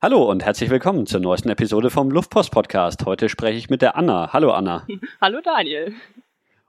[0.00, 3.04] Hallo und herzlich willkommen zur neuesten Episode vom Luftpost Podcast.
[3.06, 4.32] Heute spreche ich mit der Anna.
[4.32, 4.86] Hallo Anna.
[5.20, 5.94] Hallo Daniel.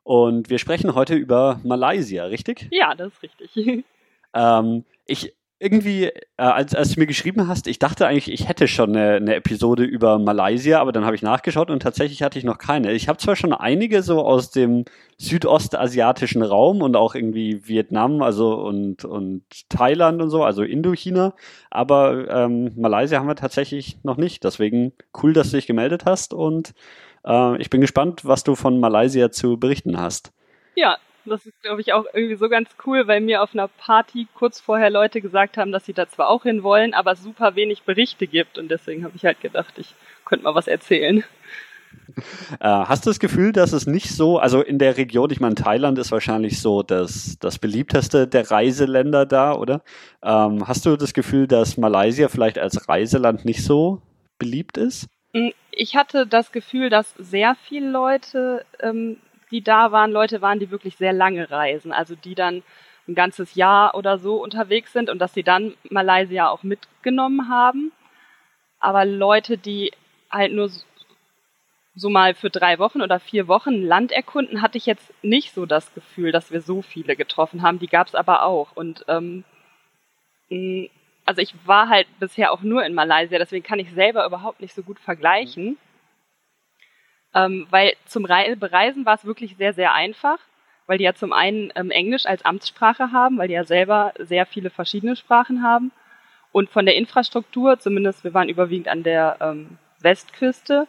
[0.04, 2.68] Und wir sprechen heute über Malaysia, richtig?
[2.72, 3.86] Ja, das ist richtig.
[4.36, 8.68] Ähm, ich irgendwie, äh, als, als du mir geschrieben hast, ich dachte eigentlich, ich hätte
[8.68, 12.44] schon eine, eine Episode über Malaysia, aber dann habe ich nachgeschaut und tatsächlich hatte ich
[12.44, 12.92] noch keine.
[12.92, 14.84] Ich habe zwar schon einige so aus dem
[15.18, 21.34] südostasiatischen Raum und auch irgendwie Vietnam, also und, und Thailand und so, also Indochina,
[21.72, 24.44] aber ähm, Malaysia haben wir tatsächlich noch nicht.
[24.44, 26.74] Deswegen cool, dass du dich gemeldet hast und
[27.26, 30.34] äh, ich bin gespannt, was du von Malaysia zu berichten hast.
[30.76, 34.28] Ja, das ist, glaube ich, auch irgendwie so ganz cool, weil mir auf einer Party
[34.34, 37.84] kurz vorher Leute gesagt haben, dass sie da zwar auch hin wollen, aber super wenig
[37.84, 38.58] Berichte gibt.
[38.58, 41.24] Und deswegen habe ich halt gedacht, ich könnte mal was erzählen.
[42.60, 45.56] Äh, hast du das Gefühl, dass es nicht so, also in der Region, ich meine,
[45.56, 49.82] Thailand ist wahrscheinlich so das, das beliebteste der Reiseländer da, oder?
[50.24, 54.02] Ähm, hast du das Gefühl, dass Malaysia vielleicht als Reiseland nicht so
[54.38, 55.08] beliebt ist?
[55.34, 59.18] Mm, ich hatte das Gefühl, dass sehr viele Leute ähm,
[59.54, 62.64] die da waren, Leute waren, die wirklich sehr lange reisen, also die dann
[63.08, 67.92] ein ganzes Jahr oder so unterwegs sind und dass sie dann Malaysia auch mitgenommen haben.
[68.80, 69.92] Aber Leute, die
[70.32, 70.70] halt nur
[71.96, 75.66] so mal für drei Wochen oder vier Wochen Land erkunden, hatte ich jetzt nicht so
[75.68, 77.78] das Gefühl, dass wir so viele getroffen haben.
[77.78, 78.76] Die gab es aber auch.
[78.76, 79.44] Und ähm,
[81.26, 84.74] also ich war halt bisher auch nur in Malaysia, deswegen kann ich selber überhaupt nicht
[84.74, 85.78] so gut vergleichen.
[87.36, 90.38] Ähm, weil zum Re Bereisen war es wirklich sehr, sehr einfach,
[90.86, 94.46] weil die ja zum einen ähm, Englisch als Amtssprache haben, weil die ja selber sehr
[94.46, 95.92] viele verschiedene Sprachen haben.
[96.52, 100.88] Und von der Infrastruktur, zumindest wir waren überwiegend an der ähm, Westküste,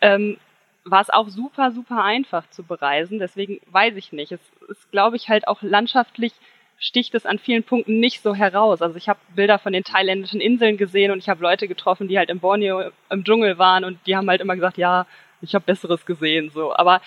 [0.00, 0.38] ähm,
[0.84, 3.18] war es auch super, super einfach zu bereisen.
[3.18, 4.32] Deswegen weiß ich nicht.
[4.32, 6.32] Es ist, glaube ich, halt auch landschaftlich
[6.78, 8.80] sticht es an vielen Punkten nicht so heraus.
[8.80, 12.18] Also ich habe Bilder von den thailändischen Inseln gesehen und ich habe Leute getroffen, die
[12.18, 15.06] halt im Borneo im Dschungel waren und die haben halt immer gesagt, ja,
[15.42, 16.74] ich habe Besseres gesehen, so.
[16.74, 17.00] Aber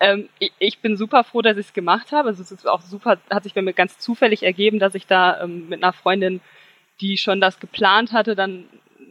[0.00, 2.28] ähm, ich, ich bin super froh, dass ich es gemacht habe.
[2.28, 5.42] Also es ist auch super, hat sich bei mir ganz zufällig ergeben, dass ich da
[5.42, 6.40] ähm, mit einer Freundin,
[7.00, 8.64] die schon das geplant hatte, dann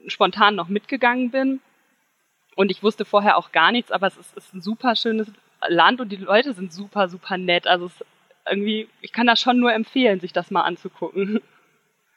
[0.07, 1.61] spontan noch mitgegangen bin.
[2.55, 5.31] Und ich wusste vorher auch gar nichts, aber es ist, ist ein super schönes
[5.67, 7.67] Land und die Leute sind super, super nett.
[7.67, 8.03] Also es
[8.49, 11.41] irgendwie, ich kann das schon nur empfehlen, sich das mal anzugucken.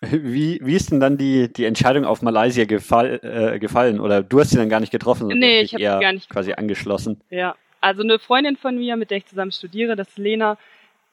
[0.00, 4.00] Wie, wie ist denn dann die, die Entscheidung auf Malaysia gefall, äh, gefallen?
[4.00, 5.28] Oder du hast sie dann gar nicht getroffen?
[5.28, 7.20] Nee, ich habe sie gar nicht quasi angeschlossen.
[7.28, 10.56] Ja, also eine Freundin von mir, mit der ich zusammen studiere, das ist Lena,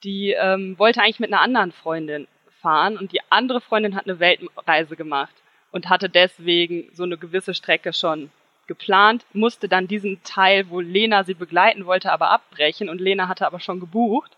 [0.04, 2.28] die ähm, wollte eigentlich mit einer anderen Freundin
[2.62, 5.36] fahren und die andere Freundin hat eine Weltreise gemacht
[5.72, 8.32] und hatte deswegen so eine gewisse Strecke schon
[8.68, 13.46] geplant, musste dann diesen Teil, wo Lena sie begleiten wollte, aber abbrechen und Lena hatte
[13.46, 14.32] aber schon gebucht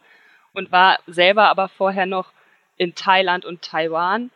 [0.53, 2.31] und war selber aber vorher noch
[2.77, 4.31] in Thailand und Taiwan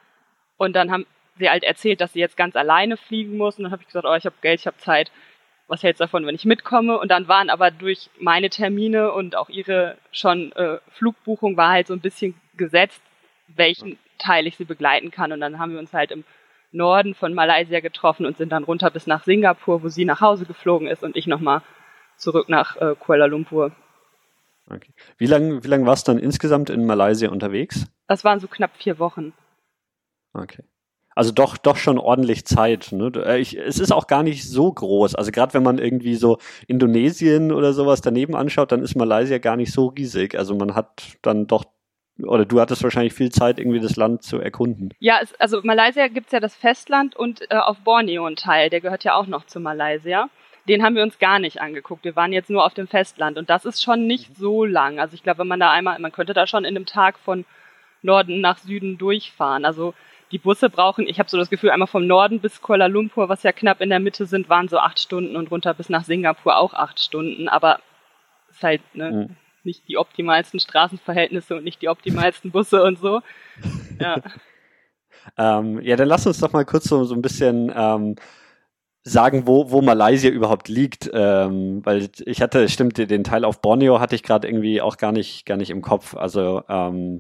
[0.63, 1.05] und dann haben
[1.37, 3.57] sie halt erzählt, dass sie jetzt ganz alleine fliegen muss.
[3.57, 5.11] Und dann habe ich gesagt, oh, ich habe Geld, ich habe Zeit.
[5.67, 6.99] Was hältst du davon, wenn ich mitkomme?
[6.99, 11.87] Und dann waren aber durch meine Termine und auch ihre schon äh, Flugbuchung war halt
[11.87, 13.01] so ein bisschen gesetzt,
[13.47, 15.31] welchen Teil ich sie begleiten kann.
[15.31, 16.25] Und dann haben wir uns halt im
[16.71, 20.45] Norden von Malaysia getroffen und sind dann runter bis nach Singapur, wo sie nach Hause
[20.45, 21.61] geflogen ist und ich nochmal
[22.17, 23.71] zurück nach äh, Kuala Lumpur.
[24.69, 24.91] Okay.
[25.17, 27.85] Wie lange wie lang warst du dann insgesamt in Malaysia unterwegs?
[28.07, 29.33] Das waren so knapp vier Wochen.
[30.33, 30.63] Okay.
[31.15, 32.91] Also doch, doch schon ordentlich Zeit.
[32.91, 33.11] Ne?
[33.15, 35.15] Äh, ich, es ist auch gar nicht so groß.
[35.15, 39.55] Also gerade wenn man irgendwie so Indonesien oder sowas daneben anschaut, dann ist Malaysia gar
[39.55, 40.37] nicht so riesig.
[40.37, 41.65] Also man hat dann doch,
[42.21, 44.89] oder du hattest wahrscheinlich viel Zeit, irgendwie das Land zu erkunden.
[44.99, 48.81] Ja, es, also Malaysia gibt's ja das Festland und äh, auf Borneo ein Teil, der
[48.81, 50.29] gehört ja auch noch zu Malaysia.
[50.67, 52.05] Den haben wir uns gar nicht angeguckt.
[52.05, 54.97] Wir waren jetzt nur auf dem Festland und das ist schon nicht so lang.
[54.97, 57.45] Also ich glaube, wenn man da einmal, man könnte da schon in einem Tag von
[58.01, 59.65] Norden nach Süden durchfahren.
[59.65, 59.93] Also
[60.33, 63.43] die Busse brauchen, ich habe so das Gefühl, einmal vom Norden bis Kuala Lumpur, was
[63.43, 66.57] ja knapp in der Mitte sind, waren so acht Stunden und runter bis nach Singapur
[66.57, 67.47] auch acht Stunden.
[67.47, 67.79] Aber
[68.49, 69.35] es ist halt ne, mhm.
[69.63, 73.21] nicht die optimalsten Straßenverhältnisse und nicht die optimalsten Busse und so.
[73.99, 74.17] Ja.
[75.37, 78.15] ähm, ja, dann lass uns doch mal kurz so, so ein bisschen ähm,
[79.03, 83.99] sagen, wo, wo Malaysia überhaupt liegt, ähm, weil ich hatte, stimmt, den Teil auf Borneo
[83.99, 86.15] hatte ich gerade irgendwie auch gar nicht, gar nicht im Kopf.
[86.15, 87.19] Also ähm,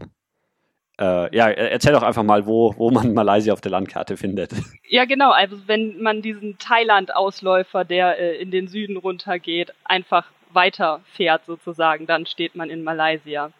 [0.99, 4.51] äh, ja, erzähl doch einfach mal, wo, wo man Malaysia auf der Landkarte findet.
[4.87, 5.31] Ja, genau.
[5.31, 12.25] Also wenn man diesen Thailand-Ausläufer, der äh, in den Süden runtergeht, einfach weiterfährt sozusagen, dann
[12.27, 13.51] steht man in Malaysia.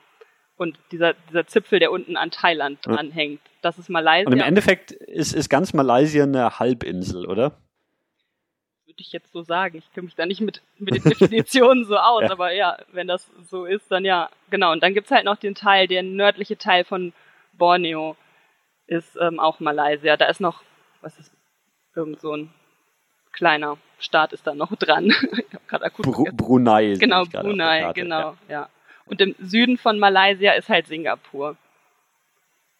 [0.57, 2.93] Und dieser, dieser Zipfel, der unten an Thailand ja.
[2.93, 4.27] anhängt, das ist Malaysia.
[4.27, 7.57] Und im Endeffekt ist, ist ganz Malaysia eine Halbinsel, oder?
[8.85, 9.79] Würde ich jetzt so sagen.
[9.79, 12.31] Ich kenne mich da nicht mit, mit den Definitionen so aus, ja.
[12.31, 14.71] aber ja, wenn das so ist, dann ja, genau.
[14.71, 17.11] Und dann gibt's halt noch den Teil, der nördliche Teil von
[17.53, 18.15] Borneo
[18.87, 20.17] ist ähm, auch Malaysia.
[20.17, 20.63] Da ist noch,
[21.01, 21.31] was ist
[21.95, 22.49] Irgend so ein
[23.31, 25.05] kleiner Staat ist da noch dran.
[25.31, 26.95] ich hab akut Br Brunei.
[26.99, 28.53] Genau, Brunei, genau, ja.
[28.61, 28.69] ja.
[29.05, 31.57] Und im Süden von Malaysia ist halt Singapur.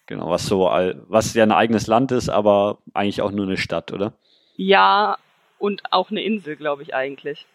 [0.05, 3.91] Genau, was so, was ja ein eigenes Land ist, aber eigentlich auch nur eine Stadt,
[3.93, 4.13] oder?
[4.55, 5.17] Ja,
[5.59, 7.45] und auch eine Insel, glaube ich eigentlich.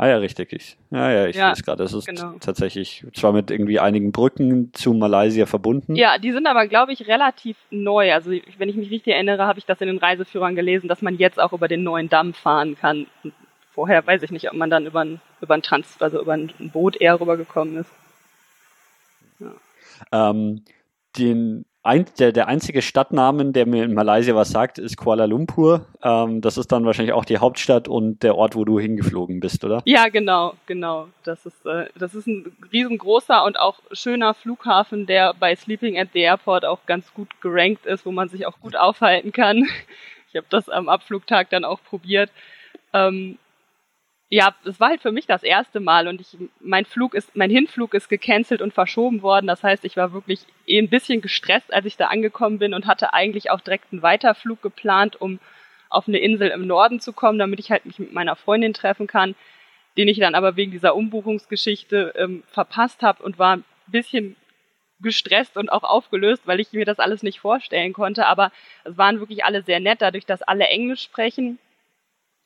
[0.00, 0.54] Ah ja, richtig.
[0.54, 1.84] Ich, ja, ja, ich ja, sehe es gerade.
[1.84, 2.32] Es ist genau.
[2.40, 5.94] tatsächlich zwar mit irgendwie einigen Brücken zu Malaysia verbunden.
[5.94, 8.10] Ja, die sind aber, glaube ich, relativ neu.
[8.14, 11.18] Also wenn ich mich richtig erinnere, habe ich das in den Reiseführern gelesen, dass man
[11.18, 13.08] jetzt auch über den neuen Damm fahren kann.
[13.72, 16.50] Vorher weiß ich nicht, ob man dann über ein, über ein Trans, also über ein
[16.72, 17.90] Boot eher rübergekommen ist.
[19.38, 20.30] Ja.
[20.30, 20.64] Ähm,
[21.18, 25.86] den ein, der, der einzige Stadtnamen, der mir in Malaysia was sagt, ist Kuala Lumpur.
[26.02, 29.64] Ähm, das ist dann wahrscheinlich auch die Hauptstadt und der Ort, wo du hingeflogen bist,
[29.64, 29.80] oder?
[29.86, 31.08] Ja, genau, genau.
[31.24, 36.08] Das ist, äh, das ist ein riesengroßer und auch schöner Flughafen, der bei Sleeping at
[36.12, 39.66] the Airport auch ganz gut gerankt ist, wo man sich auch gut aufhalten kann.
[40.32, 42.30] Ich habe das am Abflugtag dann auch probiert.
[42.92, 43.36] Ähm,
[44.32, 47.50] ja, das war halt für mich das erste Mal und ich, mein Flug ist, mein
[47.50, 49.48] Hinflug ist gecancelt und verschoben worden.
[49.48, 52.86] Das heißt, ich war wirklich eh ein bisschen gestresst, als ich da angekommen bin und
[52.86, 55.40] hatte eigentlich auch direkt einen Weiterflug geplant, um
[55.88, 59.08] auf eine Insel im Norden zu kommen, damit ich halt mich mit meiner Freundin treffen
[59.08, 59.34] kann,
[59.98, 64.36] den ich dann aber wegen dieser Umbuchungsgeschichte ähm, verpasst habe und war ein bisschen
[65.00, 68.26] gestresst und auch aufgelöst, weil ich mir das alles nicht vorstellen konnte.
[68.26, 68.52] Aber
[68.84, 71.58] es waren wirklich alle sehr nett, dadurch, dass alle Englisch sprechen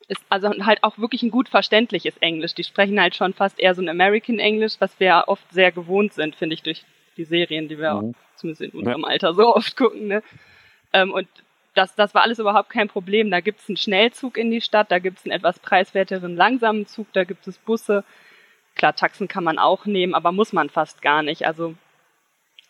[0.07, 2.53] ist also halt auch wirklich ein gut verständliches Englisch.
[2.53, 5.71] Die sprechen halt schon fast eher so ein American English, was wir ja oft sehr
[5.71, 6.85] gewohnt sind, finde ich, durch
[7.17, 8.09] die Serien, die wir mhm.
[8.09, 9.07] auch, zumindest in unserem ja.
[9.07, 10.07] Alter so oft gucken.
[10.07, 10.23] Ne?
[10.93, 11.27] Ähm, und
[11.73, 13.31] das, das war alles überhaupt kein Problem.
[13.31, 16.87] Da gibt es einen Schnellzug in die Stadt, da gibt es einen etwas preiswerteren langsamen
[16.87, 18.03] Zug, da gibt es Busse.
[18.75, 21.47] Klar, Taxen kann man auch nehmen, aber muss man fast gar nicht.
[21.47, 21.75] Also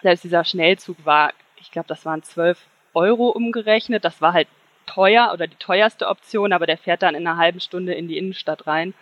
[0.02, 2.60] selbst dieser Schnellzug war, ich glaube, das waren zwölf
[2.94, 4.06] Euro umgerechnet.
[4.06, 4.48] Das war halt
[4.86, 8.18] teuer oder die teuerste Option, aber der fährt dann in einer halben Stunde in die
[8.18, 8.94] Innenstadt rein.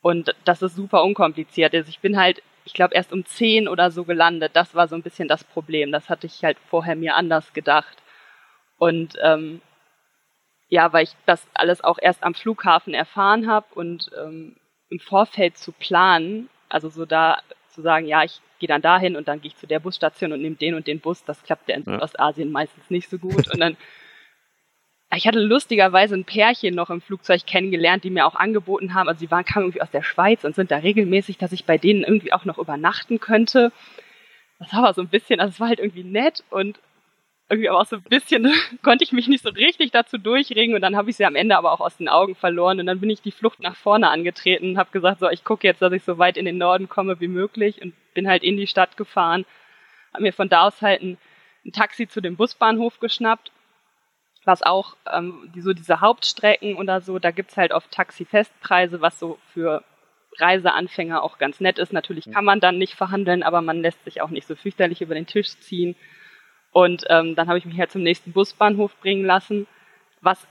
[0.00, 1.74] Und das ist super unkompliziert.
[1.74, 4.52] Also ich bin halt, ich glaube, erst um zehn oder so gelandet.
[4.54, 5.92] Das war so ein bisschen das Problem.
[5.92, 7.96] Das hatte ich halt vorher mir anders gedacht.
[8.78, 9.60] Und ähm,
[10.68, 14.56] ja, weil ich das alles auch erst am Flughafen erfahren habe und ähm,
[14.88, 17.38] im Vorfeld zu planen, also so da
[17.68, 20.40] zu sagen, ja, ich gehe dann dahin und dann gehe ich zu der Busstation und
[20.40, 22.00] nehme den und den Bus, das klappt ja in ja.
[22.00, 23.52] Ostasien meistens nicht so gut.
[23.52, 23.76] Und dann
[25.16, 29.20] ich hatte lustigerweise ein Pärchen noch im Flugzeug kennengelernt, die mir auch angeboten haben, also
[29.20, 32.02] sie waren, kamen irgendwie aus der Schweiz und sind da regelmäßig, dass ich bei denen
[32.02, 33.72] irgendwie auch noch übernachten könnte.
[34.58, 36.78] Das war aber so ein bisschen, also es war halt irgendwie nett und
[37.50, 38.50] irgendwie aber auch so ein bisschen
[38.82, 40.74] konnte ich mich nicht so richtig dazu durchringen.
[40.74, 42.80] Und dann habe ich sie am Ende aber auch aus den Augen verloren.
[42.80, 45.66] Und dann bin ich die Flucht nach vorne angetreten und habe gesagt, so ich gucke
[45.66, 48.56] jetzt, dass ich so weit in den Norden komme wie möglich und bin halt in
[48.56, 49.44] die Stadt gefahren,
[50.14, 51.18] habe mir von da aus halt ein,
[51.66, 53.52] ein Taxi zu dem Busbahnhof geschnappt
[54.44, 59.18] was auch ähm, die, so diese Hauptstrecken oder so, da gibt's halt oft Taxi-Festpreise, was
[59.18, 59.84] so für
[60.38, 61.92] Reiseanfänger auch ganz nett ist.
[61.92, 65.14] Natürlich kann man dann nicht verhandeln, aber man lässt sich auch nicht so fürchterlich über
[65.14, 65.94] den Tisch ziehen.
[66.72, 69.66] Und ähm, dann habe ich mich halt zum nächsten Busbahnhof bringen lassen,
[70.22, 70.46] was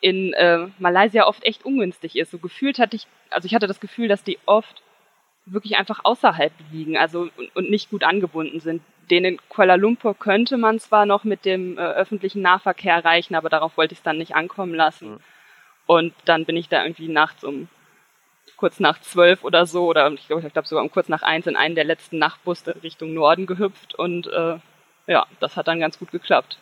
[0.00, 2.30] in äh, Malaysia oft echt ungünstig ist.
[2.30, 4.82] So gefühlt hatte ich, also ich hatte das Gefühl, dass die oft
[5.46, 10.56] wirklich einfach außerhalb liegen, also und, nicht gut angebunden sind den in Kuala Lumpur könnte
[10.56, 14.18] man zwar noch mit dem äh, öffentlichen Nahverkehr erreichen, aber darauf wollte ich es dann
[14.18, 15.12] nicht ankommen lassen.
[15.12, 15.18] Mhm.
[15.86, 17.68] Und dann bin ich da irgendwie nachts um
[18.56, 21.46] kurz nach zwölf oder so, oder ich glaube, ich glaube sogar um kurz nach eins
[21.46, 24.58] in einen der letzten Nachtbusse Richtung Norden gehüpft und äh,
[25.06, 26.58] ja, das hat dann ganz gut geklappt.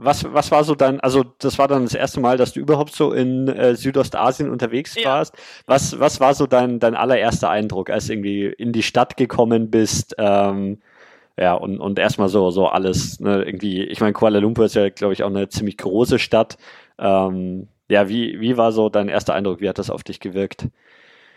[0.00, 2.94] Was, was war so dein, also das war dann das erste Mal, dass du überhaupt
[2.94, 5.10] so in äh, Südostasien unterwegs ja.
[5.10, 5.34] warst.
[5.66, 9.70] Was, was war so dein, dein allererster Eindruck, als du irgendwie in die Stadt gekommen
[9.70, 10.14] bist?
[10.16, 10.78] Ähm,
[11.36, 14.88] ja, und, und erstmal so, so alles, ne, irgendwie, ich meine, Kuala Lumpur ist ja,
[14.88, 16.58] glaube ich, auch eine ziemlich große Stadt.
[16.98, 19.60] Ähm, ja, wie, wie war so dein erster Eindruck?
[19.60, 20.66] Wie hat das auf dich gewirkt?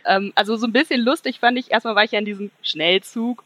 [0.05, 3.43] Ähm, also so ein bisschen lustig fand ich, erstmal war ich ja in diesem Schnellzug,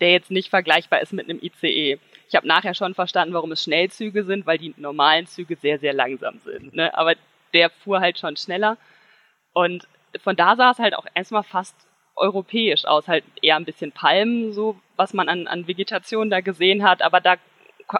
[0.00, 1.98] der jetzt nicht vergleichbar ist mit einem ICE.
[2.28, 5.92] Ich habe nachher schon verstanden, warum es Schnellzüge sind, weil die normalen Züge sehr, sehr
[5.92, 6.74] langsam sind.
[6.74, 6.96] Ne?
[6.96, 7.14] Aber
[7.54, 8.76] der fuhr halt schon schneller.
[9.52, 9.88] Und
[10.22, 11.74] von da sah es halt auch erstmal fast
[12.16, 16.82] europäisch aus, halt eher ein bisschen Palmen, so was man an, an Vegetation da gesehen
[16.82, 17.36] hat, aber da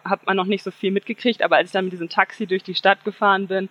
[0.04, 1.42] hat man noch nicht so viel mitgekriegt.
[1.42, 3.68] Aber als ich dann mit diesem Taxi durch die Stadt gefahren bin,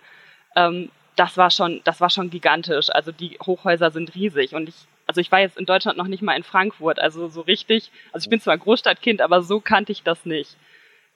[0.56, 2.90] ähm, das war schon, das war schon gigantisch.
[2.90, 4.74] Also die Hochhäuser sind riesig und ich,
[5.08, 7.90] also ich war jetzt in Deutschland noch nicht mal in Frankfurt, also so richtig.
[8.12, 10.56] Also ich bin zwar Großstadtkind, aber so kannte ich das nicht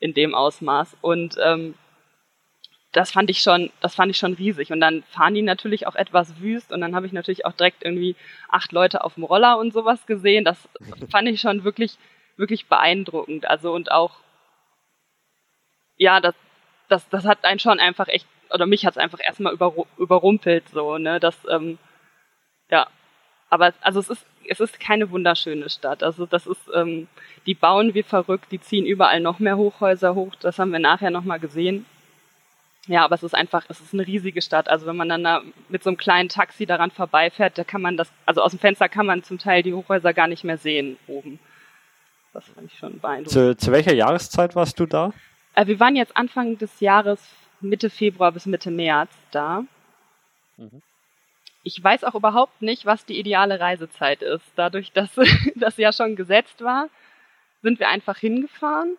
[0.00, 0.96] in dem Ausmaß.
[1.02, 1.75] Und ähm,
[2.92, 4.72] das fand ich schon, das fand ich schon riesig.
[4.72, 7.84] Und dann fahren die natürlich auch etwas wüst und dann habe ich natürlich auch direkt
[7.84, 8.16] irgendwie
[8.49, 10.44] acht Leute auf dem Roller und sowas gesehen.
[10.46, 10.70] Das
[11.11, 11.99] fand ich schon wirklich,
[12.38, 13.46] wirklich beeindruckend.
[13.46, 14.20] Also und auch,
[15.99, 16.34] ja, das,
[16.88, 20.66] das, das hat einen schon einfach echt, oder mich hat es einfach erstmal über, überrumpelt,
[20.70, 21.78] so, ne, das, ähm,
[22.70, 22.87] ja.
[23.52, 26.02] Aber, also es ist, es ist keine wunderschöne Stadt.
[26.02, 27.06] Also das ist, ähm,
[27.44, 31.11] die bauen wie verrückt, die ziehen überall noch mehr Hochhäuser hoch, das haben wir nachher
[31.11, 31.85] nochmal gesehen.
[32.87, 34.71] Ja, aber es ist einfach, es ist eine riesige Stadt.
[34.71, 37.99] Also wenn man dann da mit so einem kleinen Taxi daran vorbeifährt, da kann man
[37.99, 40.97] das, also aus dem Fenster kann man zum Teil die Hochhäuser gar nicht mehr sehen
[41.06, 41.38] oben.
[42.32, 43.32] Das fand ich schon beeindruckend.
[43.32, 45.12] Zu, zu welcher Jahreszeit warst du da?
[45.54, 47.21] Äh, wir waren jetzt Anfang des Jahres,
[47.61, 49.64] Mitte Februar bis Mitte März da.
[50.56, 50.80] Mhm.
[51.62, 54.45] Ich weiß auch überhaupt nicht, was die ideale Reisezeit ist.
[54.57, 55.11] Dadurch, dass
[55.54, 56.88] das ja schon gesetzt war,
[57.62, 58.97] sind wir einfach hingefahren.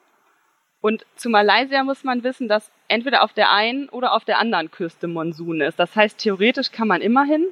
[0.82, 4.70] Und zu Malaysia muss man wissen, dass entweder auf der einen oder auf der anderen
[4.70, 5.80] Küste Monsun ist.
[5.80, 7.48] Das heißt, theoretisch kann man immer hin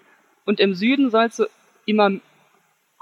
[0.46, 1.46] und im Süden soll es so
[1.86, 2.12] immer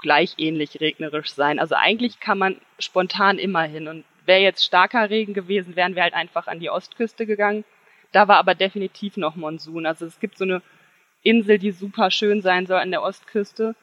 [0.00, 1.58] gleich ähnlich regnerisch sein.
[1.58, 3.88] Also eigentlich kann man spontan immer hin.
[3.88, 7.64] Und wäre jetzt starker Regen gewesen, wären wir halt einfach an die Ostküste gegangen.
[8.12, 9.86] Da war aber definitiv noch Monsun.
[9.86, 10.62] Also es gibt so eine
[11.22, 13.74] Insel, die super schön sein soll an der Ostküste,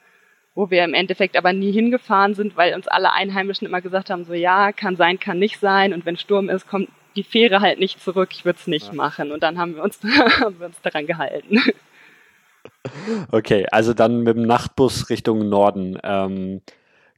[0.54, 4.24] wo wir im Endeffekt aber nie hingefahren sind, weil uns alle Einheimischen immer gesagt haben,
[4.24, 5.92] so ja, kann sein, kann nicht sein.
[5.92, 8.94] Und wenn Sturm ist, kommt die Fähre halt nicht zurück, ich würde es nicht ja.
[8.94, 9.32] machen.
[9.32, 10.00] Und dann haben wir uns,
[10.40, 11.62] haben wir uns daran gehalten.
[13.30, 15.98] Okay, also dann mit dem Nachtbus Richtung Norden.
[16.02, 16.60] Ähm,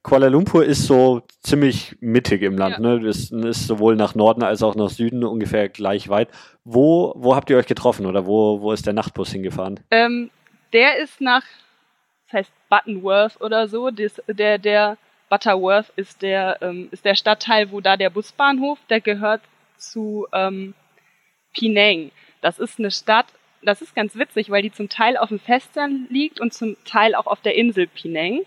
[0.03, 2.79] Kuala Lumpur ist so ziemlich mittig im Land, ja.
[2.79, 2.99] ne?
[3.01, 6.29] Das ist sowohl nach Norden als auch nach Süden ungefähr gleich weit.
[6.63, 9.79] Wo, wo habt ihr euch getroffen oder wo, wo ist der Nachtbus hingefahren?
[9.91, 10.31] Ähm,
[10.73, 11.43] der ist nach,
[12.25, 14.97] das heißt Buttonworth oder so, das, der, der
[15.29, 19.41] Butterworth ist der, ähm, ist der Stadtteil, wo da der Busbahnhof, der gehört
[19.77, 20.73] zu ähm,
[21.53, 22.11] Penang.
[22.41, 23.27] Das ist eine Stadt,
[23.61, 27.13] das ist ganz witzig, weil die zum Teil auf dem Festland liegt und zum Teil
[27.13, 28.41] auch auf der Insel Penang.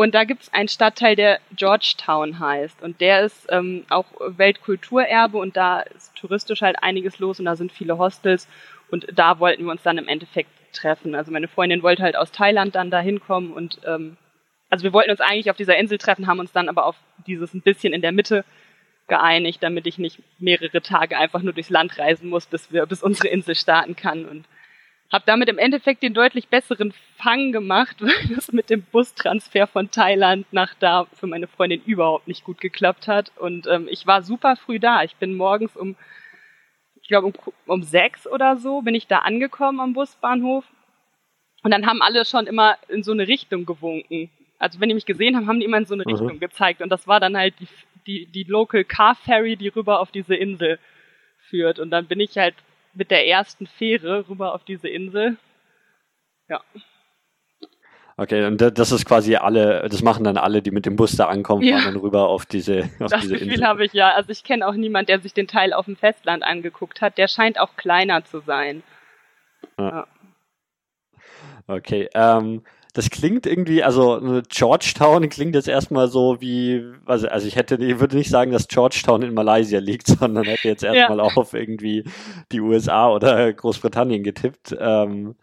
[0.00, 2.84] Und da gibt es einen Stadtteil, der Georgetown heißt.
[2.84, 7.56] Und der ist ähm, auch Weltkulturerbe und da ist touristisch halt einiges los und da
[7.56, 8.46] sind viele Hostels.
[8.92, 11.16] Und da wollten wir uns dann im Endeffekt treffen.
[11.16, 14.16] Also meine Freundin wollte halt aus Thailand dann da hinkommen und ähm,
[14.70, 16.94] also wir wollten uns eigentlich auf dieser Insel treffen, haben uns dann aber auf
[17.26, 18.44] dieses ein bisschen in der Mitte
[19.08, 23.02] geeinigt, damit ich nicht mehrere Tage einfach nur durchs Land reisen muss, bis wir, bis
[23.02, 24.26] unsere Insel starten kann.
[24.26, 24.44] Und
[25.12, 29.90] habe damit im Endeffekt den deutlich besseren Fang gemacht, weil das mit dem Bustransfer von
[29.90, 33.32] Thailand nach da für meine Freundin überhaupt nicht gut geklappt hat.
[33.36, 35.02] Und ähm, ich war super früh da.
[35.02, 35.96] Ich bin morgens um,
[37.00, 37.32] ich glaube um,
[37.66, 40.64] um sechs oder so, bin ich da angekommen am Busbahnhof.
[41.62, 44.30] Und dann haben alle schon immer in so eine Richtung gewunken.
[44.58, 46.12] Also wenn die mich gesehen haben, haben die immer in so eine mhm.
[46.12, 46.82] Richtung gezeigt.
[46.82, 47.68] Und das war dann halt die,
[48.06, 50.78] die, die Local Car Ferry, die rüber auf diese Insel
[51.48, 51.78] führt.
[51.78, 52.54] Und dann bin ich halt
[52.98, 55.36] mit der ersten Fähre rüber auf diese Insel.
[56.48, 56.60] Ja.
[58.16, 61.28] Okay, und das ist quasi alle, das machen dann alle, die mit dem Bus da
[61.28, 61.78] ankommen, ja.
[61.78, 63.66] fahren dann rüber auf diese, auf das diese Gefühl Insel.
[63.66, 64.12] habe ich ja.
[64.12, 67.16] Also ich kenne auch niemanden, der sich den Teil auf dem Festland angeguckt hat.
[67.16, 68.82] Der scheint auch kleiner zu sein.
[69.78, 69.88] Ja.
[69.88, 70.06] ja.
[71.68, 72.64] Okay, ähm,
[72.98, 78.00] das klingt irgendwie, also Georgetown klingt jetzt erstmal so wie, also, also ich hätte, ich
[78.00, 81.24] würde nicht sagen, dass Georgetown in Malaysia liegt, sondern hätte jetzt erstmal ja.
[81.36, 82.02] auf irgendwie
[82.50, 84.76] die USA oder Großbritannien getippt.
[84.80, 85.36] Ähm,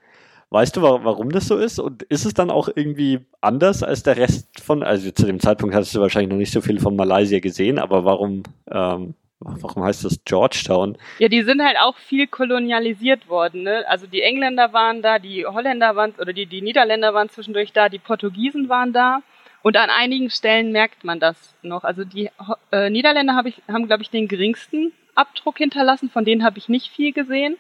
[0.50, 1.80] weißt du, warum das so ist?
[1.80, 5.74] Und ist es dann auch irgendwie anders als der Rest von, also zu dem Zeitpunkt
[5.74, 10.06] hattest du wahrscheinlich noch nicht so viel von Malaysia gesehen, aber warum, ähm, Warum heißt
[10.06, 10.98] das Georgetown?
[11.20, 13.64] Ja, die sind halt auch viel kolonialisiert worden.
[13.64, 13.84] Ne?
[13.88, 17.90] Also die Engländer waren da, die Holländer waren, oder die, die Niederländer waren zwischendurch da,
[17.90, 19.22] die Portugiesen waren da.
[19.62, 21.84] Und an einigen Stellen merkt man das noch.
[21.84, 22.30] Also die
[22.72, 26.10] äh, Niederländer hab ich, haben, glaube ich, den geringsten Abdruck hinterlassen.
[26.10, 27.58] Von denen habe ich nicht viel gesehen.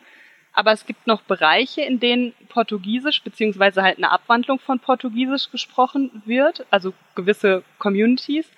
[0.53, 6.23] Aber es gibt noch Bereiche, in denen Portugiesisch beziehungsweise halt eine Abwandlung von Portugiesisch gesprochen
[6.25, 8.49] wird, also gewisse Communities.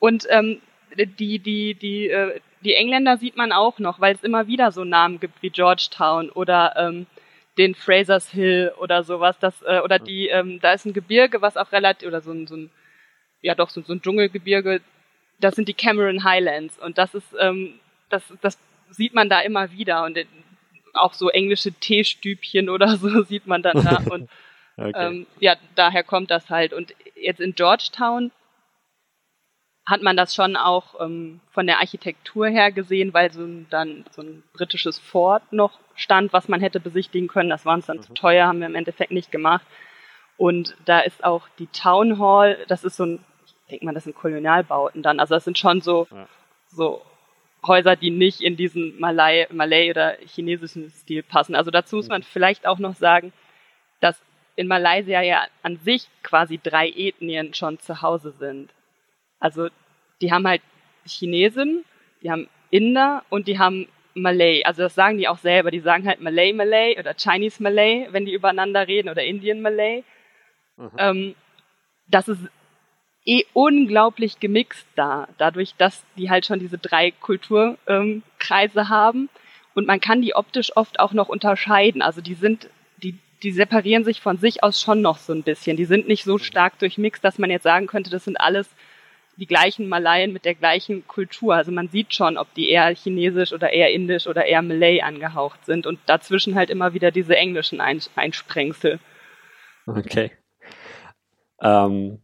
[0.00, 0.60] Und ähm,
[0.96, 4.82] die, die, die, äh, die Engländer sieht man auch noch, weil es immer wieder so
[4.82, 7.06] Namen gibt wie Georgetown oder ähm,
[7.58, 9.38] den Fraser's Hill oder sowas.
[9.38, 12.48] Das, äh, oder die, ähm, da ist ein Gebirge, was auch relativ, oder so ein,
[12.48, 12.70] so ein
[13.40, 14.80] ja doch, so, so ein Dschungelgebirge,
[15.38, 16.76] das sind die Cameron Highlands.
[16.80, 17.78] Und das ist, ähm,
[18.10, 18.58] das, das
[18.90, 20.02] sieht man da immer wieder.
[20.02, 20.18] Und
[20.94, 24.02] auch so englische Teestübchen oder so sieht man dann da.
[24.10, 24.28] Und
[24.76, 24.92] okay.
[24.96, 26.72] ähm, ja, daher kommt das halt.
[26.72, 28.32] Und jetzt in Georgetown
[29.86, 34.04] hat man das schon auch ähm, von der Architektur her gesehen, weil so ein, dann
[34.10, 37.50] so ein britisches Fort noch stand, was man hätte besichtigen können.
[37.50, 38.02] Das war uns dann mhm.
[38.02, 39.64] zu teuer, haben wir im Endeffekt nicht gemacht.
[40.36, 44.04] Und da ist auch die Town Hall, das ist so ein, ich denke mal, das
[44.04, 45.20] sind Kolonialbauten dann.
[45.20, 46.26] Also das sind schon so, ja.
[46.68, 47.02] so
[47.64, 51.54] Häuser, die nicht in diesen Malay, Malay oder chinesischen Stil passen.
[51.54, 52.12] Also dazu muss mhm.
[52.12, 53.32] man vielleicht auch noch sagen,
[54.00, 54.20] dass
[54.56, 58.70] in Malaysia ja an sich quasi drei Ethnien schon zu Hause sind.
[59.38, 59.68] Also
[60.20, 60.62] die haben halt
[61.06, 61.84] Chinesen,
[62.22, 64.64] die haben Inder und die haben Malay.
[64.64, 65.70] Also das sagen die auch selber.
[65.70, 70.04] Die sagen halt Malay Malay oder Chinese Malay, wenn die übereinander reden oder Indian Malay.
[70.76, 70.90] Mhm.
[70.98, 71.34] Ähm,
[72.08, 72.40] das ist
[73.24, 79.28] eh unglaublich gemixt da, dadurch, dass die halt schon diese drei Kulturkreise ähm, haben.
[79.74, 82.00] Und man kann die optisch oft auch noch unterscheiden.
[82.00, 82.70] Also die sind,
[83.02, 85.76] die, die separieren sich von sich aus schon noch so ein bisschen.
[85.76, 86.38] Die sind nicht so mhm.
[86.38, 88.68] stark durchmixt, dass man jetzt sagen könnte, das sind alles
[89.36, 91.54] die gleichen Malayen mit der gleichen Kultur.
[91.54, 95.64] Also man sieht schon, ob die eher chinesisch oder eher indisch oder eher Malay angehaucht
[95.64, 98.98] sind und dazwischen halt immer wieder diese englischen Einsprengsel.
[99.86, 100.30] Okay.
[101.60, 102.20] Ähm,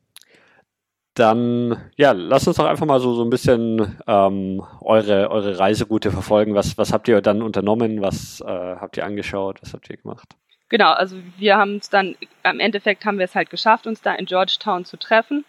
[1.15, 6.11] dann, ja, lasst uns doch einfach mal so, so ein bisschen ähm, eure, eure Reiseroute
[6.11, 6.55] verfolgen.
[6.55, 8.01] Was, was habt ihr dann unternommen?
[8.01, 9.61] Was äh, habt ihr angeschaut?
[9.61, 10.37] Was habt ihr gemacht?
[10.71, 14.15] Genau, also wir haben es dann, am Endeffekt haben wir es halt geschafft, uns da
[14.15, 15.45] in Georgetown zu treffen.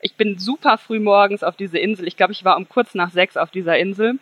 [0.00, 2.06] Ich bin super früh morgens auf diese Insel.
[2.06, 4.18] Ich glaube, ich war um kurz nach sechs auf dieser Insel.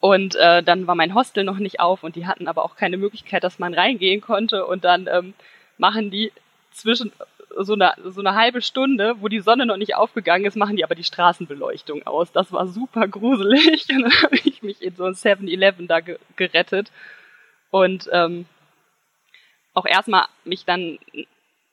[0.00, 2.98] Und äh, dann war mein Hostel noch nicht auf und die hatten aber auch keine
[2.98, 4.66] Möglichkeit, dass man reingehen konnte.
[4.66, 5.34] Und dann ähm,
[5.78, 6.32] machen die
[6.70, 7.12] zwischen
[7.58, 10.84] so eine, so eine halbe Stunde, wo die Sonne noch nicht aufgegangen ist, machen die
[10.84, 12.32] aber die Straßenbeleuchtung aus.
[12.32, 13.86] Das war super gruselig.
[13.90, 16.92] Und dann habe ich mich in so ein 7-Eleven da ge gerettet.
[17.70, 18.46] Und ähm,
[19.74, 20.98] auch erstmal mich dann,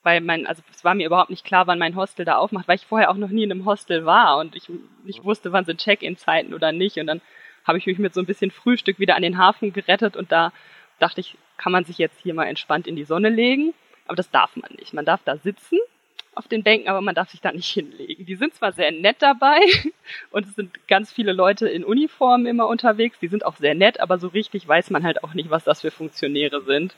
[0.03, 2.75] weil mein, also es war mir überhaupt nicht klar, wann mein Hostel da aufmacht, weil
[2.75, 4.69] ich vorher auch noch nie in einem Hostel war und ich
[5.03, 6.97] nicht wusste, wann sind Check-in-Zeiten oder nicht.
[6.97, 7.21] Und dann
[7.65, 10.51] habe ich mich mit so ein bisschen Frühstück wieder an den Hafen gerettet und da
[10.99, 13.73] dachte ich, kann man sich jetzt hier mal entspannt in die Sonne legen.
[14.05, 14.93] Aber das darf man nicht.
[14.93, 15.79] Man darf da sitzen
[16.35, 18.25] auf den Bänken, aber man darf sich da nicht hinlegen.
[18.25, 19.59] Die sind zwar sehr nett dabei
[20.31, 23.99] und es sind ganz viele Leute in Uniformen immer unterwegs, die sind auch sehr nett,
[23.99, 26.95] aber so richtig weiß man halt auch nicht, was das für Funktionäre sind.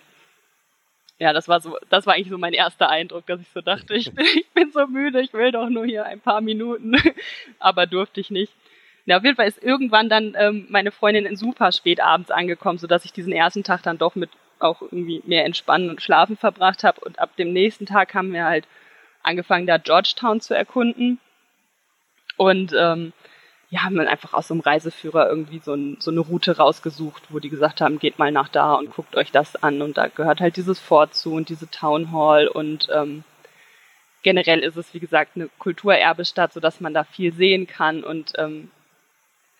[1.17, 3.93] Ja, das war so, das war eigentlich so mein erster Eindruck, dass ich so dachte,
[3.95, 6.95] ich bin, ich bin so müde, ich will doch nur hier ein paar Minuten,
[7.59, 8.51] aber durfte ich nicht.
[9.05, 12.79] Ja, auf jeden Fall ist irgendwann dann ähm, meine Freundin in super spät abends angekommen,
[12.79, 16.83] sodass ich diesen ersten Tag dann doch mit auch irgendwie mehr Entspannen und Schlafen verbracht
[16.83, 17.01] habe.
[17.01, 18.67] Und ab dem nächsten Tag haben wir halt
[19.21, 21.19] angefangen, da Georgetown zu erkunden.
[22.37, 23.13] Und ähm,
[23.69, 27.23] ja, haben dann einfach aus so einem Reiseführer irgendwie so, ein, so eine Route rausgesucht,
[27.29, 29.81] wo die gesagt haben, geht mal nach da und guckt euch das an.
[29.81, 33.23] Und da gehört halt dieses Fort zu und diese Town Hall und ähm,
[34.21, 38.69] generell ist es, wie gesagt, eine Kulturerbestadt, sodass man da viel sehen kann und ähm,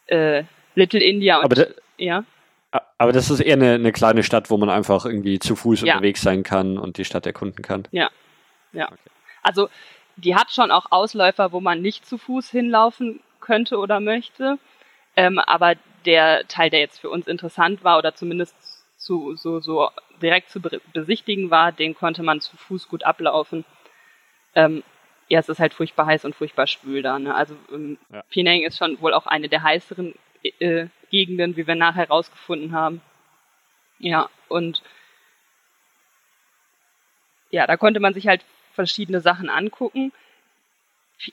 [0.07, 0.43] äh,
[0.75, 2.23] Little India und Aber ja.
[2.97, 5.93] Aber das ist eher eine, eine, kleine Stadt, wo man einfach irgendwie zu Fuß ja.
[5.93, 7.87] unterwegs sein kann und die Stadt erkunden kann.
[7.91, 8.09] Ja,
[8.73, 8.87] ja.
[8.87, 8.97] Okay.
[9.43, 9.69] Also
[10.17, 14.58] die hat schon auch Ausläufer, wo man nicht zu Fuß hinlaufen könnte oder möchte.
[15.15, 18.55] Ähm, aber der Teil, der jetzt für uns interessant war oder zumindest
[18.97, 19.89] zu, so, so
[20.21, 20.62] direkt zu
[20.93, 23.63] besichtigen war, den konnte man zu Fuß gut ablaufen.
[24.55, 24.84] Ähm,
[25.27, 27.19] ja, es ist halt furchtbar heiß und furchtbar schwül da.
[27.19, 27.34] Ne?
[27.34, 28.23] Also ähm, ja.
[28.29, 30.13] Penang ist schon wohl auch eine der heißeren
[30.60, 33.01] äh, Gegenden, wie wir nachher herausgefunden haben.
[33.99, 34.84] Ja, und
[37.49, 40.12] ja, da konnte man sich halt verschiedene Sachen angucken.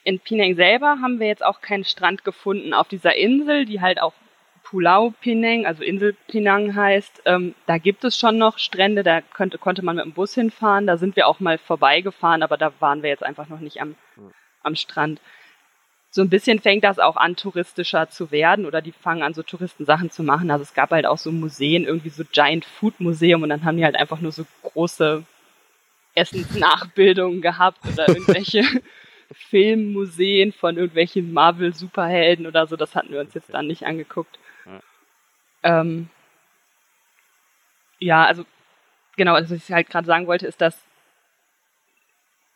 [0.04, 4.00] In Penang selber haben wir jetzt auch keinen Strand gefunden auf dieser Insel, die halt
[4.00, 4.14] auch
[4.62, 7.22] Pulau Penang, also Insel Penang heißt.
[7.26, 10.86] Ähm, da gibt es schon noch Strände, da könnte, konnte man mit dem Bus hinfahren.
[10.86, 13.96] Da sind wir auch mal vorbeigefahren, aber da waren wir jetzt einfach noch nicht am,
[14.62, 15.20] am Strand
[16.14, 19.42] so ein bisschen fängt das auch an, touristischer zu werden oder die fangen an, so
[19.42, 20.50] Touristensachen zu machen.
[20.50, 23.78] Also es gab halt auch so Museen, irgendwie so Giant Food Museum und dann haben
[23.78, 25.24] die halt einfach nur so große
[26.14, 28.62] Essensnachbildungen gehabt oder irgendwelche
[29.32, 32.76] Filmmuseen von irgendwelchen Marvel-Superhelden oder so.
[32.76, 34.38] Das hatten wir uns jetzt dann nicht angeguckt.
[34.66, 34.80] Ja,
[35.62, 36.08] ähm,
[37.98, 38.44] ja also
[39.16, 40.78] genau, was ich halt gerade sagen wollte, ist, dass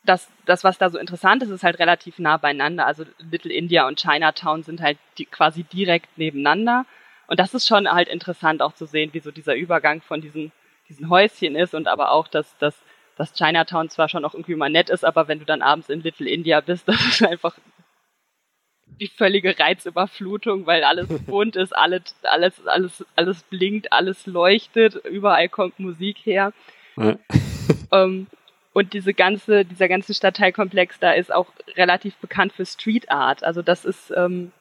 [0.06, 2.86] das, das, was da so interessant ist, ist halt relativ nah beieinander.
[2.86, 6.86] Also Little India und Chinatown sind halt die, quasi direkt nebeneinander.
[7.26, 10.52] Und das ist schon halt interessant auch zu sehen, wie so dieser Übergang von diesen,
[10.88, 12.80] diesen Häuschen ist und aber auch, dass, dass,
[13.16, 16.02] dass Chinatown zwar schon auch irgendwie mal nett ist, aber wenn du dann abends in
[16.02, 17.56] Little India bist, das ist einfach
[19.00, 25.48] die völlige Reizüberflutung, weil alles bunt ist, alles, alles, alles, alles blinkt, alles leuchtet, überall
[25.48, 26.52] kommt Musik her.
[26.96, 27.16] Ja.
[27.92, 28.26] ähm,
[28.72, 33.42] und diese ganze, dieser ganze Stadtteilkomplex da ist auch relativ bekannt für Street Art.
[33.42, 34.52] Also das ist, ähm,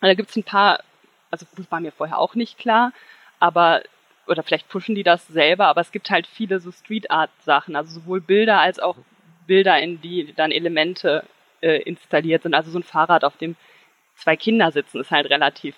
[0.00, 0.82] da gibt es ein paar,
[1.30, 2.92] also das war mir vorher auch nicht klar,
[3.38, 3.82] aber
[4.30, 7.76] oder vielleicht pushen die das selber, aber es gibt halt viele so Street Art Sachen,
[7.76, 8.96] also sowohl Bilder als auch
[9.46, 11.24] Bilder, in die dann Elemente
[11.60, 12.54] äh, installiert sind.
[12.54, 13.56] Also so ein Fahrrad, auf dem
[14.14, 15.74] zwei Kinder sitzen, ist halt relativ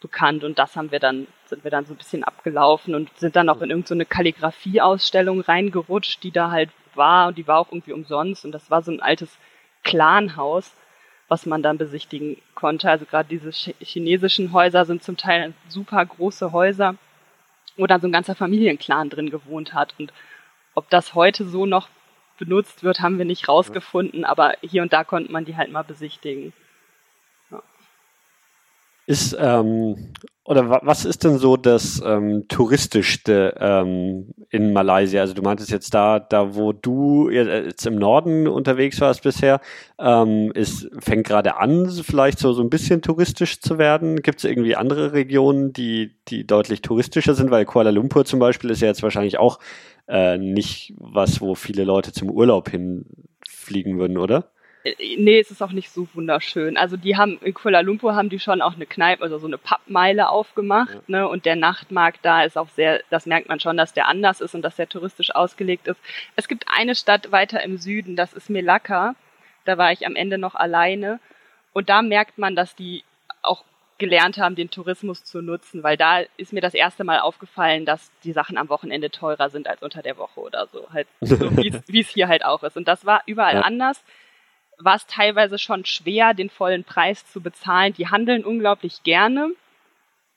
[0.00, 3.34] bekannt und das haben wir dann, sind wir dann so ein bisschen abgelaufen und sind
[3.34, 7.72] dann auch in irgendeine so Kalligrafie-Ausstellung reingerutscht, die da halt war und die war auch
[7.72, 9.38] irgendwie umsonst und das war so ein altes
[9.82, 10.72] Clanhaus
[11.28, 12.90] was man dann besichtigen konnte.
[12.90, 16.96] Also gerade diese chinesischen Häuser sind zum Teil super große Häuser,
[17.78, 19.94] wo dann so ein ganzer Familienclan drin gewohnt hat.
[19.98, 20.12] Und
[20.74, 21.88] ob das heute so noch
[22.38, 25.82] benutzt wird, haben wir nicht rausgefunden, aber hier und da konnte man die halt mal
[25.82, 26.52] besichtigen.
[29.08, 30.12] Ist, ähm,
[30.44, 35.22] oder was ist denn so das ähm, touristischste ähm, in Malaysia?
[35.22, 39.62] Also du meintest jetzt da, da wo du jetzt im Norden unterwegs warst bisher,
[39.98, 44.20] ähm, ist, fängt gerade an, vielleicht so, so ein bisschen touristisch zu werden.
[44.20, 47.50] Gibt es irgendwie andere Regionen, die, die deutlich touristischer sind?
[47.50, 49.58] Weil Kuala Lumpur zum Beispiel ist ja jetzt wahrscheinlich auch
[50.06, 54.50] äh, nicht was, wo viele Leute zum Urlaub hinfliegen würden, oder?
[54.84, 56.76] Äh, nee, es ist auch nicht so wunderschön.
[56.76, 59.58] Also die haben in Kuala Lumpur haben die schon auch eine Kneipe, also so eine
[59.58, 61.00] Pappmeile aufgemacht, ja.
[61.06, 61.28] ne?
[61.28, 64.54] Und der Nachtmarkt da ist auch sehr, das merkt man schon, dass der anders ist
[64.54, 66.00] und dass der touristisch ausgelegt ist.
[66.36, 69.14] Es gibt eine Stadt weiter im Süden, das ist Melaka.
[69.64, 71.20] Da war ich am Ende noch alleine.
[71.72, 73.04] Und da merkt man, dass die
[73.42, 73.64] auch
[73.98, 78.10] gelernt haben, den Tourismus zu nutzen, weil da ist mir das erste Mal aufgefallen, dass
[78.22, 82.00] die Sachen am Wochenende teurer sind als unter der Woche oder so, halt so wie
[82.00, 82.76] es hier halt auch ist.
[82.76, 83.60] Und das war überall ja.
[83.62, 84.02] anders
[84.78, 87.92] war es teilweise schon schwer, den vollen Preis zu bezahlen.
[87.94, 89.52] Die handeln unglaublich gerne,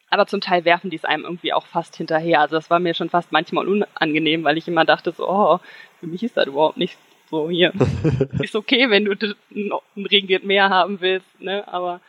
[0.09, 2.41] aber zum Teil werfen die es einem irgendwie auch fast hinterher.
[2.41, 5.59] Also das war mir schon fast manchmal unangenehm, weil ich immer dachte so, oh,
[5.99, 6.97] für mich ist das überhaupt nicht
[7.29, 7.71] so hier.
[8.41, 11.67] ist okay, wenn du ein Ringgit mehr haben willst, ne?
[11.67, 12.01] Aber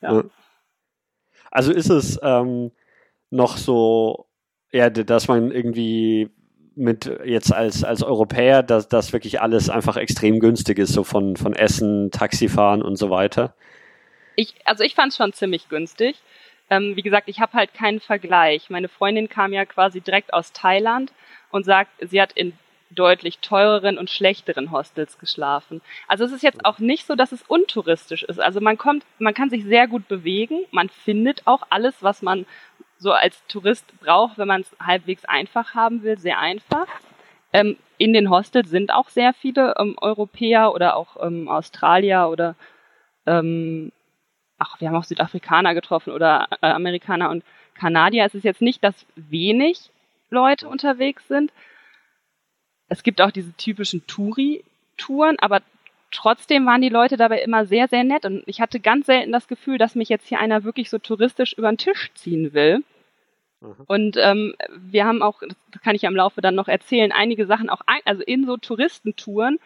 [0.00, 0.24] ja.
[1.50, 2.72] Also ist es ähm,
[3.30, 4.26] noch so,
[4.72, 6.30] ja, dass man irgendwie
[6.76, 11.36] mit jetzt als, als Europäer, dass das wirklich alles einfach extrem günstig ist, so von,
[11.36, 13.54] von Essen, Taxifahren und so weiter?
[14.36, 16.16] Ich, also ich fand es schon ziemlich günstig.
[16.68, 18.70] Ähm, wie gesagt, ich habe halt keinen Vergleich.
[18.70, 21.12] Meine Freundin kam ja quasi direkt aus Thailand
[21.50, 22.52] und sagt, sie hat in
[22.90, 25.80] deutlich teureren und schlechteren Hostels geschlafen.
[26.06, 28.40] Also es ist jetzt auch nicht so, dass es untouristisch ist.
[28.40, 32.46] Also man kommt, man kann sich sehr gut bewegen, man findet auch alles, was man
[32.98, 36.86] so als Tourist braucht, wenn man es halbwegs einfach haben will, sehr einfach.
[37.52, 42.54] Ähm, in den Hostels sind auch sehr viele ähm, Europäer oder auch ähm, Australier oder
[43.26, 43.92] ähm,
[44.58, 48.24] ach, wir haben auch Südafrikaner getroffen oder äh, Amerikaner und Kanadier.
[48.24, 49.90] Es ist jetzt nicht, dass wenig
[50.30, 51.52] Leute unterwegs sind.
[52.88, 55.60] Es gibt auch diese typischen Touri-Touren, aber
[56.10, 59.48] trotzdem waren die Leute dabei immer sehr, sehr nett und ich hatte ganz selten das
[59.48, 62.82] Gefühl, dass mich jetzt hier einer wirklich so touristisch über den Tisch ziehen will.
[63.60, 63.74] Mhm.
[63.86, 65.42] Und ähm, wir haben auch,
[65.72, 68.46] das kann ich ja im Laufe dann noch erzählen, einige Sachen auch, ein, also in
[68.46, 69.58] so Touristentouren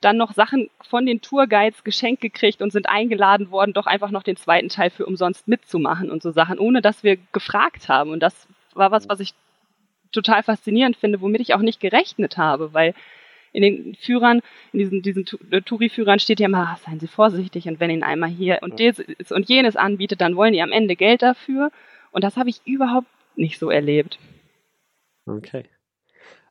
[0.00, 4.22] dann noch Sachen von den Tourguides geschenkt gekriegt und sind eingeladen worden, doch einfach noch
[4.22, 8.10] den zweiten Teil für umsonst mitzumachen und so Sachen, ohne dass wir gefragt haben.
[8.10, 9.34] Und das war was, was ich
[10.12, 12.94] total faszinierend finde, womit ich auch nicht gerechnet habe, weil
[13.54, 14.40] in den Führern,
[14.72, 18.02] in diesen, diesen äh, Touri-Führern steht ja immer, ah, seien Sie vorsichtig und wenn Ihnen
[18.02, 21.70] einmal hier und dieses und jenes anbietet, dann wollen die am Ende Geld dafür.
[22.10, 24.18] Und das habe ich überhaupt nicht so erlebt.
[25.26, 25.64] Okay.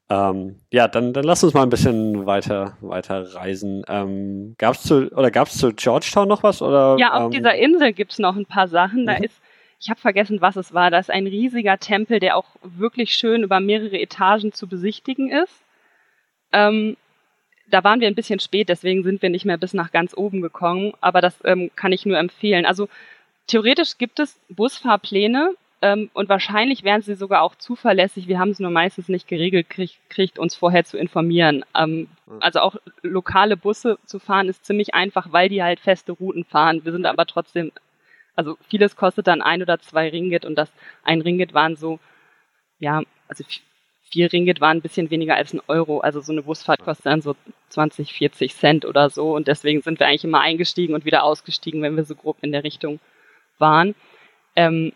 [0.10, 3.84] Ähm, ja, dann, dann lass uns mal ein bisschen weiter, weiter reisen.
[3.88, 6.62] Ähm, gab's zu, oder gab es zu Georgetown noch was?
[6.62, 9.06] Oder, ja, auf ähm, dieser Insel gibt es noch ein paar Sachen.
[9.06, 9.26] Da mhm.
[9.26, 9.42] ist,
[9.80, 10.92] ich habe vergessen, was es war.
[10.92, 15.63] Da ist ein riesiger Tempel, der auch wirklich schön über mehrere Etagen zu besichtigen ist.
[16.54, 16.96] Ähm,
[17.68, 20.42] da waren wir ein bisschen spät, deswegen sind wir nicht mehr bis nach ganz oben
[20.42, 22.66] gekommen, aber das ähm, kann ich nur empfehlen.
[22.66, 22.88] Also
[23.48, 28.28] theoretisch gibt es Busfahrpläne ähm, und wahrscheinlich wären sie sogar auch zuverlässig.
[28.28, 31.66] Wir haben es nur meistens nicht geregelt kriegt, kriegt uns vorher zu informieren.
[31.76, 32.08] Ähm,
[32.40, 36.86] also auch lokale Busse zu fahren ist ziemlich einfach, weil die halt feste Routen fahren.
[36.86, 37.72] Wir sind aber trotzdem,
[38.36, 40.72] also vieles kostet dann ein oder zwei Ringgit und das
[41.04, 42.00] ein Ringgit waren so,
[42.80, 43.44] ja, also
[44.14, 46.00] vier Ringgit waren ein bisschen weniger als ein Euro.
[46.00, 47.36] Also so eine Busfahrt kostet dann so
[47.70, 49.36] 20, 40 Cent oder so.
[49.36, 52.52] Und deswegen sind wir eigentlich immer eingestiegen und wieder ausgestiegen, wenn wir so grob in
[52.52, 53.00] der Richtung
[53.58, 53.96] waren.
[54.56, 54.94] Ähm,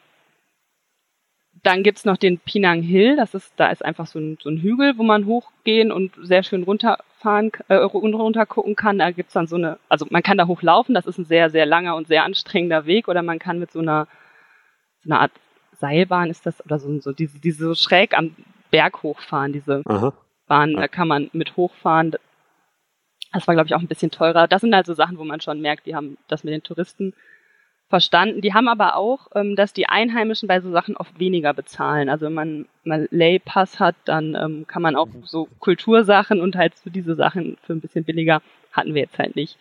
[1.63, 4.61] dann gibt's noch den Pinang Hill, das ist, da ist einfach so ein, so ein
[4.61, 8.99] Hügel, wo man hochgehen und sehr schön runterfahren, äh, runter gucken kann.
[8.99, 11.65] Da gibt's dann so eine, also man kann da hochlaufen, das ist ein sehr, sehr
[11.65, 14.07] langer und sehr anstrengender Weg, oder man kann mit so einer,
[15.03, 15.31] so einer Art
[15.79, 18.35] Seilbahn ist das, oder so, so diese, diese so schräg am
[18.71, 20.13] Berg hochfahren, diese Aha.
[20.47, 22.15] Bahn, da kann man mit hochfahren.
[23.33, 24.47] Das war, glaube ich, auch ein bisschen teurer.
[24.47, 27.13] Das sind also Sachen, wo man schon merkt, die haben das mit den Touristen
[27.89, 28.41] verstanden.
[28.41, 32.09] Die haben aber auch, ähm, dass die Einheimischen bei so Sachen oft weniger bezahlen.
[32.09, 35.23] Also wenn man Malay-Pass hat, dann ähm, kann man auch mhm.
[35.23, 39.35] so Kultursachen und halt so diese Sachen für ein bisschen billiger hatten wir jetzt halt
[39.35, 39.57] nicht.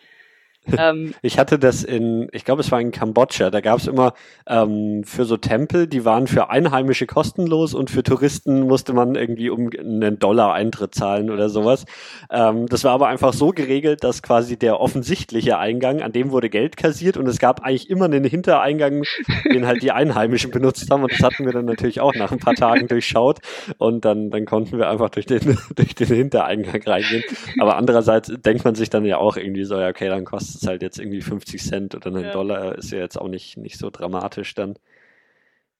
[0.77, 3.49] Ähm, ich hatte das in, ich glaube, es war in Kambodscha.
[3.49, 4.13] Da gab es immer
[4.47, 9.49] ähm, für so Tempel, die waren für Einheimische kostenlos und für Touristen musste man irgendwie
[9.49, 11.85] um einen Dollar Eintritt zahlen oder sowas.
[12.29, 16.49] Ähm, das war aber einfach so geregelt, dass quasi der offensichtliche Eingang, an dem wurde
[16.49, 19.03] Geld kassiert und es gab eigentlich immer einen Hintereingang,
[19.51, 22.39] den halt die Einheimischen benutzt haben und das hatten wir dann natürlich auch nach ein
[22.39, 23.39] paar Tagen durchschaut
[23.77, 27.23] und dann, dann konnten wir einfach durch den, durch den Hintereingang reingehen.
[27.59, 30.67] Aber andererseits denkt man sich dann ja auch irgendwie so, ja, okay, dann kostet es
[30.67, 32.31] halt jetzt irgendwie 50 Cent oder einen ja.
[32.31, 34.77] Dollar, ist ja jetzt auch nicht, nicht so dramatisch dann.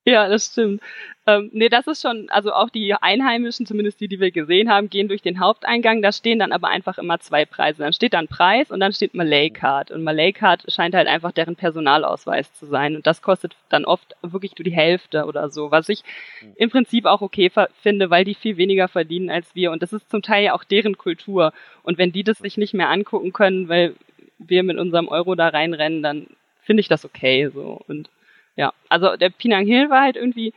[0.08, 0.82] Ja, das stimmt.
[1.26, 4.90] Ähm, nee, das ist schon, also auch die Einheimischen, zumindest die, die wir gesehen haben,
[4.90, 6.02] gehen durch den Haupteingang.
[6.02, 7.84] Da stehen dann aber einfach immer zwei Preise.
[7.84, 9.92] Dann steht dann Preis und dann steht Malay Card.
[9.92, 12.96] Und Malay Card scheint halt einfach deren Personalausweis zu sein.
[12.96, 16.06] Und das kostet dann oft wirklich nur die Hälfte oder so, was ich
[16.40, 16.54] hm.
[16.56, 19.72] im Prinzip auch okay finde, weil die viel weniger verdienen als wir.
[19.74, 21.52] Und das ist zum Teil ja auch deren Kultur.
[21.84, 23.94] Und wenn die das sich nicht mehr angucken können, weil
[24.40, 26.28] wir mit unserem Euro da reinrennen, dann
[26.62, 27.82] finde ich das okay so.
[27.88, 28.10] Und
[28.56, 30.54] ja, also der Pinang Hill war halt irgendwie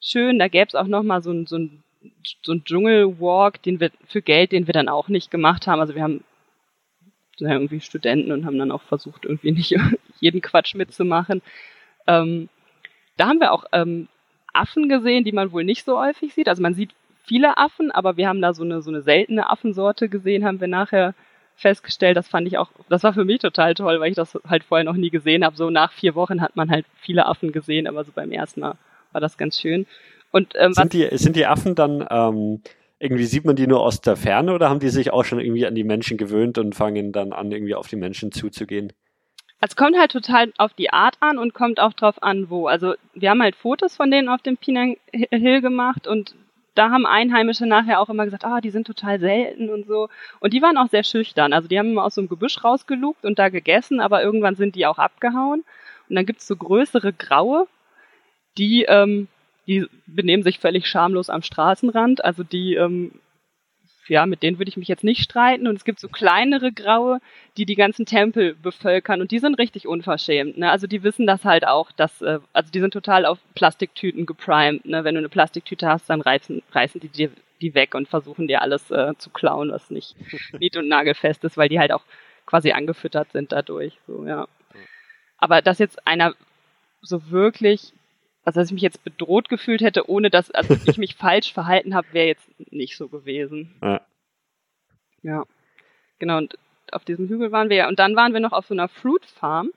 [0.00, 0.38] schön.
[0.38, 1.82] Da gäbe es auch nochmal so ein, so ein
[2.42, 5.80] so ein Dschungelwalk, den wir für Geld, den wir dann auch nicht gemacht haben.
[5.80, 6.22] Also wir haben
[7.36, 9.74] sind ja irgendwie Studenten und haben dann auch versucht, irgendwie nicht
[10.20, 11.42] jeden Quatsch mitzumachen.
[12.06, 12.48] Ähm,
[13.16, 14.08] da haben wir auch ähm,
[14.52, 16.48] Affen gesehen, die man wohl nicht so häufig sieht.
[16.48, 20.08] Also man sieht viele Affen, aber wir haben da so eine, so eine seltene Affensorte
[20.08, 21.14] gesehen, haben wir nachher
[21.56, 24.64] festgestellt, das fand ich auch, das war für mich total toll, weil ich das halt
[24.64, 25.56] vorher noch nie gesehen habe.
[25.56, 28.76] So nach vier Wochen hat man halt viele Affen gesehen, aber so beim ersten Mal
[29.12, 29.86] war das ganz schön.
[30.30, 32.62] Und, ähm, sind, die, sind die Affen dann, ähm,
[32.98, 35.66] irgendwie sieht man die nur aus der Ferne oder haben die sich auch schon irgendwie
[35.66, 38.92] an die Menschen gewöhnt und fangen dann an, irgendwie auf die Menschen zuzugehen?
[39.60, 42.66] Es kommt halt total auf die Art an und kommt auch drauf an, wo.
[42.66, 46.34] Also wir haben halt Fotos von denen auf dem Penang Hill gemacht und
[46.74, 50.08] da haben Einheimische nachher auch immer gesagt, ah, die sind total selten und so.
[50.40, 51.52] Und die waren auch sehr schüchtern.
[51.52, 54.74] Also die haben immer aus so einem Gebüsch rausgelugt und da gegessen, aber irgendwann sind
[54.74, 55.64] die auch abgehauen.
[56.08, 57.66] Und dann gibt's so größere Graue,
[58.58, 59.28] die, ähm,
[59.66, 62.24] die benehmen sich völlig schamlos am Straßenrand.
[62.24, 63.12] Also die ähm,
[64.08, 65.66] ja, mit denen würde ich mich jetzt nicht streiten.
[65.66, 67.20] Und es gibt so kleinere Graue,
[67.56, 70.58] die die ganzen Tempel bevölkern und die sind richtig unverschämt.
[70.58, 70.70] Ne?
[70.70, 74.84] Also die wissen das halt auch, dass, äh, also die sind total auf Plastiktüten geprimed.
[74.84, 75.04] Ne?
[75.04, 78.62] Wenn du eine Plastiktüte hast, dann reißen, reißen die dir die weg und versuchen dir
[78.62, 80.16] alles äh, zu klauen, was nicht
[80.58, 82.04] nied- und nagelfest ist, weil die halt auch
[82.46, 83.98] quasi angefüttert sind dadurch.
[84.06, 84.48] So, ja.
[85.38, 86.34] Aber dass jetzt einer
[87.00, 87.92] so wirklich
[88.44, 91.94] also dass ich mich jetzt bedroht gefühlt hätte, ohne dass also ich mich falsch verhalten
[91.94, 93.74] habe, wäre jetzt nicht so gewesen.
[93.82, 94.00] Ja.
[95.22, 95.44] ja.
[96.18, 96.58] Genau, und
[96.92, 97.88] auf diesem Hügel waren wir ja.
[97.88, 99.70] Und dann waren wir noch auf so einer Fruit Farm.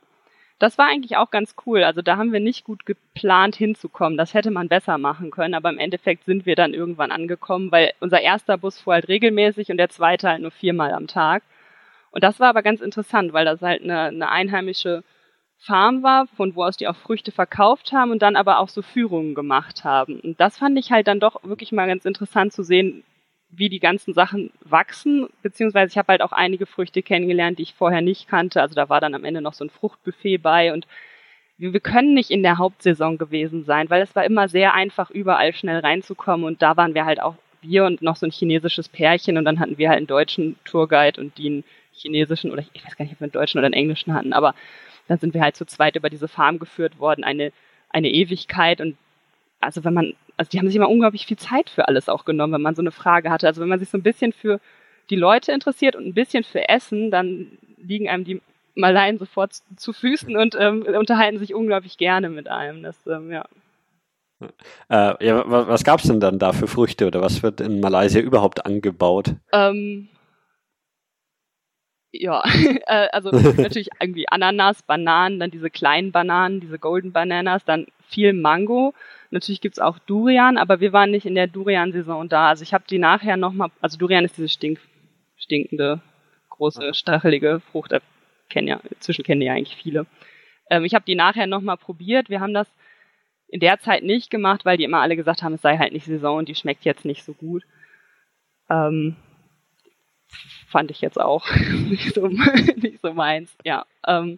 [0.59, 1.83] Das war eigentlich auch ganz cool.
[1.83, 4.17] Also da haben wir nicht gut geplant hinzukommen.
[4.17, 7.93] Das hätte man besser machen können, aber im Endeffekt sind wir dann irgendwann angekommen, weil
[7.99, 11.43] unser erster Bus fuhr halt regelmäßig und der zweite halt nur viermal am Tag.
[12.11, 15.03] Und das war aber ganz interessant, weil das halt eine, eine einheimische
[15.59, 18.81] Farm war, von wo aus die auch Früchte verkauft haben und dann aber auch so
[18.81, 20.19] Führungen gemacht haben.
[20.19, 23.03] Und das fand ich halt dann doch wirklich mal ganz interessant zu sehen,
[23.49, 27.73] wie die ganzen Sachen wachsen, beziehungsweise ich habe halt auch einige Früchte kennengelernt, die ich
[27.73, 28.61] vorher nicht kannte.
[28.61, 30.73] Also da war dann am Ende noch so ein Fruchtbuffet bei.
[30.73, 30.85] Und
[31.57, 35.53] wir können nicht in der Hauptsaison gewesen sein, weil es war immer sehr einfach, überall
[35.53, 36.45] schnell reinzukommen.
[36.45, 39.37] Und da waren wir halt auch wir und noch so ein chinesisches Pärchen.
[39.37, 42.95] Und dann hatten wir halt einen deutschen Tourguide und die einen chinesischen oder ich weiß
[42.95, 44.53] gar nicht, ob wir einen deutschen oder einen englischen hatten, aber
[45.07, 47.51] dann sind wir halt zu zweit über diese Farm geführt worden, eine,
[47.89, 48.97] eine Ewigkeit und
[49.59, 52.53] also wenn man, also die haben sich immer unglaublich viel Zeit für alles auch genommen,
[52.53, 53.47] wenn man so eine Frage hatte.
[53.47, 54.59] Also wenn man sich so ein bisschen für
[55.09, 58.41] die Leute interessiert und ein bisschen für Essen, dann liegen einem die
[58.75, 62.83] Malaien sofort zu Füßen und ähm, unterhalten sich unglaublich gerne mit einem.
[62.83, 63.45] Das, ähm, ja.
[64.89, 67.79] Äh, ja, was, was gab es denn dann da für Früchte oder was wird in
[67.79, 69.33] Malaysia überhaupt angebaut?
[69.51, 70.09] Ähm,
[72.11, 72.43] ja,
[72.87, 78.33] äh, also natürlich irgendwie Ananas, Bananen, dann diese kleinen Bananen, diese Golden Bananas, dann viel
[78.33, 78.93] Mango.
[79.29, 82.47] Natürlich gibt's auch Durian, aber wir waren nicht in der Durian-Saison da.
[82.49, 84.79] Also ich habe die nachher nochmal, also Durian ist diese stink,
[85.35, 86.01] stinkende,
[86.49, 87.99] große, stachelige Frucht, da
[88.49, 90.05] kennen ja, inzwischen kennen ja eigentlich viele.
[90.69, 92.29] Ähm, ich habe die nachher nochmal probiert.
[92.29, 92.67] Wir haben das
[93.49, 96.05] in der Zeit nicht gemacht, weil die immer alle gesagt haben, es sei halt nicht
[96.05, 97.63] Saison und die schmeckt jetzt nicht so gut.
[98.69, 99.15] Ähm,
[100.67, 101.49] fand ich jetzt auch
[101.89, 103.55] nicht so, nicht so meins.
[103.63, 103.85] Ja.
[104.05, 104.37] Ähm,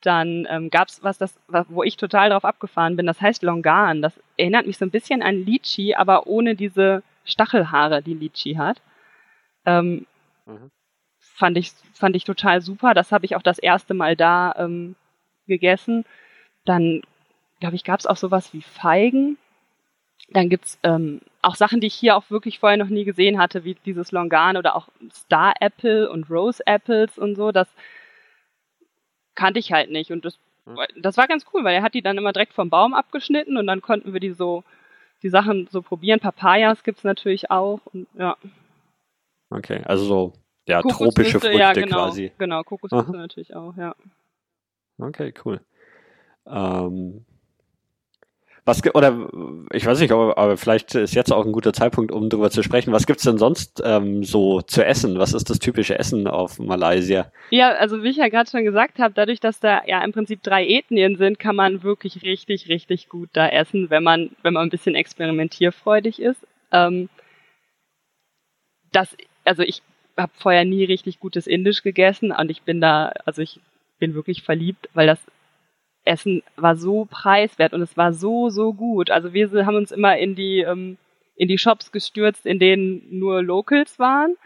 [0.00, 4.02] dann ähm, gab es was, das, wo ich total drauf abgefahren bin, das heißt Longan.
[4.02, 8.82] Das erinnert mich so ein bisschen an Litchi, aber ohne diese Stachelhaare, die Litchi hat.
[9.64, 10.06] Ähm,
[10.46, 10.70] mhm.
[11.20, 12.94] fand, ich, fand ich total super.
[12.94, 14.96] Das habe ich auch das erste Mal da ähm,
[15.46, 16.04] gegessen.
[16.64, 17.02] Dann,
[17.60, 19.38] glaube ich, gab es auch sowas wie Feigen.
[20.30, 23.64] Dann gibt's ähm, auch Sachen, die ich hier auch wirklich vorher noch nie gesehen hatte,
[23.64, 27.50] wie dieses Longan oder auch Star Apple und Rose Apples und so.
[27.50, 27.68] Das
[29.34, 30.12] kannte ich halt nicht.
[30.12, 30.38] Und das,
[31.00, 33.66] das war ganz cool, weil er hat die dann immer direkt vom Baum abgeschnitten und
[33.66, 34.62] dann konnten wir die so,
[35.22, 36.20] die Sachen so probieren.
[36.20, 37.80] Papayas gibt's natürlich auch.
[37.92, 38.36] Und, ja.
[39.50, 40.32] Okay, also so
[40.66, 42.32] ja, tropische Früchte ja, genau, quasi.
[42.38, 43.94] Genau, Kokosnüsse natürlich auch, ja.
[44.98, 45.60] Okay, cool.
[46.46, 47.24] Ähm,
[48.64, 49.28] was oder
[49.72, 52.62] ich weiß nicht, aber, aber, vielleicht ist jetzt auch ein guter Zeitpunkt, um darüber zu
[52.62, 52.92] sprechen.
[52.92, 55.18] Was gibt's denn sonst ähm, so zu essen?
[55.18, 57.32] Was ist das typische Essen auf Malaysia?
[57.50, 60.44] Ja, also wie ich ja gerade schon gesagt habe, dadurch, dass da ja im Prinzip
[60.44, 64.68] drei Ethnien sind, kann man wirklich richtig, richtig gut da essen, wenn man, wenn man
[64.68, 66.46] ein bisschen experimentierfreudig ist.
[66.70, 67.08] Ähm,
[68.92, 69.82] das, also ich
[70.16, 73.58] habe vorher nie richtig gutes Indisch gegessen und ich bin da, also ich
[73.98, 75.18] bin wirklich verliebt, weil das
[76.04, 79.10] Essen war so preiswert und es war so, so gut.
[79.10, 80.98] Also wir haben uns immer in die, ähm,
[81.36, 84.36] in die Shops gestürzt, in denen nur Locals waren.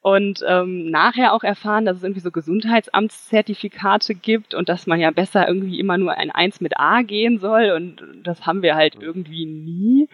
[0.00, 5.10] Und ähm, nachher auch erfahren, dass es irgendwie so Gesundheitsamtszertifikate gibt und dass man ja
[5.10, 7.72] besser irgendwie immer nur ein Eins mit A gehen soll.
[7.72, 10.08] Und das haben wir halt irgendwie nie.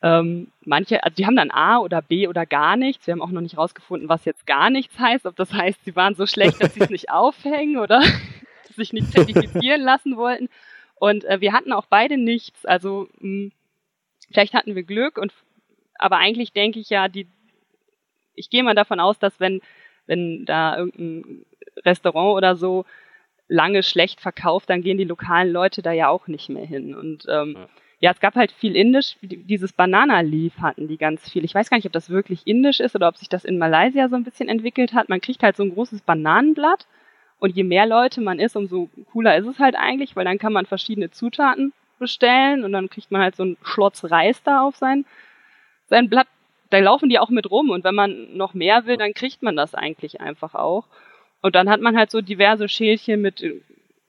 [0.00, 3.06] Ähm, manche, also die haben dann A oder B oder gar nichts.
[3.06, 5.26] Wir haben auch noch nicht rausgefunden, was jetzt gar nichts heißt.
[5.26, 8.00] Ob das heißt, sie waren so schlecht, dass sie es nicht aufhängen oder
[8.78, 10.48] sich nicht zertifizieren lassen wollten.
[10.94, 12.64] Und äh, wir hatten auch beide nichts.
[12.64, 13.52] Also mh, hm,
[14.30, 15.32] vielleicht hatten wir Glück und
[15.98, 17.26] aber eigentlich denke ich ja, die
[18.34, 19.60] ich gehe mal davon aus, dass wenn
[20.06, 21.44] wenn da irgendein
[21.84, 22.84] Restaurant oder so
[23.48, 26.94] lange schlecht verkauft, dann gehen die lokalen Leute da ja auch nicht mehr hin.
[26.94, 27.68] Und ähm, ja.
[28.00, 29.16] ja, es gab halt viel Indisch.
[29.22, 31.44] Dieses Banana Leaf hatten die ganz viel.
[31.44, 34.08] Ich weiß gar nicht, ob das wirklich indisch ist oder ob sich das in Malaysia
[34.08, 35.08] so ein bisschen entwickelt hat.
[35.08, 36.86] Man kriegt halt so ein großes Bananenblatt
[37.38, 40.52] und je mehr Leute man ist, umso cooler ist es halt eigentlich, weil dann kann
[40.52, 44.76] man verschiedene Zutaten bestellen und dann kriegt man halt so ein Schlotz Reis da auf
[44.76, 45.04] sein,
[45.86, 46.26] sein Blatt.
[46.70, 49.56] Da laufen die auch mit rum und wenn man noch mehr will, dann kriegt man
[49.56, 50.84] das eigentlich einfach auch.
[51.40, 53.42] Und dann hat man halt so diverse Schälchen mit,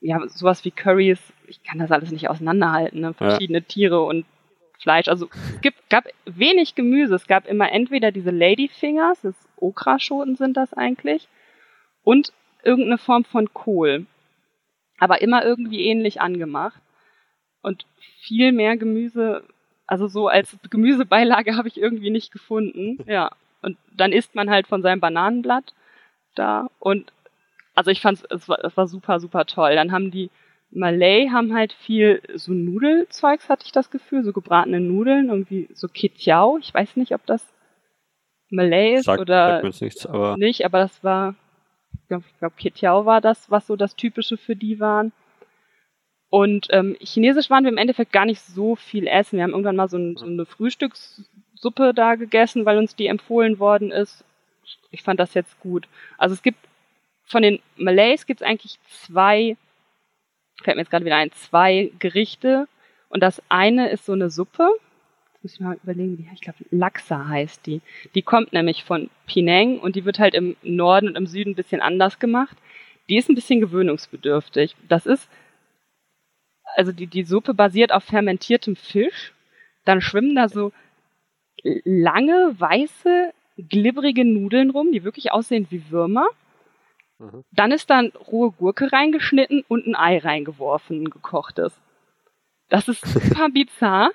[0.02, 1.22] ja, sowas wie Curries.
[1.48, 3.13] Ich kann das alles nicht auseinanderhalten, ne?
[3.13, 3.65] verschiedene ja.
[3.65, 4.26] Tiere und
[4.80, 5.08] Fleisch.
[5.08, 7.15] Also es gibt, gab wenig Gemüse.
[7.15, 11.28] Es gab immer entweder diese Ladyfingers, das Okraschoten sind das eigentlich,
[12.04, 14.06] und irgendeine Form von Kohl.
[15.00, 16.82] Aber immer irgendwie ähnlich angemacht.
[17.62, 17.86] Und
[18.22, 19.43] viel mehr Gemüse,
[19.88, 23.04] also so als Gemüsebeilage habe ich irgendwie nicht gefunden.
[23.08, 23.32] Ja.
[23.62, 25.74] Und dann isst man halt von seinem Bananenblatt
[26.36, 26.69] da.
[26.80, 27.12] Und
[27.76, 29.76] also ich fand es war, es war super, super toll.
[29.76, 30.30] Dann haben die
[30.72, 35.88] Malay haben halt viel so Nudelzeugs, hatte ich das Gefühl, so gebratene Nudeln, irgendwie so
[35.88, 36.60] Kitiao.
[36.60, 37.43] Ich weiß nicht, ob das
[38.50, 41.36] Malay ist Sag, oder nichts, aber nicht, aber das war
[42.10, 45.13] glaube, ich glaub, Ketiao war das, was so das Typische für die waren.
[46.30, 49.38] Und ähm, Chinesisch waren wir im Endeffekt gar nicht so viel essen.
[49.38, 53.60] Wir haben irgendwann mal so, ein, so eine Frühstückssuppe da gegessen, weil uns die empfohlen
[53.60, 54.23] worden ist.
[54.91, 55.88] Ich fand das jetzt gut.
[56.17, 56.60] Also es gibt
[57.25, 59.56] von den Malays gibt es eigentlich zwei,
[60.63, 62.67] fällt mir jetzt gerade wieder ein, zwei Gerichte.
[63.08, 64.69] Und das eine ist so eine Suppe,
[65.41, 67.82] muss ich mal überlegen, wie, ich glaube, Laxa heißt die.
[68.15, 71.56] Die kommt nämlich von Penang und die wird halt im Norden und im Süden ein
[71.56, 72.58] bisschen anders gemacht.
[73.08, 74.75] Die ist ein bisschen gewöhnungsbedürftig.
[74.88, 75.30] Das ist,
[76.75, 79.34] also die, die Suppe basiert auf fermentiertem Fisch.
[79.86, 80.71] Dann schwimmen da so
[81.63, 86.28] lange, weiße, glibbrige Nudeln rum, die wirklich aussehen wie Würmer.
[87.17, 87.43] Mhm.
[87.52, 91.80] Dann ist dann rohe Gurke reingeschnitten und ein Ei reingeworfen, ein gekochtes.
[92.69, 94.12] Das ist super bizarr.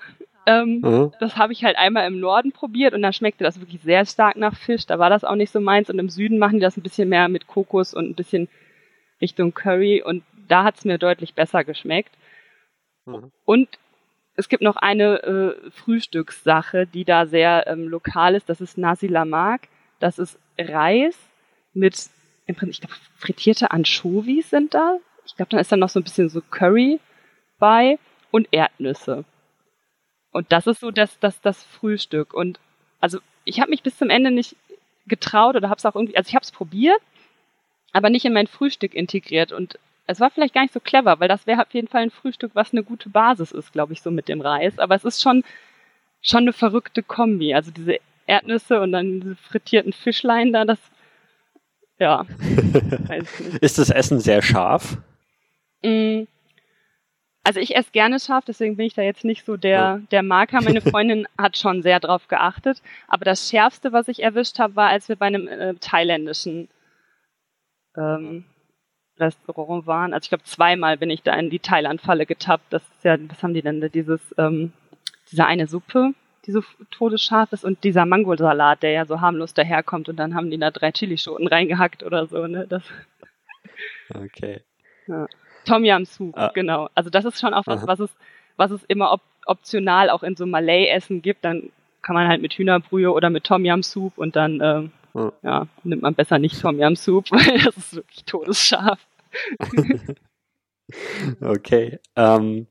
[0.47, 1.13] Ähm, mhm.
[1.21, 4.37] Das habe ich halt einmal im Norden probiert und da schmeckte das wirklich sehr stark
[4.37, 4.87] nach Fisch.
[4.87, 5.91] Da war das auch nicht so meins.
[5.91, 8.49] Und im Süden machen die das ein bisschen mehr mit Kokos und ein bisschen
[9.21, 10.03] Richtung Curry.
[10.03, 12.15] Und da hat es mir deutlich besser geschmeckt.
[13.07, 13.31] Mhm.
[13.45, 13.69] Und
[14.37, 18.49] es gibt noch eine äh, Frühstückssache, die da sehr ähm, lokal ist.
[18.49, 19.69] Das ist Nasi Lamak.
[20.01, 21.17] Das ist Reis
[21.73, 22.09] mit,
[22.47, 24.99] im Prinzip, ich glaube, frittierte Anchovies sind da.
[25.25, 27.01] Ich glaube, dann ist da noch so ein bisschen so Curry
[27.59, 27.99] bei
[28.31, 29.25] und Erdnüsse.
[30.35, 32.35] Und das ist so das, das, das Frühstück.
[32.35, 32.59] Und
[33.01, 34.57] also ich habe mich bis zum Ende nicht
[35.07, 37.01] getraut oder habe es auch irgendwie, also ich habe es probiert,
[37.93, 39.53] aber nicht in mein Frühstück integriert.
[39.53, 42.11] Und es war vielleicht gar nicht so clever, weil das wäre auf jeden Fall ein
[42.11, 44.81] Frühstück, was eine gute Basis ist, glaube ich, so mit dem Reis.
[44.81, 45.45] Aber es ist schon,
[46.21, 47.55] schon eine verrückte Kombi.
[47.55, 50.81] Also diese Erdnüsse und dann diese frittierten Fischlein da, das,
[52.01, 52.27] ja.
[53.61, 54.99] ist das Essen sehr scharf?
[55.85, 56.25] Mm,
[57.45, 60.63] also ich esse gerne scharf, deswegen bin ich da jetzt nicht so der, der Marker.
[60.63, 62.83] Meine Freundin hat schon sehr drauf geachtet.
[63.07, 66.69] Aber das Schärfste, was ich erwischt habe, war, als wir bei einem äh, thailändischen
[67.97, 68.45] ähm,
[69.19, 70.15] Restaurant waren.
[70.15, 72.73] Also ich glaube, zweimal bin ich da in die Thailand-Falle getappt.
[72.73, 73.89] Das ist ja, was haben die denn da?
[73.89, 74.73] Dieses, ähm,
[75.31, 76.15] diese eine Suppe,
[76.47, 80.51] die so todesscharf ist und dieser Mangosalat, der ja so harmlos daherkommt und dann haben
[80.51, 82.67] die da drei Chilischoten reingehackt oder so, ne?
[82.67, 82.83] Das
[84.15, 84.63] okay.
[85.07, 85.27] Ja.
[85.65, 86.51] Tom Yam Soup, ah.
[86.55, 86.89] genau.
[86.95, 88.11] Also das ist schon auch was, was es,
[88.57, 91.45] was es immer op optional auch in so Malay-Essen gibt.
[91.45, 95.33] Dann kann man halt mit Hühnerbrühe oder mit Tom Yam Soup und dann äh, ja.
[95.43, 95.67] ja.
[95.83, 98.99] nimmt man besser nicht Tom Yam Soup, weil das ist wirklich todesscharf.
[101.41, 101.99] okay.
[102.17, 102.67] Ähm,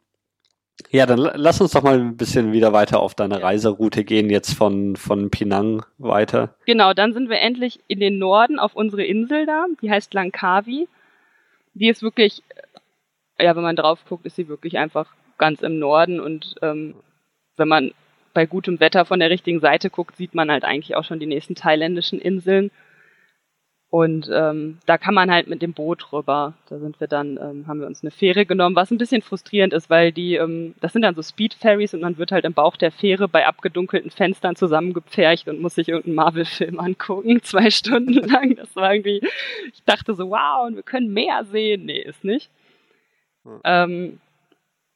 [0.89, 4.53] ja, dann lass uns doch mal ein bisschen wieder weiter auf deine Reiseroute gehen, jetzt
[4.53, 6.55] von, von Penang weiter.
[6.65, 10.87] Genau, dann sind wir endlich in den Norden auf unsere Insel da, die heißt Langkawi.
[11.73, 12.43] Die ist wirklich,
[13.39, 15.07] ja, wenn man drauf guckt, ist sie wirklich einfach
[15.38, 16.95] ganz im Norden und ähm,
[17.57, 17.91] wenn man
[18.34, 21.25] bei gutem Wetter von der richtigen Seite guckt, sieht man halt eigentlich auch schon die
[21.25, 22.71] nächsten thailändischen Inseln.
[23.89, 26.55] Und ähm, da kann man halt mit dem Boot rüber.
[26.67, 29.71] Da sind wir dann, ähm, haben wir uns eine Fähre genommen, was ein bisschen frustrierend
[29.71, 32.55] ist, weil die, ähm, das sind dann so Speed Ferries und man wird halt im
[32.55, 38.13] Bauch der Fähre bei abgedunkelten Fenstern zusammengepfercht und muss sich irgendeinen Marvel-Film angucken, zwei Stunden
[38.13, 38.55] lang.
[38.55, 39.21] Das war irgendwie,
[39.71, 41.86] ich dachte so, wow, und wir können mehr sehen.
[41.86, 42.49] Nee, ist nicht.
[43.43, 43.61] Hm.
[43.63, 44.19] Ähm,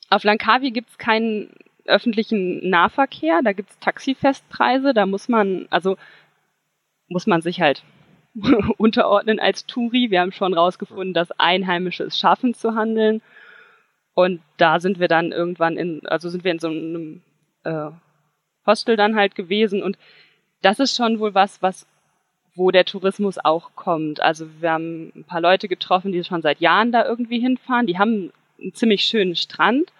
[0.10, 1.54] auf Langkawi gibt's keinen
[1.86, 5.98] öffentlichen Nahverkehr, da gibt's Taxifestpreise, da muss man, also
[7.08, 7.84] muss man sich halt
[8.78, 10.12] unterordnen als Touri.
[10.12, 13.22] Wir haben schon rausgefunden, dass Einheimische es schaffen zu handeln.
[14.14, 17.22] Und da sind wir dann irgendwann in, also sind wir in so einem
[17.64, 17.92] äh,
[18.66, 19.84] Hostel dann halt gewesen.
[19.84, 19.98] Und
[20.62, 21.88] das ist schon wohl was, was,
[22.56, 24.20] wo der Tourismus auch kommt.
[24.22, 27.88] Also wir haben ein paar Leute getroffen, die schon seit Jahren da irgendwie hinfahren.
[27.88, 29.92] Die haben einen ziemlich schönen Strand.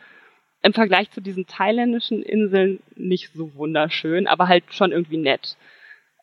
[0.64, 5.56] Im Vergleich zu diesen thailändischen Inseln nicht so wunderschön, aber halt schon irgendwie nett.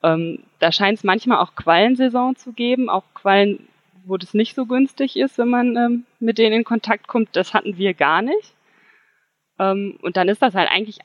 [0.02, 3.68] Ähm, da scheint es manchmal auch Quallensaison zu geben, auch Quallen,
[4.04, 7.30] wo das nicht so günstig ist, wenn man ähm, mit denen in Kontakt kommt.
[7.32, 8.54] Das hatten wir gar nicht.
[9.58, 10.98] Ähm, und dann ist das halt eigentlich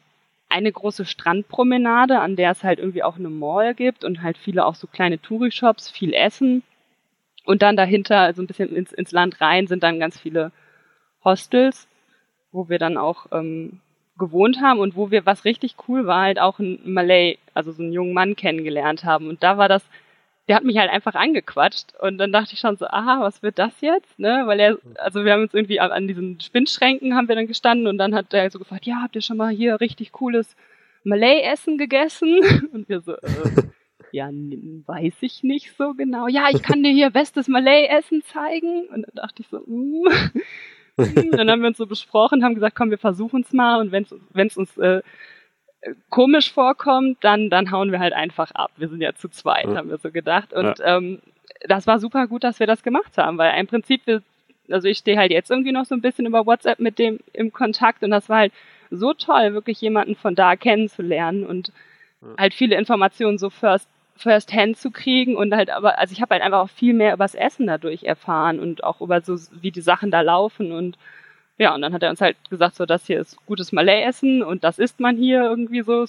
[0.49, 4.65] eine große Strandpromenade, an der es halt irgendwie auch eine Mall gibt und halt viele
[4.65, 6.63] auch so kleine Touri-Shops, viel Essen.
[7.45, 10.51] Und dann dahinter, so ein bisschen ins, ins Land rein, sind dann ganz viele
[11.23, 11.87] Hostels,
[12.51, 13.79] wo wir dann auch ähm,
[14.17, 17.81] gewohnt haben und wo wir, was richtig cool war, halt auch einen Malay, also so
[17.81, 19.27] einen jungen Mann kennengelernt haben.
[19.27, 19.83] Und da war das,
[20.47, 23.57] der hat mich halt einfach angequatscht und dann dachte ich schon so, aha, was wird
[23.59, 24.19] das jetzt?
[24.19, 24.43] Ne?
[24.45, 27.97] Weil er, also wir haben uns irgendwie an, diesen Spinnschränken haben wir dann gestanden und
[27.97, 30.55] dann hat er so gefragt, ja, habt ihr schon mal hier richtig cooles
[31.03, 32.39] Malay-Essen gegessen?
[32.73, 33.63] Und wir so, äh,
[34.11, 36.27] ja, weiß ich nicht so genau.
[36.27, 38.87] Ja, ich kann dir hier bestes Malay-Essen zeigen.
[38.87, 40.07] Und dann dachte ich so, mm.
[41.31, 44.47] Dann haben wir uns so besprochen, haben gesagt, komm, wir versuchen es mal und wenn
[44.47, 45.01] es uns äh,
[46.09, 48.71] komisch vorkommt, dann, dann hauen wir halt einfach ab.
[48.77, 49.75] Wir sind ja zu zweit, ja.
[49.75, 50.53] haben wir so gedacht.
[50.53, 50.97] Und ja.
[50.97, 51.19] ähm,
[51.67, 54.21] das war super gut, dass wir das gemacht haben, weil im Prinzip, wir,
[54.69, 57.51] also ich stehe halt jetzt irgendwie noch so ein bisschen über WhatsApp mit dem im
[57.51, 58.53] Kontakt und das war halt
[58.91, 61.71] so toll, wirklich jemanden von da kennenzulernen und
[62.37, 63.87] halt viele Informationen so first
[64.19, 67.13] first hand zu kriegen und halt aber, also ich habe halt einfach auch viel mehr
[67.13, 70.97] übers Essen dadurch erfahren und auch über so, wie die Sachen da laufen und
[71.57, 74.63] ja, und dann hat er uns halt gesagt, so, das hier ist gutes Malay-Essen und
[74.63, 76.05] das isst man hier irgendwie so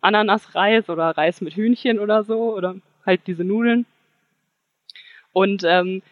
[0.00, 2.76] Ananas-Reis oder Reis mit Hühnchen oder so oder
[3.06, 3.86] halt diese Nudeln.
[5.32, 6.02] Und ähm,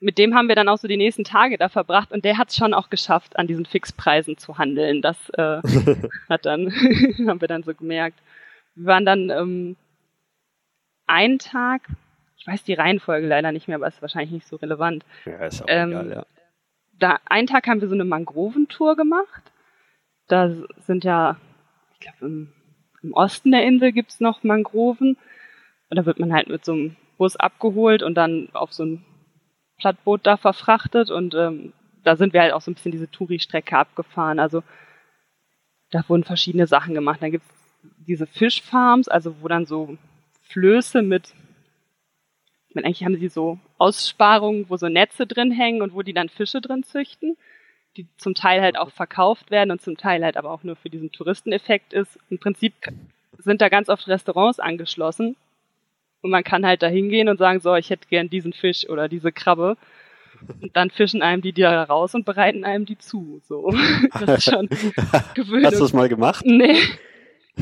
[0.00, 2.48] mit dem haben wir dann auch so die nächsten Tage da verbracht und der hat
[2.50, 5.02] es schon auch geschafft, an diesen Fixpreisen zu handeln.
[5.02, 5.60] Das äh,
[6.28, 6.72] hat dann,
[7.26, 8.18] haben wir dann so gemerkt.
[8.76, 9.76] Wir waren dann ähm,
[11.10, 11.82] einen Tag,
[12.36, 15.04] ich weiß die Reihenfolge leider nicht mehr, aber ist wahrscheinlich nicht so relevant.
[15.26, 16.26] Ja, ist auch ähm, egal, ja.
[16.98, 19.42] Da, einen Tag haben wir so eine Mangroventour gemacht.
[20.28, 20.50] Da
[20.86, 21.36] sind ja,
[21.94, 22.52] ich glaube, im,
[23.02, 25.16] im, Osten der Insel gibt's noch Mangroven.
[25.88, 29.04] Und da wird man halt mit so einem Bus abgeholt und dann auf so ein
[29.78, 31.10] Plattboot da verfrachtet.
[31.10, 31.72] Und ähm,
[32.04, 34.38] da sind wir halt auch so ein bisschen diese Touri-Strecke abgefahren.
[34.38, 34.62] Also
[35.90, 37.20] da wurden verschiedene Sachen gemacht.
[37.22, 37.48] Da gibt's
[38.06, 39.96] diese Fischfarms, also wo dann so
[40.50, 41.32] Flöße mit,
[42.68, 46.12] ich meine, eigentlich haben sie so Aussparungen, wo so Netze drin hängen und wo die
[46.12, 47.36] dann Fische drin züchten,
[47.96, 50.90] die zum Teil halt auch verkauft werden und zum Teil halt aber auch nur für
[50.90, 52.18] diesen Touristeneffekt ist.
[52.30, 52.74] Im Prinzip
[53.38, 55.36] sind da ganz oft Restaurants angeschlossen
[56.20, 59.08] und man kann halt da hingehen und sagen, so, ich hätte gern diesen Fisch oder
[59.08, 59.76] diese Krabbe.
[60.62, 63.40] Und dann fischen einem die da raus und bereiten einem die zu.
[63.46, 63.74] So.
[64.20, 64.68] Das ist schon
[65.34, 65.66] gewöhnlich.
[65.66, 66.44] Hast du das mal gemacht?
[66.46, 66.76] Nee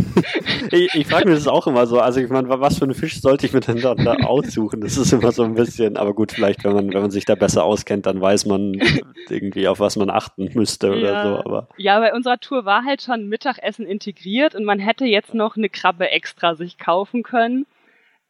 [0.73, 2.01] ich, ich frage mich das auch immer so.
[2.01, 4.81] Also ich meine, was für einen Fisch sollte ich mir denn da, da aussuchen?
[4.81, 7.35] Das ist immer so ein bisschen, aber gut, vielleicht, wenn man, wenn man sich da
[7.35, 8.81] besser auskennt, dann weiß man
[9.29, 11.23] irgendwie, auf was man achten müsste oder ja.
[11.23, 11.39] so.
[11.45, 15.57] Aber ja, bei unserer Tour war halt schon Mittagessen integriert und man hätte jetzt noch
[15.57, 17.67] eine Krabbe extra sich kaufen können.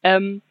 [0.03, 0.43] Ähm,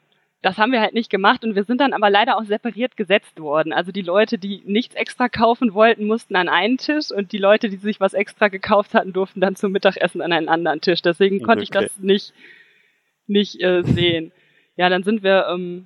[0.47, 3.37] das haben wir halt nicht gemacht und wir sind dann aber leider auch separiert gesetzt
[3.37, 3.73] worden.
[3.73, 7.67] Also die Leute, die nichts extra kaufen wollten, mussten an einen Tisch und die Leute,
[7.67, 11.01] die sich was extra gekauft hatten, durften dann zum Mittagessen an einen anderen Tisch.
[11.01, 11.63] Deswegen konnte okay.
[11.63, 12.33] ich das nicht,
[13.27, 14.31] nicht äh, sehen.
[14.77, 15.85] Ja, dann sind wir ähm,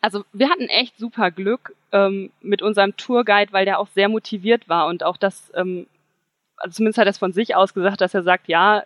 [0.00, 4.68] also wir hatten echt super Glück ähm, mit unserem Tourguide, weil der auch sehr motiviert
[4.68, 5.88] war und auch das, ähm,
[6.56, 8.84] also zumindest hat er es von sich aus gesagt, dass er sagt, ja,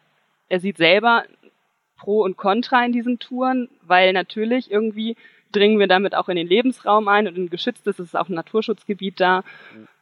[0.49, 1.25] er sieht selber
[2.01, 5.17] Pro und Contra in diesen Touren, weil natürlich irgendwie
[5.53, 8.35] dringen wir damit auch in den Lebensraum ein und in geschütztes, es ist auch ein
[8.35, 9.43] Naturschutzgebiet da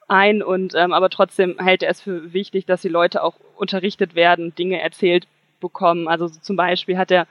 [0.06, 4.14] ein und ähm, aber trotzdem hält er es für wichtig, dass die Leute auch unterrichtet
[4.14, 5.26] werden, Dinge erzählt
[5.60, 6.08] bekommen.
[6.08, 7.26] Also zum Beispiel hat er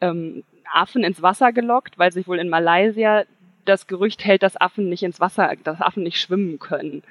[0.00, 0.42] ähm,
[0.72, 3.24] Affen ins Wasser gelockt, weil sich wohl in Malaysia
[3.64, 7.02] das Gerücht hält, dass Affen nicht ins Wasser, dass Affen nicht schwimmen können.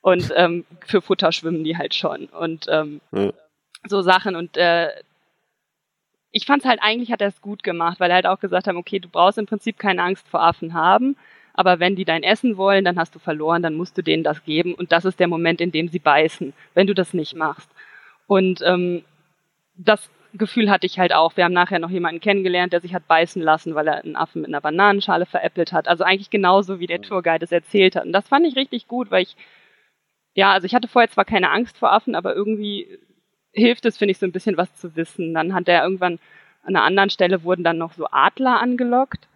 [0.00, 2.26] Und ähm, für Futter schwimmen die halt schon.
[2.26, 3.32] Und ähm, ja.
[3.86, 4.36] so Sachen.
[4.36, 4.88] Und äh,
[6.30, 8.66] ich fand es halt eigentlich hat er es gut gemacht, weil er halt auch gesagt
[8.66, 11.16] hat, okay, du brauchst im Prinzip keine Angst vor Affen haben,
[11.54, 14.44] aber wenn die dein Essen wollen, dann hast du verloren, dann musst du denen das
[14.44, 17.70] geben und das ist der Moment, in dem sie beißen, wenn du das nicht machst.
[18.26, 19.04] Und ähm,
[19.76, 21.36] das Gefühl hatte ich halt auch.
[21.36, 24.42] Wir haben nachher noch jemanden kennengelernt, der sich hat beißen lassen, weil er einen Affen
[24.42, 25.88] mit einer Bananenschale veräppelt hat.
[25.88, 28.04] Also eigentlich genauso, wie der Tourguide es erzählt hat.
[28.04, 29.36] Und das fand ich richtig gut, weil ich,
[30.34, 32.98] ja, also ich hatte vorher zwar keine Angst vor Affen, aber irgendwie
[33.52, 35.34] hilft es, finde ich, so ein bisschen was zu wissen.
[35.34, 36.18] Dann hat er irgendwann
[36.62, 39.26] an einer anderen Stelle wurden dann noch so Adler angelockt,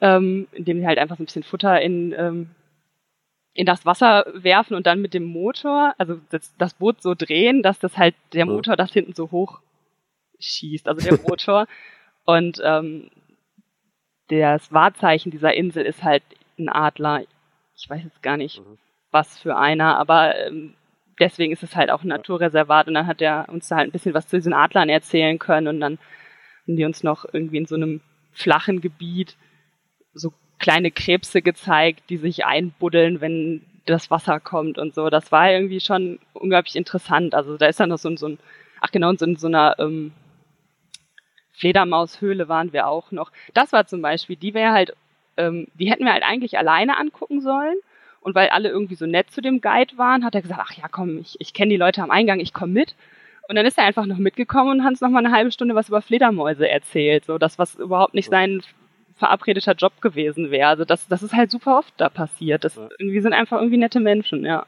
[0.00, 2.50] ähm, indem sie halt einfach so ein bisschen Futter in, ähm,
[3.52, 7.62] in das Wasser werfen und dann mit dem Motor, also das, das Boot so drehen,
[7.62, 9.60] dass das halt der Motor das hinten so hoch
[10.38, 11.66] schießt, also der Motor.
[12.24, 13.10] und ähm,
[14.28, 16.22] das Wahrzeichen dieser Insel ist halt
[16.56, 17.24] ein Adler.
[17.76, 18.78] Ich weiß jetzt gar nicht, mhm.
[19.10, 20.74] was für einer, aber ähm,
[21.20, 23.92] deswegen ist es halt auch ein Naturreservat und dann hat er uns da halt ein
[23.92, 25.98] bisschen was zu diesen Adlern erzählen können und dann
[26.66, 28.00] haben die uns noch irgendwie in so einem
[28.32, 29.36] flachen Gebiet
[30.14, 35.10] so kleine Krebse gezeigt, die sich einbuddeln, wenn das Wasser kommt und so.
[35.10, 37.34] Das war irgendwie schon unglaublich interessant.
[37.34, 38.38] Also da ist dann noch so, so ein,
[38.80, 40.12] ach genau, so in so einer ähm,
[41.52, 43.32] Fledermaushöhle waren wir auch noch.
[43.54, 44.94] Das war zum Beispiel, die wäre halt,
[45.36, 47.76] ähm, die hätten wir halt eigentlich alleine angucken sollen.
[48.20, 50.88] Und weil alle irgendwie so nett zu dem Guide waren, hat er gesagt, ach ja,
[50.90, 52.94] komm, ich, ich kenne die Leute am Eingang, ich komme mit.
[53.48, 55.74] Und dann ist er einfach noch mitgekommen und hat uns noch mal eine halbe Stunde
[55.74, 57.24] was über Fledermäuse erzählt.
[57.24, 58.62] So das, was überhaupt nicht sein
[59.16, 60.68] verabredeter Job gewesen wäre.
[60.68, 62.64] Also das, das ist halt super oft da passiert.
[62.64, 64.66] Das, wir sind einfach irgendwie nette Menschen, ja.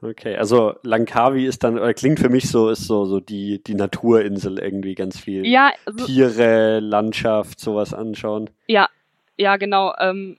[0.00, 3.74] Okay, also Langkawi ist dann, oder klingt für mich so, ist so, so die, die
[3.74, 5.44] Naturinsel irgendwie ganz viel.
[5.44, 8.48] Ja, also, Tiere, Landschaft, sowas anschauen.
[8.68, 8.88] Ja,
[9.36, 9.92] ja, genau.
[9.98, 10.36] Ähm,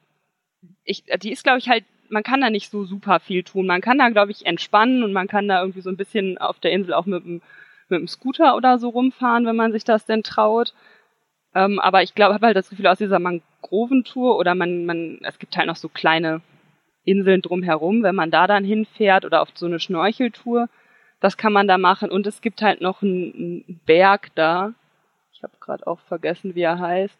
[0.84, 3.68] ich, die ist, glaube ich, halt, man kann da nicht so super viel tun.
[3.68, 6.60] Man kann da, glaube ich, entspannen und man kann da irgendwie so ein bisschen auf
[6.60, 7.42] der Insel auch mit dem,
[7.90, 10.74] mit dem Scooter oder so rumfahren, wenn man sich das denn traut.
[11.56, 15.40] Ähm, aber ich glaube, habe halt das Gefühl aus dieser Mangroventour oder man, man, es
[15.40, 16.42] gibt halt noch so kleine
[17.06, 20.70] Inseln drumherum, wenn man da dann hinfährt oder auf so eine Schnorcheltour,
[21.20, 22.12] das kann man da machen.
[22.12, 24.74] Und es gibt halt noch einen, einen Berg da,
[25.34, 27.18] ich habe gerade auch vergessen, wie er heißt,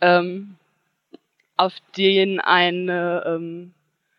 [0.00, 0.56] ähm,
[1.62, 3.74] auf den eine ähm,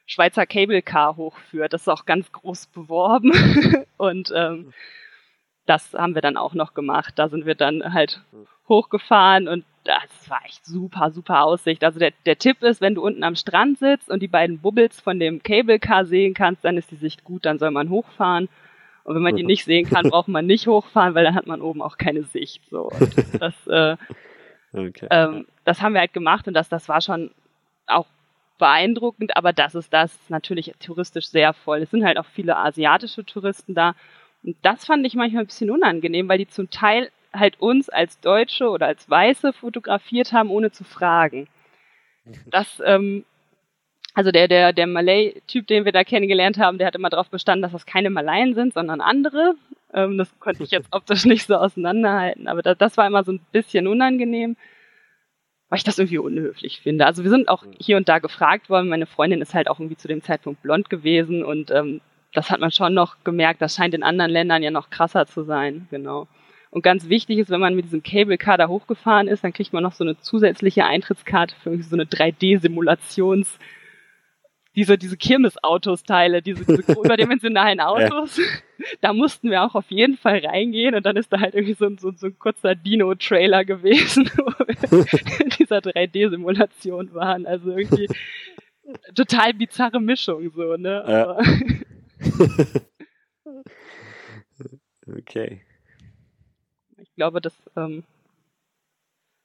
[0.06, 1.74] Schweizer Cable Car hochführt.
[1.74, 3.34] Das ist auch ganz groß beworben.
[3.98, 4.74] und ähm,
[5.66, 7.14] das haben wir dann auch noch gemacht.
[7.18, 8.22] Da sind wir dann halt
[8.68, 11.84] hochgefahren und das war echt super, super Aussicht.
[11.84, 15.02] Also der, der Tipp ist, wenn du unten am Strand sitzt und die beiden Bubbles
[15.02, 18.48] von dem Cable Car sehen kannst, dann ist die Sicht gut, dann soll man hochfahren.
[19.04, 21.62] Und wenn man die nicht sehen kann, braucht man nicht hochfahren, weil dann hat man
[21.62, 22.62] oben auch keine Sicht.
[22.70, 22.90] So.
[22.90, 23.98] Und das, äh,
[24.74, 25.08] okay.
[25.10, 27.32] ähm, das haben wir halt gemacht und das, das war schon
[27.88, 28.08] auch
[28.58, 31.82] beeindruckend, aber das ist das natürlich touristisch sehr voll.
[31.82, 33.96] Es sind halt auch viele asiatische Touristen da.
[34.44, 38.20] Und das fand ich manchmal ein bisschen unangenehm, weil die zum Teil halt uns als
[38.20, 41.48] Deutsche oder als Weiße fotografiert haben, ohne zu fragen.
[42.46, 43.26] Das, ähm,
[44.14, 47.64] also der, der, der Malay-Typ, den wir da kennengelernt haben, der hat immer darauf bestanden,
[47.64, 49.56] dass das keine Malayen sind, sondern andere.
[49.94, 53.34] Ähm, das konnte ich jetzt optisch nicht so auseinanderhalten, aber das, das war immer so
[53.34, 54.58] ein bisschen unangenehm,
[55.70, 57.06] weil ich das irgendwie unhöflich finde.
[57.06, 58.90] Also wir sind auch hier und da gefragt worden.
[58.90, 62.02] Meine Freundin ist halt auch irgendwie zu dem Zeitpunkt blond gewesen und ähm,
[62.34, 63.62] das hat man schon noch gemerkt.
[63.62, 66.28] Das scheint in anderen Ländern ja noch krasser zu sein, genau.
[66.72, 69.74] Und ganz wichtig ist, wenn man mit diesem Cable Car da hochgefahren ist, dann kriegt
[69.74, 73.60] man noch so eine zusätzliche Eintrittskarte für so eine 3D-Simulations-
[74.76, 78.44] diese, diese Kirmesautos-Teile, diese, diese überdimensionalen Autos, ja.
[79.02, 81.90] da mussten wir auch auf jeden Fall reingehen und dann ist da halt irgendwie so,
[81.98, 87.46] so, so ein kurzer Dino-Trailer gewesen, wo wir in dieser 3D-Simulation waren.
[87.46, 88.08] Also irgendwie
[89.16, 91.04] total bizarre Mischung, so, ne?
[91.08, 91.38] Ja.
[95.18, 95.62] okay
[97.14, 98.04] ich glaube, das, ähm,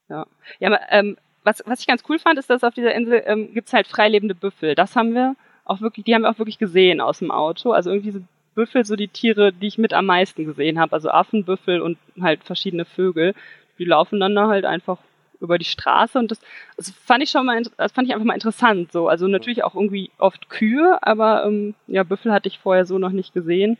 [0.08, 0.26] ja.
[0.58, 1.18] Ja, ähm,
[1.48, 3.86] was, was ich ganz cool fand, ist, dass auf dieser Insel ähm, gibt es halt
[3.86, 4.74] freilebende Büffel.
[4.74, 5.34] Das haben wir
[5.64, 7.72] auch wirklich, die haben wir auch wirklich gesehen aus dem Auto.
[7.72, 8.24] Also irgendwie diese
[8.54, 10.92] Büffel, so die Tiere, die ich mit am meisten gesehen habe.
[10.92, 13.34] Also Affen, Büffel und halt verschiedene Vögel.
[13.78, 14.98] Die laufen dann da halt einfach
[15.40, 16.40] über die Straße und das,
[16.76, 19.08] das fand ich schon mal, das fand ich einfach mal interessant so.
[19.08, 23.12] Also natürlich auch irgendwie oft Kühe, aber ähm, ja, Büffel hatte ich vorher so noch
[23.12, 23.78] nicht gesehen.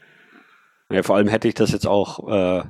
[0.91, 2.63] Ja, vor allem hätte ich das jetzt auch äh,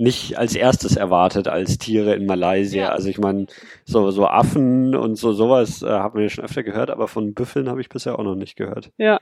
[0.00, 2.84] nicht als erstes erwartet als Tiere in Malaysia.
[2.84, 2.88] Ja.
[2.88, 3.46] Also ich meine,
[3.84, 7.68] so, so Affen und so sowas äh, haben wir schon öfter gehört, aber von Büffeln
[7.68, 8.90] habe ich bisher auch noch nicht gehört.
[8.96, 9.20] Ja.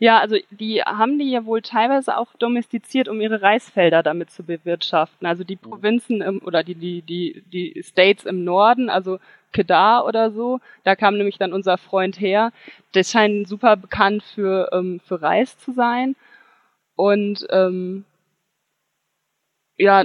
[0.00, 4.42] Ja, also die haben die ja wohl teilweise auch domestiziert, um ihre Reisfelder damit zu
[4.42, 5.26] bewirtschaften.
[5.26, 5.70] Also die mhm.
[5.70, 9.18] Provinzen im, oder die, die, die, die States im Norden, also
[9.52, 12.52] Kedar oder so, da kam nämlich dann unser Freund her.
[12.92, 16.16] Das scheint super bekannt für, ähm, für Reis zu sein.
[16.96, 18.04] Und ähm,
[19.76, 20.04] ja,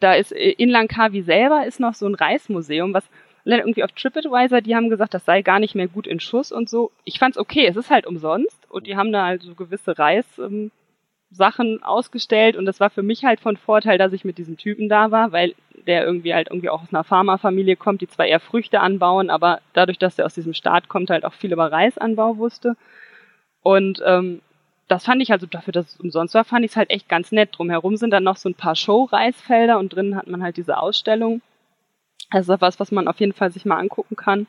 [0.00, 3.08] da ist in Langkawi selber ist noch so ein Reismuseum, was
[3.44, 6.68] irgendwie auf TripAdvisor, die haben gesagt, das sei gar nicht mehr gut in Schuss und
[6.68, 6.90] so.
[7.04, 10.70] Ich fand's okay, es ist halt umsonst und die haben da halt so gewisse Reissachen
[11.30, 14.88] ähm, ausgestellt und das war für mich halt von Vorteil, dass ich mit diesem Typen
[14.88, 15.54] da war, weil
[15.86, 19.60] der irgendwie halt irgendwie auch aus einer Pharmafamilie kommt, die zwar eher Früchte anbauen, aber
[19.72, 22.76] dadurch, dass er aus diesem Staat kommt, halt auch viel über Reisanbau wusste.
[23.62, 24.42] Und ähm,
[24.88, 27.32] das fand ich also dafür, dass es umsonst war, fand ich es halt echt ganz
[27.32, 27.50] nett.
[27.52, 31.42] Drumherum sind dann noch so ein paar Show-Reisfelder und drinnen hat man halt diese Ausstellung.
[32.30, 34.46] Also was, was man auf jeden Fall sich mal angucken kann.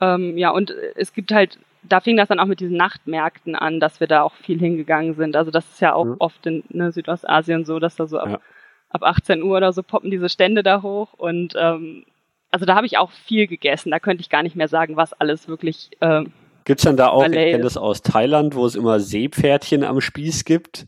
[0.00, 3.78] Ähm, ja, und es gibt halt, da fing das dann auch mit diesen Nachtmärkten an,
[3.78, 5.36] dass wir da auch viel hingegangen sind.
[5.36, 6.16] Also das ist ja auch mhm.
[6.18, 8.40] oft in ne, Südostasien so, dass da so ab, ja.
[8.88, 11.12] ab 18 Uhr oder so poppen diese Stände da hoch.
[11.14, 12.04] Und ähm,
[12.50, 13.90] also da habe ich auch viel gegessen.
[13.90, 15.90] Da könnte ich gar nicht mehr sagen, was alles wirklich.
[16.00, 16.32] Ähm,
[16.64, 20.00] Gibt's dann da auch, Malay ich kenne das aus Thailand, wo es immer Seepferdchen am
[20.00, 20.86] Spieß gibt.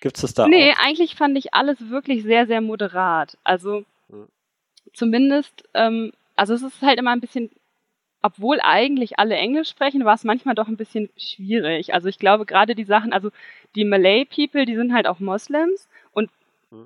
[0.00, 0.60] Gibt's das da nee, auch?
[0.60, 3.38] Nee, eigentlich fand ich alles wirklich sehr, sehr moderat.
[3.44, 3.84] Also
[4.92, 7.50] zumindest, ähm, also es ist halt immer ein bisschen,
[8.20, 11.94] obwohl eigentlich alle Englisch sprechen, war es manchmal doch ein bisschen schwierig.
[11.94, 13.30] Also ich glaube gerade die Sachen, also
[13.74, 16.30] die Malay People, die sind halt auch Moslems und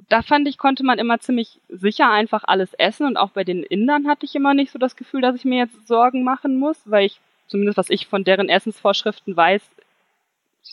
[0.08, 3.62] da fand ich, konnte man immer ziemlich sicher einfach alles essen und auch bei den
[3.62, 6.80] Indern hatte ich immer nicht so das Gefühl, dass ich mir jetzt Sorgen machen muss,
[6.86, 9.62] weil ich, zumindest was ich von deren Essensvorschriften weiß,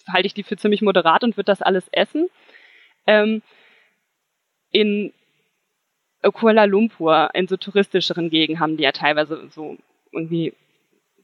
[0.08, 2.30] halte ich die für ziemlich moderat und würde das alles essen.
[3.06, 3.42] Ähm,
[4.72, 5.14] in
[6.22, 9.78] Kuala Lumpur in so touristischeren Gegenden haben die ja teilweise so
[10.12, 10.54] irgendwie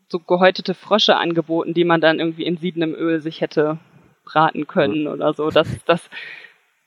[0.10, 3.78] so gehäutete Frösche angeboten, die man dann irgendwie in siedendem Öl sich hätte
[4.26, 5.50] braten können oder so.
[5.50, 6.10] Das, das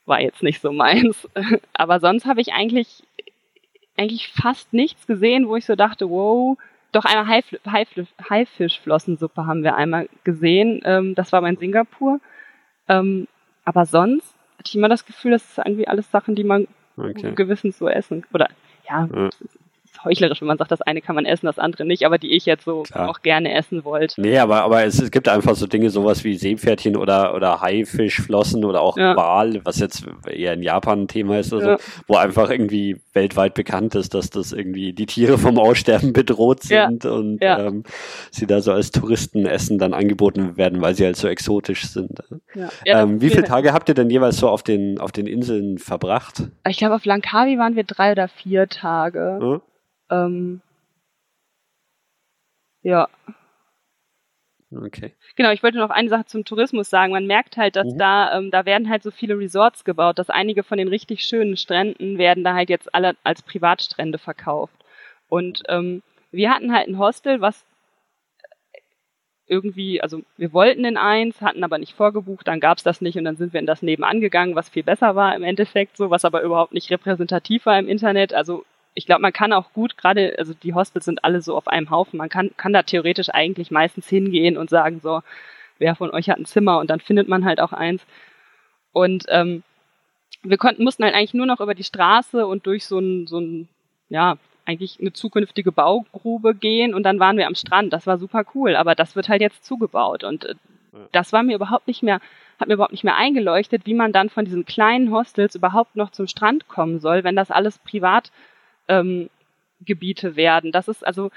[0.04, 1.28] war jetzt nicht so meins.
[1.72, 3.02] Aber sonst habe ich eigentlich,
[3.96, 6.58] eigentlich fast nichts gesehen, wo ich so dachte, wow,
[6.93, 7.88] doch einmal Haif Haif
[8.28, 10.80] Haifischflossensuppe haben wir einmal gesehen.
[10.84, 12.20] Ähm, das war mein Singapur.
[12.88, 13.26] Ähm,
[13.64, 17.32] aber sonst hatte ich immer das Gefühl, das ist irgendwie alles Sachen, die man okay.
[17.34, 18.24] Gewissens so essen.
[18.32, 18.49] Oder
[18.88, 19.30] ja, ja
[20.05, 22.46] heuchlerisch, wenn man sagt, das eine kann man essen, das andere nicht, aber die ich
[22.46, 23.09] jetzt so Klar.
[23.09, 24.20] auch gerne essen wollte.
[24.20, 28.64] Nee, aber, aber es, es gibt einfach so Dinge, sowas wie Seepferdchen oder, oder Haifischflossen
[28.64, 29.16] oder auch ja.
[29.16, 31.78] Wal, was jetzt eher in Japan ein Thema ist oder ja.
[31.78, 36.62] so, wo einfach irgendwie weltweit bekannt ist, dass das irgendwie die Tiere vom Aussterben bedroht
[36.62, 37.14] sind ja.
[37.14, 37.84] und ähm,
[38.30, 42.20] sie da so als Touristenessen dann angeboten werden, weil sie halt so exotisch sind.
[42.84, 46.44] Ähm, wie viele Tage habt ihr denn jeweils so auf den, auf den Inseln verbracht?
[46.68, 49.38] Ich glaube, auf Langkawi waren wir drei oder vier Tage.
[49.40, 49.61] Hm?
[50.12, 50.60] Ähm,
[52.82, 53.08] ja.
[54.74, 55.14] Okay.
[55.36, 57.12] Genau, ich wollte noch eine Sache zum Tourismus sagen.
[57.12, 57.98] Man merkt halt, dass mhm.
[57.98, 61.56] da, ähm, da werden halt so viele Resorts gebaut, dass einige von den richtig schönen
[61.56, 64.74] Stränden werden da halt jetzt alle als Privatstrände verkauft.
[65.28, 67.64] Und ähm, wir hatten halt ein Hostel, was
[69.46, 73.24] irgendwie, also wir wollten in eins, hatten aber nicht vorgebucht, dann gab's das nicht und
[73.24, 76.24] dann sind wir in das nebenan gegangen, was viel besser war im Endeffekt so, was
[76.24, 78.32] aber überhaupt nicht repräsentativ war im Internet.
[78.32, 78.64] Also
[78.95, 81.90] ich glaube, man kann auch gut, gerade, also die Hospitals sind alle so auf einem
[81.90, 85.22] Haufen, man kann, kann da theoretisch eigentlich meistens hingehen und sagen, so,
[85.78, 86.78] wer von euch hat ein Zimmer?
[86.78, 88.05] Und dann findet man halt auch eins.
[88.93, 89.62] Und ähm,
[90.43, 93.38] wir konnten, mussten halt eigentlich nur noch über die Straße und durch so ein, so
[93.38, 93.68] ein,
[94.09, 96.95] ja, eigentlich eine zukünftige Baugrube gehen.
[96.95, 97.93] Und dann waren wir am Strand.
[97.93, 100.24] Das war super cool, aber das wird halt jetzt zugebaut.
[100.24, 100.55] Und äh,
[101.12, 102.20] das war mir überhaupt nicht mehr,
[102.61, 106.11] hat mir überhaupt nicht mehr eingeleuchtet, wie man dann von diesen kleinen Hostels überhaupt noch
[106.11, 108.30] zum Strand kommen soll, wenn das alles privat
[108.88, 109.28] ähm,
[109.80, 110.72] Gebiete werden.
[110.72, 111.30] Das ist also,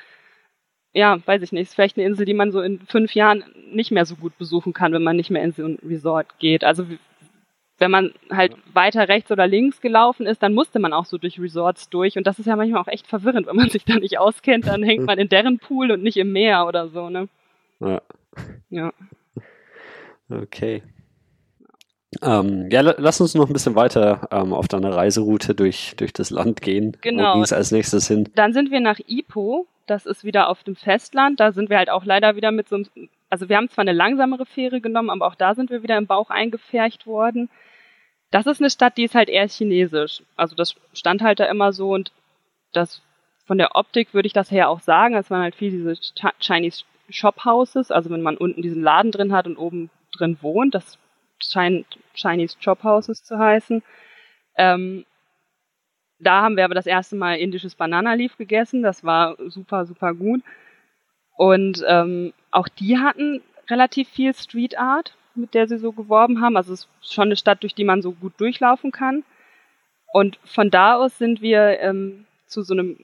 [0.93, 3.91] ja, weiß ich nicht, ist vielleicht eine Insel, die man so in fünf Jahren nicht
[3.91, 6.63] mehr so gut besuchen kann, wenn man nicht mehr in so ein Resort geht.
[6.63, 6.85] Also
[7.77, 11.39] wenn man halt weiter rechts oder links gelaufen ist, dann musste man auch so durch
[11.39, 12.17] Resorts durch.
[12.17, 14.83] Und das ist ja manchmal auch echt verwirrend, wenn man sich da nicht auskennt, dann
[14.83, 17.27] hängt man in deren Pool und nicht im Meer oder so, ne?
[17.79, 18.01] Ja.
[18.69, 18.93] Ja.
[20.29, 20.81] Okay.
[22.21, 26.29] Ähm, ja, lass uns noch ein bisschen weiter ähm, auf deiner Reiseroute durch, durch das
[26.29, 26.97] Land gehen.
[27.01, 27.29] Genau.
[27.29, 28.29] Wo ging es als nächstes hin?
[28.35, 29.67] Dann sind wir nach Ipoh.
[29.87, 31.39] Das ist wieder auf dem Festland.
[31.39, 32.87] Da sind wir halt auch leider wieder mit so einem,
[33.29, 36.07] also wir haben zwar eine langsamere Fähre genommen, aber auch da sind wir wieder im
[36.07, 37.49] Bauch eingefärcht worden.
[38.31, 40.23] Das ist eine Stadt, die ist halt eher chinesisch.
[40.35, 42.11] Also das stand halt da immer so und
[42.73, 43.01] das
[43.45, 45.15] von der Optik würde ich das her auch sagen.
[45.15, 45.95] Es waren halt viel diese
[46.39, 50.73] Chinese Shop Houses, also wenn man unten diesen Laden drin hat und oben drin wohnt,
[50.73, 50.97] das
[51.39, 53.83] scheint Chinese Shop Houses zu heißen.
[54.57, 55.05] Ähm,
[56.19, 58.83] da haben wir aber das erste Mal indisches Banana Leaf gegessen.
[58.83, 60.41] Das war super, super gut.
[61.37, 66.55] Und ähm, auch die hatten relativ viel Street Art, mit der sie so geworben haben.
[66.55, 69.23] Also es ist schon eine Stadt, durch die man so gut durchlaufen kann.
[70.13, 72.97] Und von da aus sind wir ähm, zu so einem,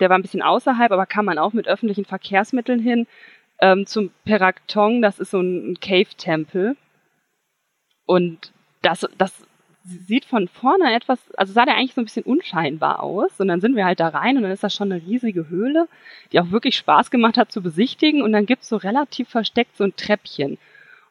[0.00, 3.06] der war ein bisschen außerhalb, aber kann man auch mit öffentlichen Verkehrsmitteln hin,
[3.60, 6.76] ähm, zum Peraktong, das ist so ein Cave-Tempel.
[8.10, 8.50] Und
[8.82, 9.32] das, das
[9.84, 13.38] sieht von vorne etwas, also sah der eigentlich so ein bisschen unscheinbar aus.
[13.38, 15.86] Und dann sind wir halt da rein und dann ist das schon eine riesige Höhle,
[16.32, 18.20] die auch wirklich Spaß gemacht hat zu besichtigen.
[18.20, 20.58] Und dann gibt's so relativ versteckt so ein Treppchen.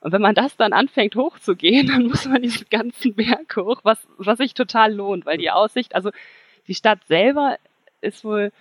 [0.01, 4.05] Und wenn man das dann anfängt hochzugehen, dann muss man diesen ganzen Berg hoch, was,
[4.17, 6.11] was sich total lohnt, weil die Aussicht, also
[6.67, 7.59] die Stadt selber
[8.01, 8.51] ist wohl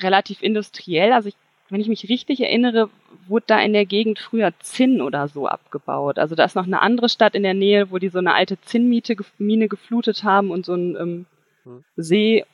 [0.00, 1.12] relativ industriell.
[1.12, 1.36] Also ich,
[1.72, 2.90] wenn ich mich richtig erinnere,
[3.26, 6.18] wurde da in der Gegend früher Zinn oder so abgebaut.
[6.18, 8.60] Also da ist noch eine andere Stadt in der Nähe, wo die so eine alte
[8.60, 11.26] Zinnmine geflutet haben und so ein ähm,
[11.64, 11.84] hm.
[11.96, 12.44] See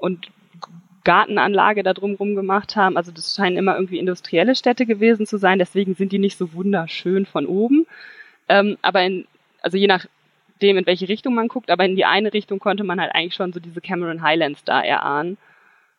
[0.00, 0.28] und
[1.06, 2.96] Gartenanlage da drumherum gemacht haben.
[2.96, 6.52] Also das scheinen immer irgendwie industrielle Städte gewesen zu sein, deswegen sind die nicht so
[6.52, 7.86] wunderschön von oben.
[8.48, 9.26] Ähm, aber in,
[9.62, 13.00] also je nachdem, in welche Richtung man guckt, aber in die eine Richtung konnte man
[13.00, 15.38] halt eigentlich schon so diese Cameron Highlands da erahnen.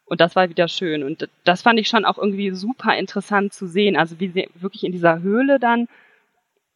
[0.08, 1.04] Und das war wieder schön.
[1.04, 3.98] Und das fand ich schon auch irgendwie super interessant zu sehen.
[3.98, 5.88] Also wie sie wirklich in dieser Höhle dann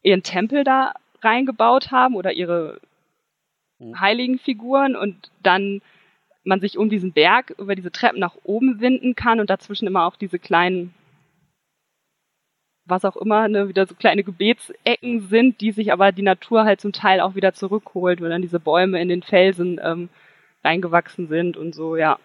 [0.03, 2.79] ihren Tempel da reingebaut haben oder ihre
[3.79, 3.99] mhm.
[3.99, 5.81] heiligen Figuren und dann
[6.43, 10.05] man sich um diesen Berg über diese Treppen nach oben winden kann und dazwischen immer
[10.05, 10.93] auch diese kleinen,
[12.85, 16.81] was auch immer, ne, wieder so kleine Gebetsecken sind, die sich aber die Natur halt
[16.81, 20.09] zum Teil auch wieder zurückholt, weil dann diese Bäume in den Felsen ähm,
[20.63, 22.17] reingewachsen sind und so, ja.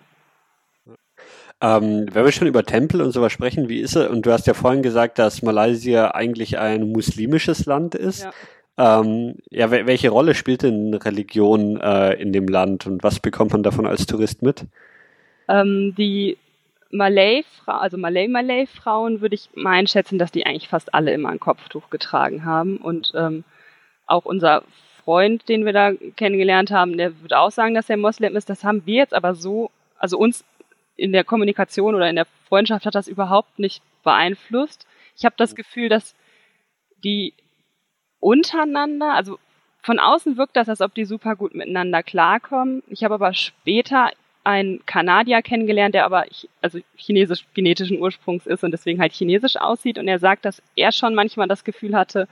[1.61, 4.09] Ähm, wenn wir schon über Tempel und sowas sprechen, wie ist es?
[4.09, 8.25] Und du hast ja vorhin gesagt, dass Malaysia eigentlich ein muslimisches Land ist.
[8.25, 9.01] Ja.
[9.01, 13.63] Ähm, ja, welche Rolle spielt denn Religion äh, in dem Land und was bekommt man
[13.63, 14.67] davon als Tourist mit?
[15.49, 16.37] Ähm, die
[16.91, 21.89] Malay, also Malay-Malay-Frauen würde ich mal einschätzen, dass die eigentlich fast alle immer ein Kopftuch
[21.89, 23.45] getragen haben und ähm,
[24.07, 24.63] auch unser
[25.05, 28.51] Freund, den wir da kennengelernt haben, der würde auch sagen, dass er Moslem ist.
[28.51, 30.45] Das haben wir jetzt aber so, also uns
[30.97, 34.87] in der Kommunikation oder in der Freundschaft hat das überhaupt nicht beeinflusst.
[35.17, 36.15] Ich habe das Gefühl, dass
[37.05, 37.35] die
[38.21, 39.39] untereinander, also
[39.83, 42.83] von außen wirkt das, als ob die super gut miteinander klarkommen.
[42.89, 44.11] Ich habe aber später
[44.43, 46.25] einen Kanadier kennengelernt, der aber
[46.63, 49.99] also chinesisch genetischen Ursprungs ist und deswegen halt chinesisch aussieht.
[49.99, 52.29] Und er sagt, dass er schon manchmal das Gefühl hatte,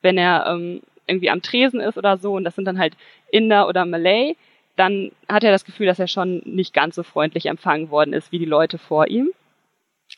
[0.00, 2.96] wenn er ähm, irgendwie am Tresen ist oder so, und das sind dann halt
[3.30, 4.36] Inder oder Malay,
[4.76, 8.32] dann hat er das Gefühl, dass er schon nicht ganz so freundlich empfangen worden ist
[8.32, 9.30] wie die Leute vor ihm.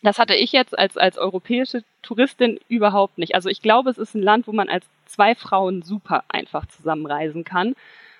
[0.02, 3.34] Das hatte ich jetzt als, als europäische Touristin überhaupt nicht.
[3.34, 7.44] Also ich glaube, es ist ein Land, wo man als zwei Frauen super einfach zusammenreisen
[7.44, 7.74] kann,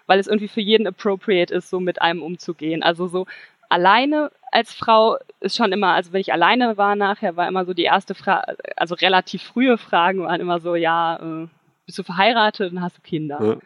[0.07, 2.82] weil es irgendwie für jeden appropriate ist, so mit einem umzugehen.
[2.82, 3.26] Also so
[3.68, 7.74] alleine als Frau ist schon immer, also wenn ich alleine war nachher, war immer so
[7.74, 11.49] die erste Frage, also relativ frühe Fragen waren immer so, ja, äh,
[11.87, 13.39] bist du verheiratet und hast du Kinder?
[13.43, 13.57] Ja.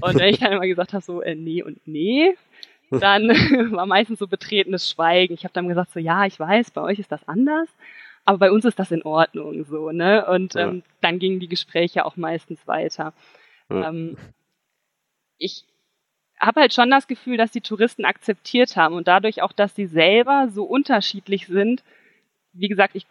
[0.00, 2.36] Und wenn ich dann immer gesagt habe, so, äh, nee und nee,
[2.90, 3.28] dann
[3.72, 5.34] war meistens so betretenes Schweigen.
[5.34, 7.68] Ich habe dann gesagt, so, ja, ich weiß, bei euch ist das anders,
[8.24, 10.26] aber bei uns ist das in Ordnung, so, ne?
[10.26, 10.68] Und ja.
[10.68, 13.12] ähm, dann gingen die Gespräche auch meistens weiter.
[13.70, 13.88] Ja.
[13.88, 14.16] Ähm,
[15.38, 15.64] ich
[16.40, 19.86] habe halt schon das Gefühl, dass die Touristen akzeptiert haben und dadurch auch, dass sie
[19.86, 21.82] selber so unterschiedlich sind.
[22.52, 23.06] Wie gesagt, ich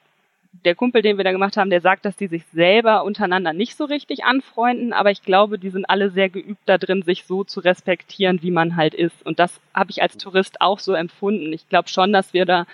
[0.63, 3.75] der Kumpel, den wir da gemacht haben, der sagt, dass die sich selber untereinander nicht
[3.75, 7.43] so richtig anfreunden, aber ich glaube, die sind alle sehr geübt da drin, sich so
[7.43, 9.25] zu respektieren, wie man halt ist.
[9.25, 11.51] Und das habe ich als Tourist auch so empfunden.
[11.53, 12.65] Ich glaube schon, dass wir da,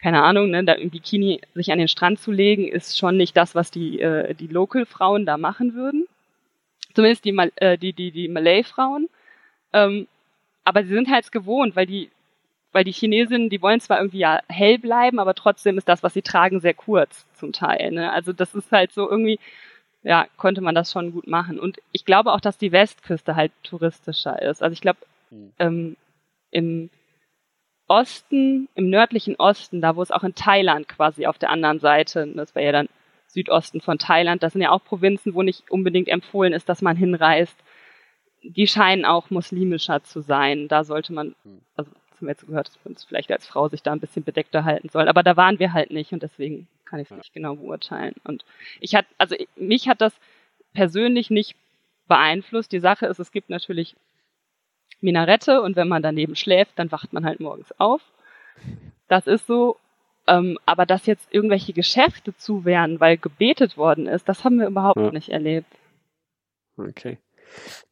[0.00, 3.36] keine Ahnung, ne, da im Bikini sich an den Strand zu legen, ist schon nicht
[3.36, 6.06] das, was die, äh, die Local-Frauen da machen würden.
[6.94, 9.08] Zumindest die, äh, die, die, die Malay-Frauen.
[9.72, 10.08] Ähm,
[10.64, 12.10] aber sie sind halt gewohnt, weil die
[12.72, 16.14] weil die Chinesinnen, die wollen zwar irgendwie ja hell bleiben, aber trotzdem ist das, was
[16.14, 17.90] sie tragen, sehr kurz zum Teil.
[17.90, 18.12] Ne?
[18.12, 19.38] Also das ist halt so irgendwie,
[20.02, 21.58] ja, konnte man das schon gut machen.
[21.58, 24.62] Und ich glaube auch, dass die Westküste halt touristischer ist.
[24.62, 25.00] Also ich glaube,
[25.30, 25.52] mhm.
[25.58, 25.96] ähm,
[26.50, 26.90] im
[27.88, 32.26] Osten, im nördlichen Osten, da wo es auch in Thailand quasi auf der anderen Seite,
[32.36, 32.88] das wäre ja dann
[33.26, 36.96] Südosten von Thailand, das sind ja auch Provinzen, wo nicht unbedingt empfohlen ist, dass man
[36.96, 37.56] hinreist.
[38.42, 40.68] Die scheinen auch muslimischer zu sein.
[40.68, 41.60] Da sollte man, hm.
[41.76, 41.90] also
[42.20, 44.64] haben wir jetzt gehört, dass man uns vielleicht als Frau sich da ein bisschen bedeckter
[44.64, 45.08] halten soll.
[45.08, 48.14] Aber da waren wir halt nicht und deswegen kann ich es nicht genau beurteilen.
[48.24, 48.44] Und
[48.80, 50.12] ich hat, also mich hat das
[50.74, 51.56] persönlich nicht
[52.08, 52.72] beeinflusst.
[52.72, 53.96] Die Sache ist, es gibt natürlich
[55.00, 58.02] Minarette und wenn man daneben schläft, dann wacht man halt morgens auf.
[59.08, 59.78] Das ist so.
[60.26, 64.66] Ähm, aber dass jetzt irgendwelche Geschäfte zu wären, weil gebetet worden ist, das haben wir
[64.66, 65.10] überhaupt ja.
[65.10, 65.72] nicht erlebt.
[66.76, 67.16] Okay.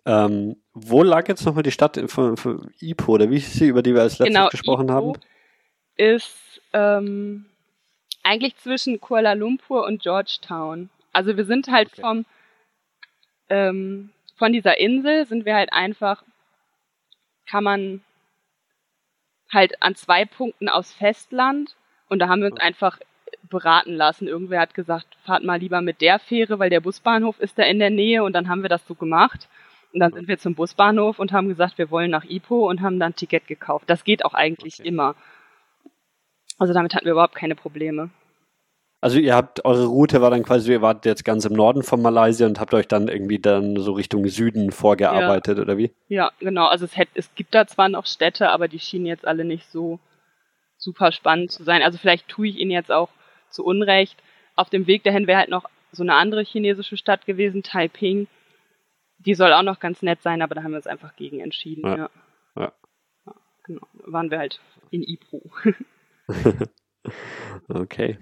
[0.04, 3.82] Ähm, wo lag jetzt nochmal die Stadt von, von Ipo, oder wie ist sie, über
[3.82, 5.12] die wir als letztes genau, gesprochen Ipo haben?
[5.96, 7.46] Ist ähm,
[8.22, 10.90] eigentlich zwischen Kuala Lumpur und Georgetown.
[11.12, 12.00] Also wir sind halt okay.
[12.00, 12.26] vom
[13.50, 16.22] ähm, von dieser Insel sind wir halt einfach,
[17.46, 18.04] kann man
[19.52, 21.74] halt an zwei Punkten aus Festland
[22.08, 22.98] und da haben wir uns einfach
[23.48, 24.28] beraten lassen.
[24.28, 27.78] Irgendwer hat gesagt, fahrt mal lieber mit der Fähre, weil der Busbahnhof ist da in
[27.78, 29.48] der Nähe und dann haben wir das so gemacht.
[29.92, 33.00] Und dann sind wir zum Busbahnhof und haben gesagt, wir wollen nach Ipo und haben
[33.00, 33.84] dann ein Ticket gekauft.
[33.88, 34.88] Das geht auch eigentlich okay.
[34.88, 35.14] immer.
[36.58, 38.10] Also damit hatten wir überhaupt keine Probleme.
[39.00, 42.02] Also ihr habt, eure Route war dann quasi, ihr wart jetzt ganz im Norden von
[42.02, 45.62] Malaysia und habt euch dann irgendwie dann so Richtung Süden vorgearbeitet, ja.
[45.62, 45.92] oder wie?
[46.08, 46.66] Ja, genau.
[46.66, 49.70] Also es, hätte, es gibt da zwar noch Städte, aber die schienen jetzt alle nicht
[49.70, 50.00] so
[50.78, 51.82] super spannend zu sein.
[51.82, 53.08] Also vielleicht tue ich ihnen jetzt auch
[53.50, 54.22] zu Unrecht.
[54.56, 58.26] Auf dem Weg dahin wäre halt noch so eine andere chinesische Stadt gewesen, Taiping.
[59.18, 61.82] Die soll auch noch ganz nett sein, aber da haben wir uns einfach gegen entschieden.
[61.84, 61.96] Ja.
[61.96, 62.10] ja.
[62.56, 62.72] ja.
[63.26, 63.34] ja
[63.64, 63.86] genau.
[64.04, 65.42] Waren wir halt in Ipro.
[67.68, 68.18] okay.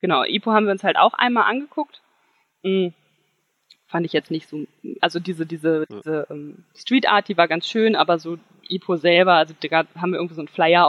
[0.00, 2.02] Genau, Ipo haben wir uns halt auch einmal angeguckt.
[2.62, 2.92] Mhm.
[3.86, 4.66] Fand ich jetzt nicht so,
[5.00, 8.38] also diese, diese, diese ähm, Street Art, die war ganz schön, aber so
[8.68, 10.88] Ipo selber, also da haben wir irgendwie so einen Flyer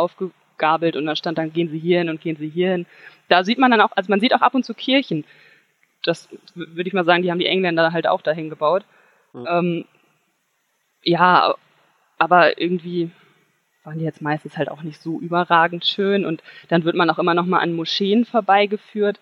[0.56, 2.86] aufgegabelt und da stand dann, gehen Sie hier hin und gehen Sie hier hin.
[3.28, 5.26] Da sieht man dann auch, also man sieht auch ab und zu Kirchen.
[6.04, 8.86] Das würde ich mal sagen, die haben die Engländer halt auch dahin gebaut.
[9.34, 9.86] Ja, ähm,
[11.04, 11.56] ja
[12.18, 13.12] aber irgendwie,
[13.84, 17.20] waren die jetzt meistens halt auch nicht so überragend schön und dann wird man auch
[17.20, 19.20] immer noch mal an Moscheen vorbeigeführt.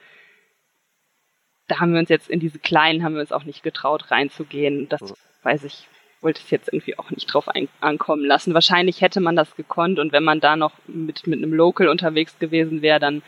[1.67, 4.89] Da haben wir uns jetzt in diese kleinen haben wir uns auch nicht getraut reinzugehen.
[4.89, 5.15] Das ja.
[5.43, 5.88] weiß ich,
[6.24, 8.53] wollte es jetzt irgendwie auch nicht drauf ein, ankommen lassen.
[8.53, 12.39] Wahrscheinlich hätte man das gekonnt und wenn man da noch mit mit einem Local unterwegs
[12.39, 13.21] gewesen wäre, dann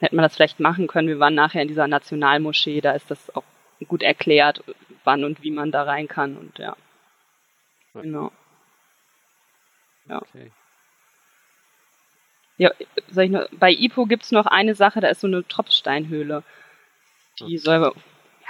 [0.00, 1.08] hätte man das vielleicht machen können.
[1.08, 3.44] Wir waren nachher in dieser Nationalmoschee, da ist das auch
[3.88, 4.62] gut erklärt,
[5.04, 6.76] wann und wie man da rein kann und ja.
[7.94, 8.32] Genau.
[10.08, 10.22] Ja.
[10.22, 10.50] Okay.
[12.58, 12.70] Ja,
[13.08, 16.42] sag ich nur, bei IPO gibt es noch eine Sache, da ist so eine Tropfsteinhöhle.
[17.40, 17.92] Die soll,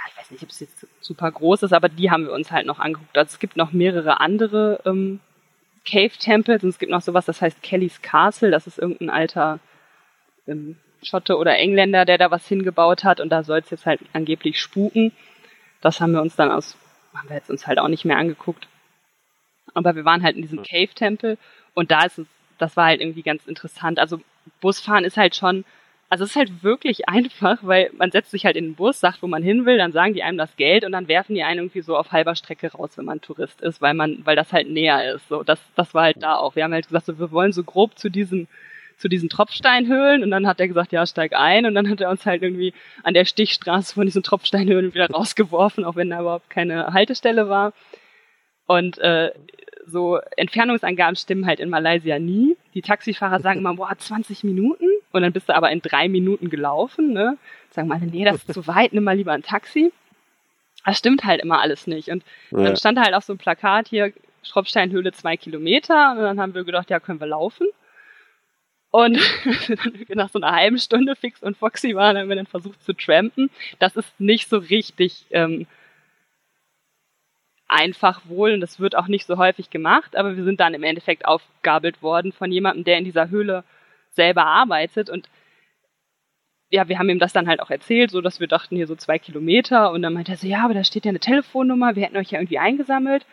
[0.09, 2.65] ich weiß nicht, ob es jetzt super groß ist, aber die haben wir uns halt
[2.65, 3.17] noch angeguckt.
[3.17, 5.19] Also es gibt noch mehrere andere ähm,
[5.85, 9.59] Cave-Tempels und es gibt noch sowas, das heißt Kelly's Castle, das ist irgendein alter
[10.47, 13.99] ähm, Schotte oder Engländer, der da was hingebaut hat und da soll es jetzt halt
[14.13, 15.11] angeblich spuken.
[15.81, 16.77] Das haben wir uns dann aus,
[17.13, 18.67] haben wir jetzt uns halt auch nicht mehr angeguckt.
[19.73, 21.37] Aber wir waren halt in diesem Cave-Tempel
[21.73, 22.27] und da ist es
[22.57, 23.99] das war halt irgendwie ganz interessant.
[23.99, 24.21] Also
[24.61, 25.65] Busfahren ist halt schon,
[26.13, 29.23] also es ist halt wirklich einfach, weil man setzt sich halt in den Bus, sagt,
[29.23, 31.61] wo man hin will, dann sagen die einem das Geld und dann werfen die einen
[31.61, 34.69] irgendwie so auf halber Strecke raus, wenn man Tourist ist, weil man, weil das halt
[34.69, 35.27] näher ist.
[35.27, 36.55] So, das, das war halt da auch.
[36.55, 38.47] Wir haben halt gesagt, so, wir wollen so grob zu diesem
[38.95, 42.11] zu diesen Tropfsteinhöhlen und dann hat er gesagt, ja, steig ein und dann hat er
[42.11, 46.51] uns halt irgendwie an der Stichstraße von diesen Tropfsteinhöhlen wieder rausgeworfen, auch wenn da überhaupt
[46.51, 47.73] keine Haltestelle war.
[48.67, 49.31] Und äh,
[49.87, 52.55] so Entfernungsangaben stimmen halt in Malaysia nie.
[52.75, 56.49] Die Taxifahrer sagen immer, boah, 20 Minuten und dann bist du aber in drei Minuten
[56.49, 57.37] gelaufen, ne?
[57.69, 59.91] Sagen mal, nee, das ist zu weit, nimm mal lieber ein Taxi.
[60.85, 62.09] Das stimmt halt immer alles nicht.
[62.09, 62.63] Und ja.
[62.63, 64.11] dann stand halt auch so ein Plakat hier,
[64.43, 67.67] Schropfsteinhöhle zwei Kilometer und dann haben wir gedacht, ja, können wir laufen.
[68.91, 69.17] Und
[70.09, 73.49] nach so einer halben Stunde fix und Foxy waren, haben wir dann versucht zu trampen.
[73.79, 75.67] Das ist nicht so richtig ähm,
[77.67, 80.83] einfach wohl und das wird auch nicht so häufig gemacht, aber wir sind dann im
[80.83, 83.63] Endeffekt aufgabelt worden von jemandem, der in dieser Höhle
[84.15, 85.29] selber arbeitet und
[86.69, 88.95] ja, wir haben ihm das dann halt auch erzählt, so dass wir dachten hier so
[88.95, 92.03] zwei Kilometer und dann meinte er so, ja, aber da steht ja eine Telefonnummer, wir
[92.03, 93.27] hätten euch ja irgendwie eingesammelt.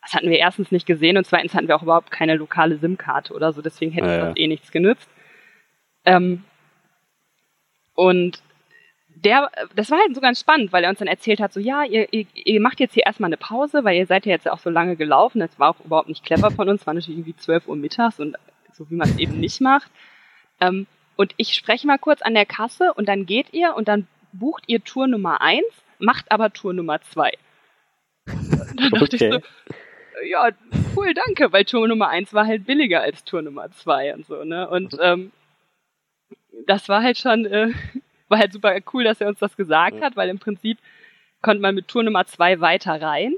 [0.00, 3.34] Das hatten wir erstens nicht gesehen und zweitens hatten wir auch überhaupt keine lokale SIM-Karte
[3.34, 5.10] oder so, deswegen hätte ja, das eh nichts genützt.
[6.06, 6.42] Ähm,
[7.94, 8.42] und
[9.14, 11.84] der, das war halt so ganz spannend, weil er uns dann erzählt hat, so ja,
[11.84, 14.58] ihr, ihr, ihr macht jetzt hier erstmal eine Pause, weil ihr seid ja jetzt auch
[14.58, 15.40] so lange gelaufen.
[15.40, 18.36] Das war auch überhaupt nicht clever von uns, war natürlich irgendwie 12 Uhr mittags und
[18.72, 19.90] so wie man es eben nicht macht.
[20.60, 20.86] Ähm,
[21.16, 24.64] und ich spreche mal kurz an der Kasse und dann geht ihr und dann bucht
[24.66, 25.64] ihr Tour Nummer 1,
[25.98, 27.32] macht aber Tour Nummer 2.
[28.26, 29.26] Dann dachte okay.
[29.26, 29.40] ich so,
[30.24, 30.50] ja,
[30.96, 34.44] cool, danke, weil Tour Nummer 1 war halt billiger als Tour Nummer 2 und so,
[34.44, 34.68] ne?
[34.68, 35.32] Und ähm,
[36.66, 37.72] das war halt schon äh,
[38.30, 40.02] war halt super cool, dass er uns das gesagt ja.
[40.02, 40.78] hat, weil im Prinzip
[41.42, 43.34] konnte man mit Tour Nummer zwei weiter rein.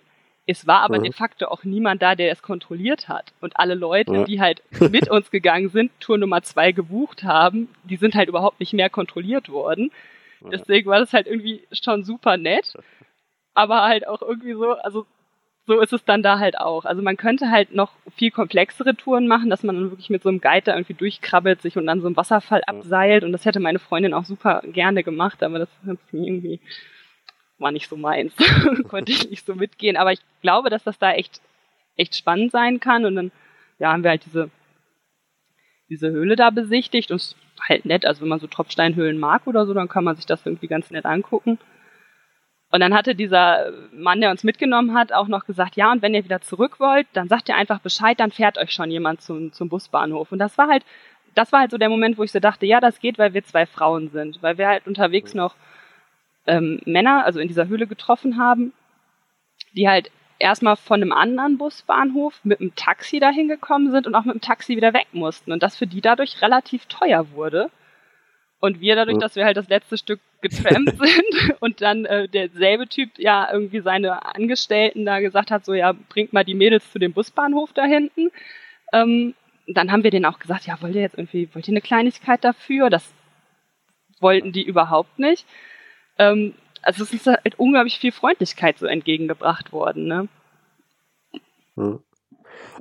[0.47, 1.03] Es war aber ja.
[1.03, 3.33] de facto auch niemand da, der es kontrolliert hat.
[3.41, 4.25] Und alle Leute, ja.
[4.25, 8.59] die halt mit uns gegangen sind, Tour Nummer zwei gebucht haben, die sind halt überhaupt
[8.59, 9.91] nicht mehr kontrolliert worden.
[10.51, 12.75] Deswegen war das halt irgendwie schon super nett.
[13.55, 15.07] Aber halt auch irgendwie so, also
[15.67, 16.85] so ist es dann da halt auch.
[16.85, 20.29] Also man könnte halt noch viel komplexere Touren machen, dass man dann wirklich mit so
[20.29, 23.23] einem Guide da irgendwie durchkrabbelt, sich und dann so einen Wasserfall abseilt.
[23.23, 26.61] Und das hätte meine Freundin auch super gerne gemacht, aber das hat mir irgendwie
[27.63, 28.35] war nicht so meins.
[28.89, 29.97] Konnte ich nicht so mitgehen.
[29.97, 31.41] Aber ich glaube, dass das da echt,
[31.97, 33.05] echt spannend sein kann.
[33.05, 33.33] Und dann,
[33.79, 34.51] ja, haben wir halt diese,
[35.89, 37.37] diese Höhle da besichtigt und es
[37.69, 38.05] halt nett.
[38.07, 40.91] Also wenn man so Tropfsteinhöhlen mag oder so, dann kann man sich das irgendwie ganz
[40.91, 41.59] nett angucken.
[42.71, 46.15] Und dann hatte dieser Mann, der uns mitgenommen hat, auch noch gesagt, ja, und wenn
[46.15, 49.53] ihr wieder zurück wollt, dann sagt ihr einfach Bescheid, dann fährt euch schon jemand zum,
[49.53, 50.33] zum Busbahnhof.
[50.33, 50.83] Und das war halt,
[51.35, 53.45] das war halt so der Moment, wo ich so dachte, ja, das geht, weil wir
[53.45, 55.55] zwei Frauen sind, weil wir halt unterwegs noch
[56.47, 58.73] ähm, Männer, also in dieser Höhle getroffen haben,
[59.75, 64.25] die halt erstmal von einem anderen Busbahnhof mit einem Taxi dahin gekommen sind und auch
[64.25, 65.53] mit dem Taxi wieder weg mussten.
[65.53, 67.71] Und das für die dadurch relativ teuer wurde.
[68.61, 72.87] Und wir dadurch, dass wir halt das letzte Stück getrampt sind und dann äh, derselbe
[72.87, 76.99] Typ ja irgendwie seine Angestellten da gesagt hat, so ja, bringt mal die Mädels zu
[76.99, 78.31] dem Busbahnhof da hinten.
[78.93, 79.35] Ähm,
[79.67, 82.45] dann haben wir denen auch gesagt, ja, wollt ihr jetzt irgendwie, wollt ihr eine Kleinigkeit
[82.45, 82.91] dafür?
[82.91, 83.13] Das
[84.21, 85.47] wollten die überhaupt nicht.
[86.19, 90.29] Ähm, also es ist halt unglaublich viel Freundlichkeit so entgegengebracht worden, ne?
[91.77, 92.01] Hm.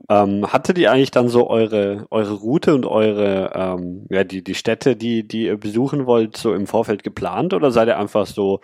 [0.09, 4.55] Ähm, hatte die eigentlich dann so eure, eure Route und eure, ähm, ja, die, die
[4.55, 8.59] Städte, die, die ihr besuchen wollt, so im Vorfeld geplant oder seid ihr einfach so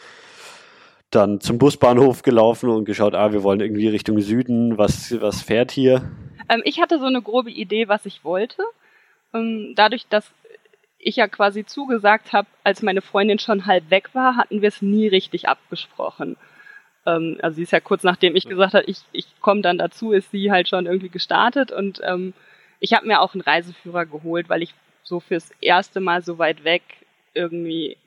[1.09, 5.71] dann zum Busbahnhof gelaufen und geschaut, ah, wir wollen irgendwie Richtung Süden, was, was fährt
[5.71, 6.11] hier?
[6.49, 8.63] Ähm, ich hatte so eine grobe Idee, was ich wollte.
[9.33, 10.29] Ähm, dadurch, dass
[10.99, 14.81] ich ja quasi zugesagt habe, als meine Freundin schon halb weg war, hatten wir es
[14.81, 16.37] nie richtig abgesprochen.
[17.05, 20.11] Ähm, also sie ist ja kurz nachdem ich gesagt habe, ich, ich komme dann dazu,
[20.11, 22.33] ist sie halt schon irgendwie gestartet und ähm,
[22.79, 24.73] ich habe mir auch einen Reiseführer geholt, weil ich
[25.03, 26.83] so fürs erste Mal so weit weg
[27.33, 27.97] irgendwie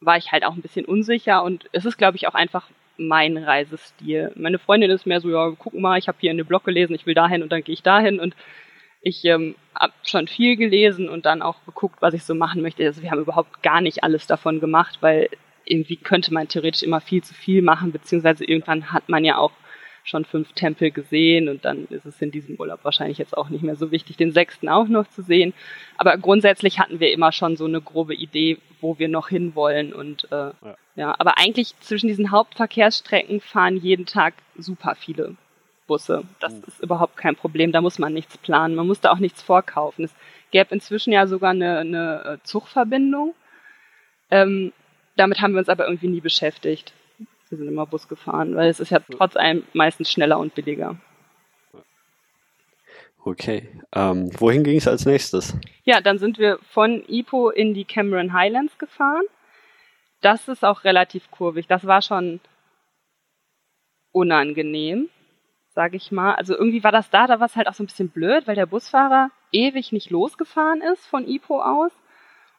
[0.00, 3.36] war ich halt auch ein bisschen unsicher und es ist, glaube ich, auch einfach mein
[3.36, 4.32] Reisestil.
[4.36, 6.94] Meine Freundin ist mehr so, ja, guck mal, ich habe hier in dem Blog gelesen,
[6.94, 8.36] ich will dahin und dann gehe ich dahin und
[9.04, 12.84] ich ähm, habe schon viel gelesen und dann auch geguckt, was ich so machen möchte.
[12.84, 15.28] Also wir haben überhaupt gar nicht alles davon gemacht, weil
[15.66, 19.52] irgendwie könnte man theoretisch immer viel zu viel machen, beziehungsweise irgendwann hat man ja auch
[20.04, 23.62] schon fünf Tempel gesehen und dann ist es in diesem Urlaub wahrscheinlich jetzt auch nicht
[23.62, 25.54] mehr so wichtig, den sechsten auch noch zu sehen.
[25.96, 30.28] Aber grundsätzlich hatten wir immer schon so eine grobe Idee, wo wir noch hinwollen und
[30.30, 30.76] äh, ja.
[30.96, 35.36] ja, aber eigentlich zwischen diesen Hauptverkehrsstrecken fahren jeden Tag super viele
[35.86, 36.24] Busse.
[36.40, 36.64] Das mhm.
[36.66, 40.04] ist überhaupt kein Problem, da muss man nichts planen, man muss da auch nichts vorkaufen.
[40.04, 40.14] Es
[40.50, 43.34] gäbe inzwischen ja sogar eine, eine äh, Zugverbindung.
[44.30, 44.72] Ähm,
[45.16, 46.92] damit haben wir uns aber irgendwie nie beschäftigt.
[47.48, 50.96] Wir sind immer Bus gefahren, weil es ist ja trotz allem meistens schneller und billiger.
[53.24, 53.68] Okay.
[53.92, 55.56] Ähm, wohin ging es als nächstes?
[55.84, 59.24] Ja, dann sind wir von Ipo in die Cameron Highlands gefahren.
[60.20, 61.66] Das ist auch relativ kurvig.
[61.66, 62.40] Das war schon
[64.12, 65.08] unangenehm,
[65.74, 66.34] sage ich mal.
[66.34, 68.54] Also irgendwie war das da, da war es halt auch so ein bisschen blöd, weil
[68.54, 71.92] der Busfahrer ewig nicht losgefahren ist von Ipo aus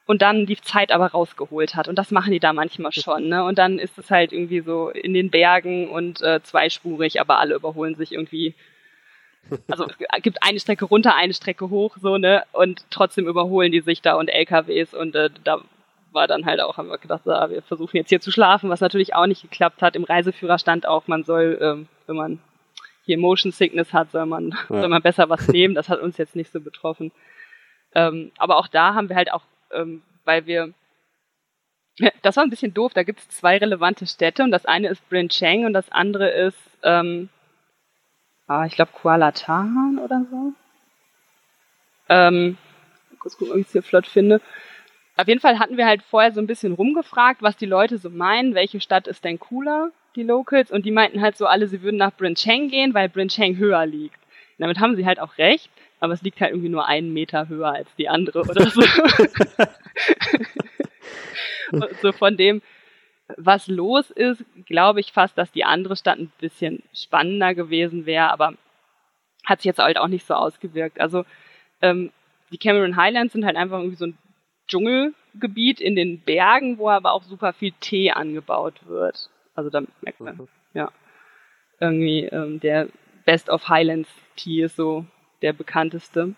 [0.05, 1.87] und dann die Zeit aber rausgeholt hat.
[1.87, 3.27] Und das machen die da manchmal schon.
[3.27, 3.43] Ne?
[3.43, 7.55] Und dann ist es halt irgendwie so in den Bergen und äh, zweispurig, aber alle
[7.55, 8.53] überholen sich irgendwie.
[9.69, 12.43] Also es gibt eine Strecke runter, eine Strecke hoch, so, ne?
[12.51, 15.61] Und trotzdem überholen die sich da und LKWs und äh, da
[16.11, 18.81] war dann halt auch, haben wir gedacht, ah, wir versuchen jetzt hier zu schlafen, was
[18.81, 19.95] natürlich auch nicht geklappt hat.
[19.95, 22.39] Im Reiseführer stand auch, man soll, ähm, wenn man
[23.05, 24.79] hier Motion Sickness hat, soll man, ja.
[24.81, 25.75] soll man besser was nehmen.
[25.75, 27.11] Das hat uns jetzt nicht so betroffen.
[27.93, 30.73] Ähm, aber auch da haben wir halt auch ähm, weil wir
[32.23, 32.93] das war ein bisschen doof.
[32.93, 36.29] Da gibt es zwei relevante Städte und das eine ist Bryn Cheng und das andere
[36.29, 37.29] ist, ähm,
[38.47, 40.53] ah, ich glaube Kuala Tahan oder so.
[42.09, 42.57] Ähm,
[43.17, 44.41] kurz gucken, ob ich es hier flott finde.
[45.15, 48.09] Auf jeden Fall hatten wir halt vorher so ein bisschen rumgefragt, was die Leute so
[48.09, 51.81] meinen, welche Stadt ist denn cooler, die Locals, und die meinten halt so alle, sie
[51.81, 54.17] würden nach Bryn Cheng gehen, weil Bryn Cheng höher liegt.
[54.57, 57.49] Und damit haben sie halt auch recht aber es liegt halt irgendwie nur einen Meter
[57.49, 58.81] höher als die andere oder so.
[62.01, 62.61] so von dem,
[63.37, 68.31] was los ist, glaube ich fast, dass die andere Stadt ein bisschen spannender gewesen wäre,
[68.31, 68.53] aber
[69.45, 70.99] hat sich jetzt halt auch nicht so ausgewirkt.
[70.99, 71.25] Also
[71.81, 72.11] ähm,
[72.51, 74.17] die Cameron Highlands sind halt einfach irgendwie so ein
[74.67, 79.29] Dschungelgebiet in den Bergen, wo aber auch super viel Tee angebaut wird.
[79.55, 80.47] Also da merkt man, mhm.
[80.73, 80.91] ja,
[81.79, 82.89] irgendwie ähm, der
[83.25, 85.05] Best of Highlands Tea ist so
[85.41, 86.35] der bekannteste.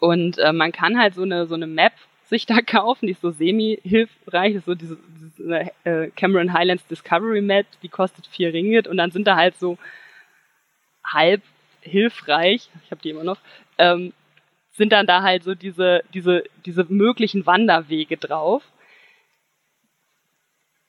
[0.00, 1.92] Und äh, man kann halt so eine, so eine Map
[2.24, 4.98] sich da kaufen, die ist so semi-hilfreich, ist so diese,
[5.36, 9.56] diese äh, Cameron Highlands Discovery Map, die kostet vier Ringgit und dann sind da halt
[9.56, 9.78] so
[11.04, 11.42] halb
[11.80, 13.38] hilfreich, ich habe die immer noch,
[13.78, 14.12] ähm,
[14.72, 18.62] sind dann da halt so diese, diese, diese möglichen Wanderwege drauf.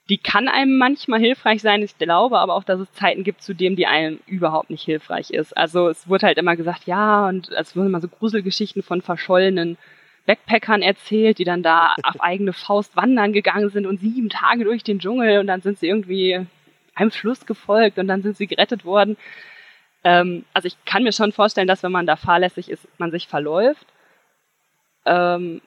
[0.10, 1.84] Die kann einem manchmal hilfreich sein.
[1.84, 5.30] Ich glaube aber auch, dass es Zeiten gibt, zu denen die einem überhaupt nicht hilfreich
[5.30, 5.55] ist.
[5.55, 9.78] Also es wurde halt immer gesagt, ja, und es wurden immer so Gruselgeschichten von verschollenen
[10.26, 14.84] Backpackern erzählt, die dann da auf eigene Faust wandern gegangen sind und sieben Tage durch
[14.84, 16.45] den Dschungel und dann sind sie irgendwie
[16.95, 19.16] einem Fluss gefolgt und dann sind sie gerettet worden.
[20.03, 23.28] Ähm, also ich kann mir schon vorstellen, dass wenn man da fahrlässig ist, man sich
[23.28, 23.86] verläuft.
[25.05, 25.62] Ähm,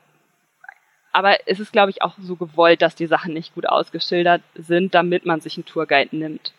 [1.13, 4.95] aber es ist, glaube ich, auch so gewollt, dass die Sachen nicht gut ausgeschildert sind,
[4.95, 6.53] damit man sich einen Tourguide nimmt.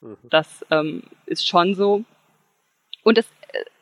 [0.00, 0.16] Mhm.
[0.24, 2.04] Das ähm, ist schon so.
[3.04, 3.30] Und es,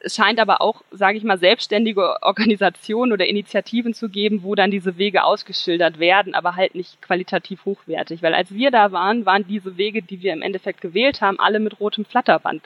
[0.00, 4.70] es scheint aber auch, sage ich mal, selbstständige Organisationen oder Initiativen zu geben, wo dann
[4.70, 8.22] diese Wege ausgeschildert werden, aber halt nicht qualitativ hochwertig.
[8.22, 11.58] Weil als wir da waren, waren diese Wege, die wir im Endeffekt gewählt haben, alle
[11.58, 12.62] mit rotem Flatterband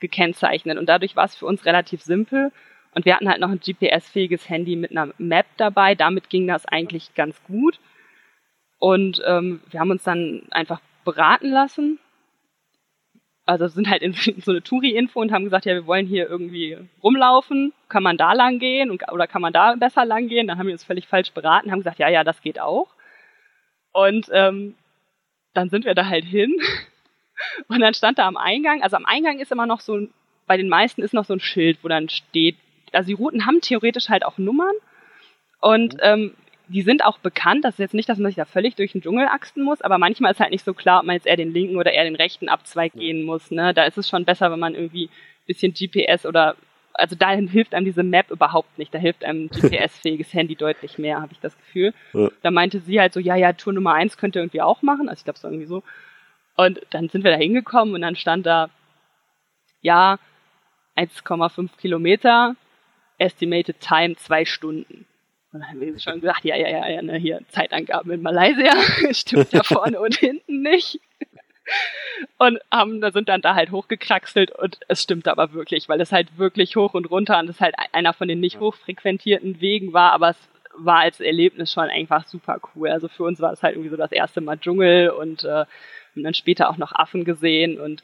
[0.00, 0.78] gekennzeichnet.
[0.78, 2.52] Und dadurch war es für uns relativ simpel
[2.92, 5.94] und wir hatten halt noch ein GPS-fähiges Handy mit einer Map dabei.
[5.94, 7.78] Damit ging das eigentlich ganz gut.
[8.78, 11.98] Und ähm, wir haben uns dann einfach beraten lassen.
[13.44, 14.12] Also sind halt in
[14.42, 17.72] so eine Touri-Info und haben gesagt, ja, wir wollen hier irgendwie rumlaufen.
[17.88, 20.46] Kann man da lang gehen und, oder kann man da besser lang gehen?
[20.46, 22.88] Dann haben wir uns völlig falsch beraten, haben gesagt, ja, ja, das geht auch.
[23.92, 24.74] Und ähm,
[25.54, 26.54] dann sind wir da halt hin.
[27.68, 30.08] Und dann stand da am Eingang, also am Eingang ist immer noch so,
[30.48, 32.56] bei den meisten ist noch so ein Schild, wo dann steht,
[32.94, 34.74] also die Routen haben theoretisch halt auch Nummern
[35.60, 36.00] und mhm.
[36.02, 36.34] ähm,
[36.68, 37.64] die sind auch bekannt.
[37.64, 39.98] Das ist jetzt nicht, dass man sich da völlig durch den Dschungel axten muss, aber
[39.98, 42.16] manchmal ist halt nicht so klar, ob man jetzt eher den linken oder eher den
[42.16, 43.00] rechten Abzweig ja.
[43.00, 43.50] gehen muss.
[43.50, 43.72] Ne?
[43.72, 46.56] Da ist es schon besser, wenn man irgendwie ein bisschen GPS oder
[46.98, 48.92] also dahin hilft einem diese Map überhaupt nicht.
[48.92, 51.94] Da hilft einem ein GPS-fähiges Handy deutlich mehr, habe ich das Gefühl.
[52.12, 52.28] Ja.
[52.42, 55.08] Da meinte sie halt so, ja, ja, Tour Nummer eins könnt ihr irgendwie auch machen.
[55.08, 55.82] Also ich glaube so irgendwie so.
[56.56, 58.68] Und dann sind wir da hingekommen und dann stand da,
[59.80, 60.18] ja,
[60.96, 62.56] 1,5 Kilometer,
[63.18, 65.06] Estimated Time zwei Stunden.
[65.52, 68.72] Und dann haben wir schon gesagt, ja, ja, ja, ja, ne, hier Zeitangaben in Malaysia,
[69.12, 71.00] stimmt ja vorne und hinten nicht.
[72.38, 76.12] Und haben, da sind dann da halt hochgekraxelt und es stimmt aber wirklich, weil es
[76.12, 80.12] halt wirklich hoch und runter und es halt einer von den nicht hochfrequentierten Wegen war,
[80.12, 82.88] aber es war als Erlebnis schon einfach super cool.
[82.88, 86.22] Also für uns war es halt irgendwie so das erste Mal Dschungel und äh, haben
[86.22, 88.02] dann später auch noch Affen gesehen und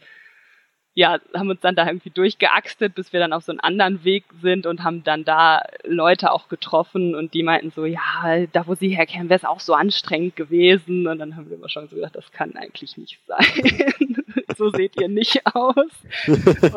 [0.97, 4.25] ja, haben uns dann da irgendwie durchgeaxtet, bis wir dann auf so einen anderen Weg
[4.41, 8.77] sind und haben dann da Leute auch getroffen und die meinten so, ja, da wo
[8.77, 11.09] sie herkehren, wäre es auch so anstrengend gewesen.
[11.09, 13.45] Und dann haben wir immer schon so gedacht, das kann eigentlich nicht sein.
[14.57, 15.91] so seht ihr nicht aus.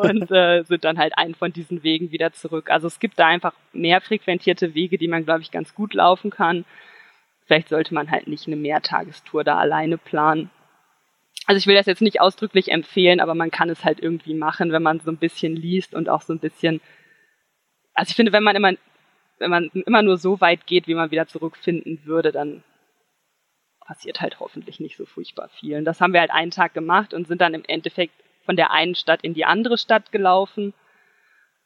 [0.02, 2.70] Und äh, sind dann halt einen von diesen Wegen wieder zurück.
[2.70, 6.30] Also es gibt da einfach mehr frequentierte Wege, die man, glaube ich, ganz gut laufen
[6.30, 6.64] kann.
[7.46, 10.50] Vielleicht sollte man halt nicht eine Mehrtagestour da alleine planen.
[11.46, 14.72] Also ich will das jetzt nicht ausdrücklich empfehlen, aber man kann es halt irgendwie machen,
[14.72, 16.80] wenn man so ein bisschen liest und auch so ein bisschen.
[17.94, 18.72] Also ich finde, wenn man immer,
[19.38, 22.62] wenn man immer nur so weit geht, wie man wieder zurückfinden würde, dann
[23.80, 25.78] passiert halt hoffentlich nicht so furchtbar viel.
[25.78, 28.12] Und das haben wir halt einen Tag gemacht und sind dann im Endeffekt
[28.44, 30.74] von der einen Stadt in die andere Stadt gelaufen,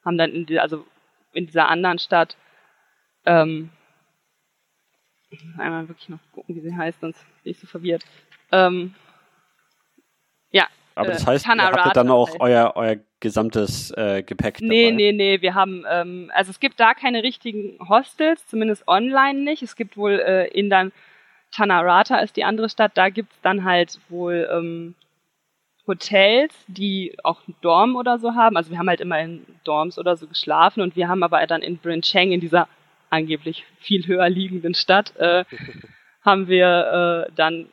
[0.05, 0.87] haben dann in die, also
[1.33, 2.37] in dieser anderen Stadt
[3.25, 3.71] ähm,
[5.59, 8.05] einmal wirklich noch gucken, wie sie heißt, sonst bin ich so verwirrt.
[8.53, 8.95] Ähm,
[10.53, 10.67] ja.
[10.95, 14.69] Aber das äh, heißt, äh, ihr habt dann auch euer, euer gesamtes äh, Gepäck dabei?
[14.69, 19.41] Nee, nee, nee, wir haben, ähm, also es gibt da keine richtigen Hostels, zumindest online
[19.41, 19.63] nicht.
[19.63, 20.93] Es gibt wohl äh, in dann
[21.53, 24.95] Tanarata ist die andere Stadt, da gibt's dann halt wohl ähm,
[25.87, 28.57] Hotels, die auch Dorm oder so haben.
[28.57, 31.63] Also wir haben halt immer in Dorms oder so geschlafen und wir haben aber dann
[31.63, 32.69] in Bryn Cheng, in dieser
[33.11, 35.45] angeblich viel höher liegenden Stadt, äh,
[36.25, 37.67] haben wir äh, dann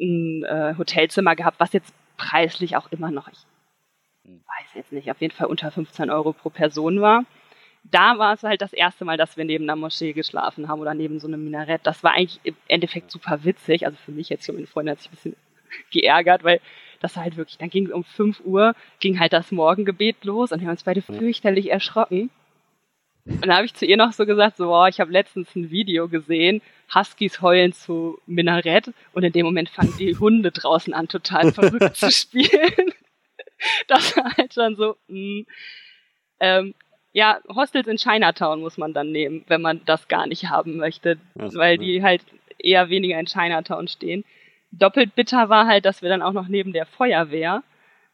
[0.00, 3.38] ein äh, Hotelzimmer gehabt, was jetzt preislich auch immer noch, ich
[4.24, 7.24] weiß jetzt nicht, auf jeden Fall unter 15 Euro pro Person war.
[7.84, 10.94] Da war es halt das erste Mal, dass wir neben einer Moschee geschlafen haben oder
[10.94, 11.82] neben so einem Minarett.
[11.84, 13.84] Das war eigentlich im Endeffekt super witzig.
[13.84, 15.36] Also für mich jetzt hier, meine Freundin hat sich ein bisschen
[15.90, 16.60] geärgert, weil
[17.00, 20.52] das war halt wirklich, dann ging es um 5 Uhr, ging halt das Morgengebet los
[20.52, 22.30] und wir haben uns beide fürchterlich erschrocken.
[23.26, 25.70] Und dann habe ich zu ihr noch so gesagt, so, boah, ich habe letztens ein
[25.70, 26.60] Video gesehen,
[26.94, 31.96] Huskies heulen zu Minarett und in dem Moment fangen die Hunde draußen an, total verrückt
[31.96, 32.92] zu spielen.
[33.88, 35.40] Das war halt schon so, mh.
[35.40, 35.46] Mm.
[36.40, 36.74] Ähm,
[37.12, 41.16] ja, Hostels in Chinatown muss man dann nehmen, wenn man das gar nicht haben möchte,
[41.34, 42.22] weil die halt
[42.58, 44.24] eher weniger in Chinatown stehen.
[44.72, 47.62] Doppelt bitter war halt, dass wir dann auch noch neben der Feuerwehr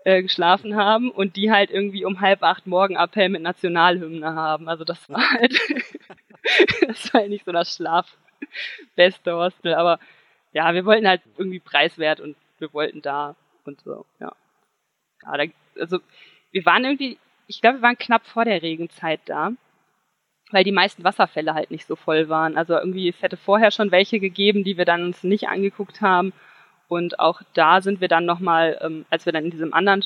[0.05, 4.69] äh, geschlafen haben und die halt irgendwie um halb acht Morgenappell mit Nationalhymne haben.
[4.69, 5.53] Also das war halt,
[6.87, 9.99] das war halt nicht so das schlafbeste Hostel, aber
[10.53, 14.33] ja, wir wollten halt irgendwie preiswert und wir wollten da und so, ja.
[15.25, 15.45] ja da,
[15.79, 15.99] also
[16.51, 19.53] wir waren irgendwie, ich glaube, wir waren knapp vor der Regenzeit da,
[20.51, 22.57] weil die meisten Wasserfälle halt nicht so voll waren.
[22.57, 26.33] Also irgendwie, es hätte vorher schon welche gegeben, die wir dann uns nicht angeguckt haben
[26.91, 30.05] Und auch da sind wir dann nochmal, ähm, als wir dann in diesem anderen,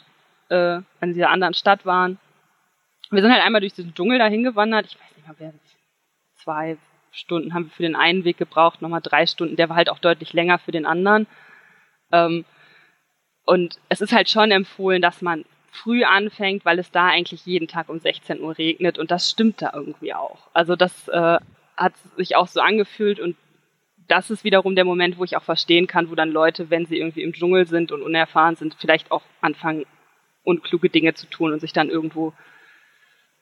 [0.50, 2.18] äh, in dieser anderen Stadt waren,
[3.10, 4.84] wir sind halt einmal durch diesen Dschungel dahin gewandert.
[4.84, 5.54] Ich weiß nicht mal, wer
[6.34, 6.76] zwei
[7.10, 9.56] Stunden haben wir für den einen Weg gebraucht, nochmal drei Stunden.
[9.56, 11.26] Der war halt auch deutlich länger für den anderen.
[12.12, 12.44] Ähm,
[13.46, 17.66] und es ist halt schon empfohlen, dass man früh anfängt, weil es da eigentlich jeden
[17.66, 20.48] Tag um 16 Uhr regnet und das stimmt da irgendwie auch.
[20.52, 21.38] Also das äh,
[21.78, 23.36] hat sich auch so angefühlt und
[24.08, 26.98] das ist wiederum der Moment, wo ich auch verstehen kann, wo dann Leute, wenn sie
[26.98, 29.86] irgendwie im Dschungel sind und unerfahren sind, vielleicht auch anfangen,
[30.42, 32.32] unkluge Dinge zu tun und sich dann irgendwo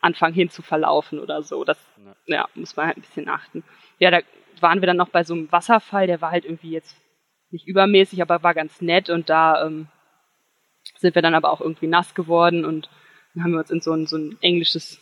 [0.00, 1.64] anfangen hin zu verlaufen oder so.
[1.64, 1.78] Das
[2.26, 2.48] ja.
[2.54, 3.64] muss man halt ein bisschen achten.
[3.98, 4.20] Ja, da
[4.60, 6.96] waren wir dann noch bei so einem Wasserfall, der war halt irgendwie jetzt
[7.50, 9.88] nicht übermäßig, aber war ganz nett und da ähm,
[10.98, 12.88] sind wir dann aber auch irgendwie nass geworden und
[13.34, 15.00] dann haben wir uns in so ein, so ein englisches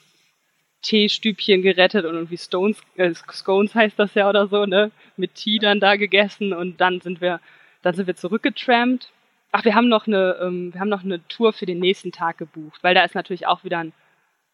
[0.82, 5.58] Teestübchen gerettet und irgendwie Stones, äh, Scones heißt das ja oder so, ne, mit Tee
[5.58, 7.40] dann da gegessen und dann sind wir,
[7.82, 9.12] dann sind wir zurückgetrampt.
[9.52, 12.38] Ach, wir haben noch eine, ähm, wir haben noch eine Tour für den nächsten Tag
[12.38, 13.92] gebucht, weil da ist natürlich auch wieder ein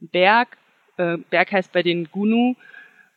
[0.00, 0.56] Berg.
[0.96, 2.54] Äh, Berg heißt bei den Gunu.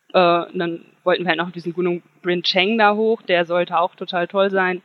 [0.10, 3.96] Äh, dann wollten wir halt noch diesen Gunung Bryn Cheng da hoch, der sollte auch
[3.96, 4.82] total toll sein.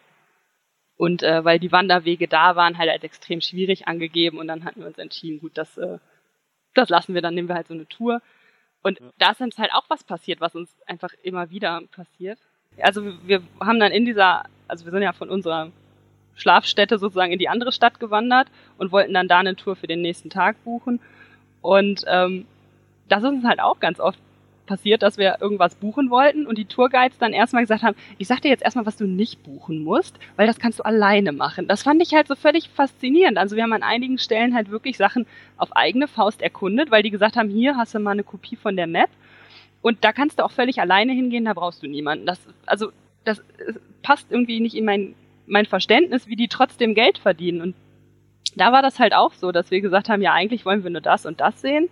[0.97, 4.81] Und äh, weil die Wanderwege da waren, halt als extrem schwierig angegeben und dann hatten
[4.81, 5.99] wir uns entschieden, gut, das, äh,
[6.75, 8.21] das lassen wir, dann nehmen wir halt so eine Tour.
[8.83, 9.07] Und ja.
[9.19, 12.39] da ist uns halt auch was passiert, was uns einfach immer wieder passiert.
[12.81, 15.71] Also wir haben dann in dieser, also wir sind ja von unserer
[16.37, 20.03] Schlafstätte sozusagen in die andere Stadt gewandert und wollten dann da eine Tour für den
[20.03, 21.01] nächsten Tag buchen.
[21.63, 22.47] Und ähm,
[23.09, 24.19] das ist uns halt auch ganz oft
[24.67, 28.41] passiert, dass wir irgendwas buchen wollten und die Tourguides dann erstmal gesagt haben, ich sag
[28.41, 31.69] dir jetzt erstmal, was du nicht buchen musst, weil das kannst du alleine machen.
[31.69, 33.39] Das fand ich halt so völlig faszinierend.
[33.39, 35.27] Also wir haben an einigen Stellen halt wirklich Sachen
[35.57, 38.77] auf eigene Faust erkundet, weil die gesagt haben, hier hast du mal eine Kopie von
[38.77, 39.11] der Map
[39.83, 42.25] und da kannst du auch völlig alleine hingehen, da brauchst du niemanden.
[42.25, 42.91] Das, also
[43.25, 43.43] das
[44.03, 45.15] passt irgendwie nicht in mein,
[45.47, 47.61] mein Verständnis, wie die trotzdem Geld verdienen.
[47.61, 47.75] Und
[48.57, 51.01] da war das halt auch so, dass wir gesagt haben, ja, eigentlich wollen wir nur
[51.03, 51.91] das und das sehen.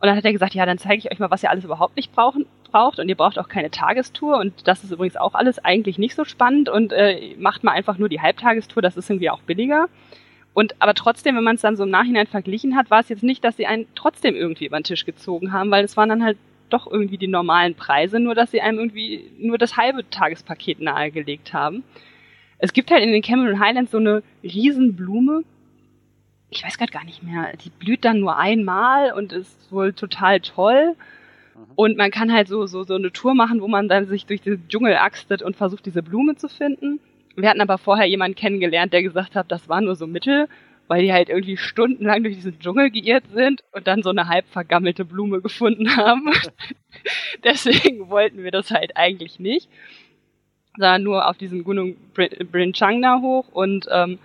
[0.00, 1.96] Und dann hat er gesagt, ja, dann zeige ich euch mal, was ihr alles überhaupt
[1.96, 2.98] nicht brauchen, braucht.
[2.98, 4.38] Und ihr braucht auch keine Tagestour.
[4.38, 6.68] Und das ist übrigens auch alles eigentlich nicht so spannend.
[6.68, 9.88] Und äh, macht mal einfach nur die Halbtagestour, das ist irgendwie auch billiger.
[10.52, 13.24] Und aber trotzdem, wenn man es dann so im Nachhinein verglichen hat, war es jetzt
[13.24, 16.22] nicht, dass sie einen trotzdem irgendwie über den Tisch gezogen haben, weil es waren dann
[16.22, 16.38] halt
[16.70, 21.52] doch irgendwie die normalen Preise, nur dass sie einem irgendwie nur das halbe Tagespaket nahegelegt
[21.52, 21.82] haben.
[22.58, 25.42] Es gibt halt in den Cameron Highlands so eine Riesenblume,
[26.54, 30.40] ich weiß gerade gar nicht mehr, die blüht dann nur einmal und ist wohl total
[30.40, 30.94] toll.
[31.54, 31.60] Mhm.
[31.74, 34.42] Und man kann halt so, so, so eine Tour machen, wo man dann sich durch
[34.42, 37.00] den Dschungel axtet und versucht, diese Blume zu finden.
[37.36, 40.48] Wir hatten aber vorher jemanden kennengelernt, der gesagt hat, das war nur so Mittel,
[40.86, 44.46] weil die halt irgendwie stundenlang durch diesen Dschungel geirrt sind und dann so eine halb
[44.48, 46.30] vergammelte Blume gefunden haben.
[47.44, 49.68] Deswegen wollten wir das halt eigentlich nicht,
[50.76, 54.18] sondern nur auf diesen Gunung Bryn Chang da hoch und ähm,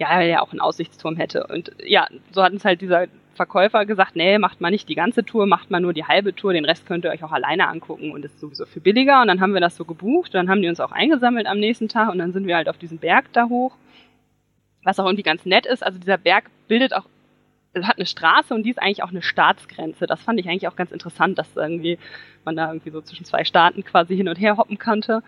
[0.00, 1.46] ja, weil er auch einen Aussichtsturm hätte.
[1.46, 5.24] Und ja, so hat uns halt dieser Verkäufer gesagt, nee, macht mal nicht die ganze
[5.24, 8.10] Tour, macht mal nur die halbe Tour, den Rest könnt ihr euch auch alleine angucken
[8.10, 9.20] und ist sowieso viel billiger.
[9.20, 11.88] Und dann haben wir das so gebucht, dann haben die uns auch eingesammelt am nächsten
[11.88, 13.76] Tag und dann sind wir halt auf diesen Berg da hoch.
[14.84, 17.04] Was auch irgendwie ganz nett ist, also dieser Berg bildet auch,
[17.74, 20.06] es hat eine Straße und die ist eigentlich auch eine Staatsgrenze.
[20.06, 21.98] Das fand ich eigentlich auch ganz interessant, dass irgendwie
[22.46, 25.22] man da irgendwie so zwischen zwei Staaten quasi hin und her hoppen konnte.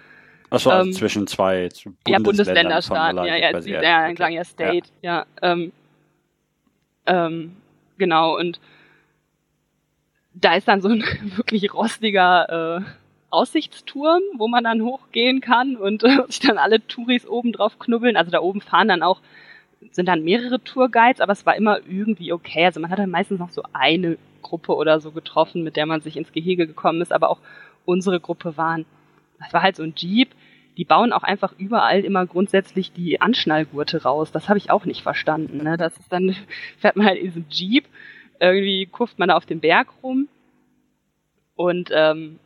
[0.53, 4.17] Achso, also ähm, zwischen zwei Bundesländer ja, Bundesländerstaaten, ja, ja, ja, ja, okay.
[4.17, 5.73] sagen ja State, ja, ja ähm,
[7.07, 7.57] ähm,
[7.99, 8.61] genau, und
[10.35, 11.03] da ist dann so ein
[11.37, 12.83] wirklich rostiger äh,
[13.31, 18.17] Aussichtsturm, wo man dann hochgehen kann und äh, sich dann alle Touris oben drauf knubbeln.
[18.17, 19.21] Also da oben fahren dann auch,
[19.91, 22.67] sind dann mehrere Tourguides, aber es war immer irgendwie okay.
[22.67, 26.03] Also man hat dann meistens noch so eine Gruppe oder so getroffen, mit der man
[26.03, 27.39] sich ins Gehege gekommen ist, aber auch
[27.85, 28.85] unsere Gruppe waren,
[29.43, 30.31] das war halt so ein Jeep,
[30.77, 34.33] die bauen auch einfach überall immer grundsätzlich die Anschnallgurte raus.
[34.33, 35.59] Das habe ich auch nicht verstanden.
[35.63, 35.77] Ne?
[35.77, 36.35] Das ist dann,
[36.79, 37.85] fährt man halt in diesem Jeep,
[38.41, 40.29] irgendwie kurft man da auf dem Berg rum
[41.55, 42.39] und ähm,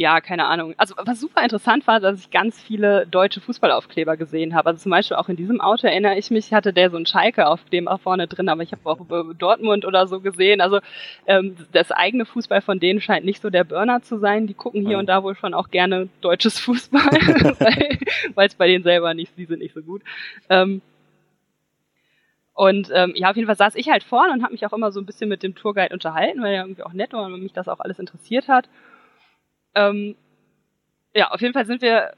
[0.00, 0.72] ja, keine Ahnung.
[0.78, 4.70] Also was super interessant war, dass ich ganz viele deutsche Fußballaufkleber gesehen habe.
[4.70, 7.46] Also zum Beispiel auch in diesem Auto erinnere ich mich, hatte der so einen Schalke
[7.46, 8.98] auf dem auch vorne drin, aber ich habe auch
[9.34, 10.62] Dortmund oder so gesehen.
[10.62, 10.80] Also
[11.26, 14.46] ähm, das eigene Fußball von denen scheint nicht so der Burner zu sein.
[14.46, 14.98] Die gucken hier ja.
[15.00, 17.02] und da wohl schon auch gerne deutsches Fußball,
[18.34, 20.00] weil es bei denen selber nicht, die sind nicht so gut.
[20.48, 20.80] Ähm,
[22.54, 24.92] und ähm, ja, auf jeden Fall saß ich halt vorne und habe mich auch immer
[24.92, 27.52] so ein bisschen mit dem Tourguide unterhalten, weil er irgendwie auch nett war und mich
[27.52, 28.66] das auch alles interessiert hat.
[29.74, 30.16] Ähm,
[31.14, 32.12] ja, auf jeden Fall sind wir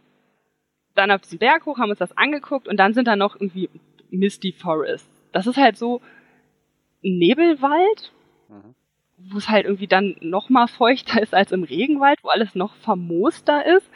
[0.95, 3.71] dann auf diesen Berg hoch, haben uns das angeguckt und dann sind da noch irgendwie
[4.11, 5.09] Misty Forest.
[5.33, 6.01] Das ist halt so
[7.03, 8.13] ein Nebelwald,
[8.49, 8.75] mhm.
[9.17, 12.75] wo es halt irgendwie dann noch mal feuchter ist als im Regenwald, wo alles noch
[12.77, 13.89] vermooster ist.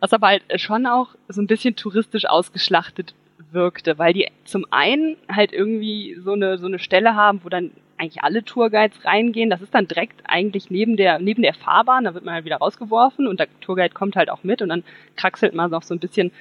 [0.00, 3.14] Was aber halt schon auch so ein bisschen touristisch ausgeschlachtet
[3.50, 7.72] wirkte, weil die zum einen halt irgendwie so eine, so eine Stelle haben, wo dann
[7.98, 9.50] eigentlich alle Tourguides reingehen.
[9.50, 12.56] Das ist dann direkt eigentlich neben der, neben der Fahrbahn, da wird man halt wieder
[12.56, 14.84] rausgeworfen und der Tourguide kommt halt auch mit und dann
[15.16, 16.32] kraxelt man noch so ein bisschen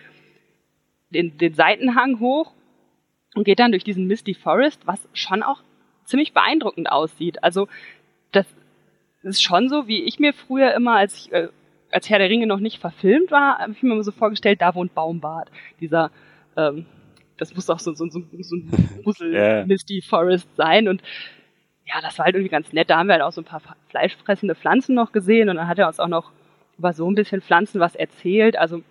[1.10, 2.54] den, den Seitenhang hoch
[3.36, 5.62] und geht dann durch diesen Misty Forest, was schon auch
[6.06, 7.44] ziemlich beeindruckend aussieht.
[7.44, 7.68] Also
[8.32, 8.48] das
[9.24, 11.50] ist schon so, wie ich mir früher immer, als ich, äh,
[11.92, 14.76] als Herr der Ringe noch nicht verfilmt war, habe ich mir immer so vorgestellt, da
[14.76, 15.50] wohnt Baumbart.
[15.80, 16.12] Dieser,
[16.56, 16.86] ähm,
[17.38, 19.66] das muss auch so, so, so, so ein Grusel yeah.
[19.66, 20.88] Misty Forest sein.
[20.88, 21.02] Und
[21.88, 22.90] ja, das war halt irgendwie ganz nett.
[22.90, 25.80] Da haben wir halt auch so ein paar fleischfressende Pflanzen noch gesehen und dann hat
[25.80, 26.32] er uns auch noch
[26.78, 28.58] über so ein bisschen Pflanzen was erzählt.
[28.58, 28.84] Also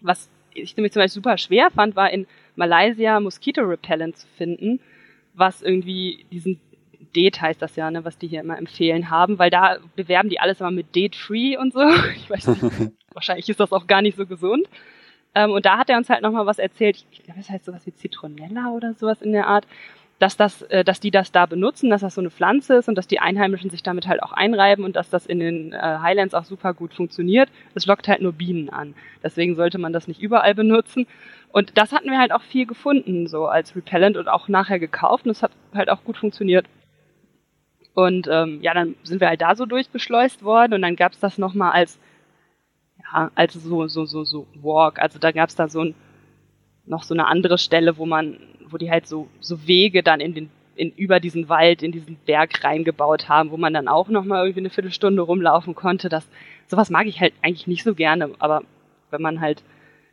[0.00, 4.80] was ich nämlich zum Beispiel super schwer fand, war in Malaysia Mosquito Repellent zu finden,
[5.34, 6.60] was irgendwie diesen
[7.14, 10.40] Date heißt das ja, ne, was die hier immer empfehlen haben, weil da bewerben die
[10.40, 11.80] alles immer mit Date Free und so.
[12.16, 12.62] Ich weiß nicht,
[13.12, 14.66] wahrscheinlich ist das auch gar nicht so gesund.
[15.34, 17.04] Ähm, und da hat er uns halt nochmal was erzählt.
[17.10, 19.66] Ich glaube, das heißt sowas wie Zitronella oder sowas in der Art
[20.18, 22.94] dass das, äh, dass die das da benutzen, dass das so eine Pflanze ist und
[22.94, 26.34] dass die Einheimischen sich damit halt auch einreiben und dass das in den äh, Highlands
[26.34, 27.50] auch super gut funktioniert.
[27.74, 28.94] Es lockt halt nur Bienen an.
[29.22, 31.06] Deswegen sollte man das nicht überall benutzen.
[31.52, 35.24] Und das hatten wir halt auch viel gefunden, so als Repellent und auch nachher gekauft
[35.26, 36.66] und es hat halt auch gut funktioniert.
[37.94, 41.38] Und ähm, ja, dann sind wir halt da so durchgeschleust worden und dann gab's das
[41.38, 41.98] nochmal als,
[43.02, 44.98] ja, als so, so, so, so Walk.
[44.98, 45.94] Also da gab's da so ein,
[46.86, 48.38] noch so eine andere Stelle, wo man
[48.70, 52.16] wo die halt so, so Wege dann in den, in, über diesen Wald, in diesen
[52.26, 56.08] Berg reingebaut haben, wo man dann auch nochmal irgendwie eine Viertelstunde rumlaufen konnte.
[56.08, 56.28] Das,
[56.66, 58.62] sowas mag ich halt eigentlich nicht so gerne, aber
[59.10, 59.62] wenn man halt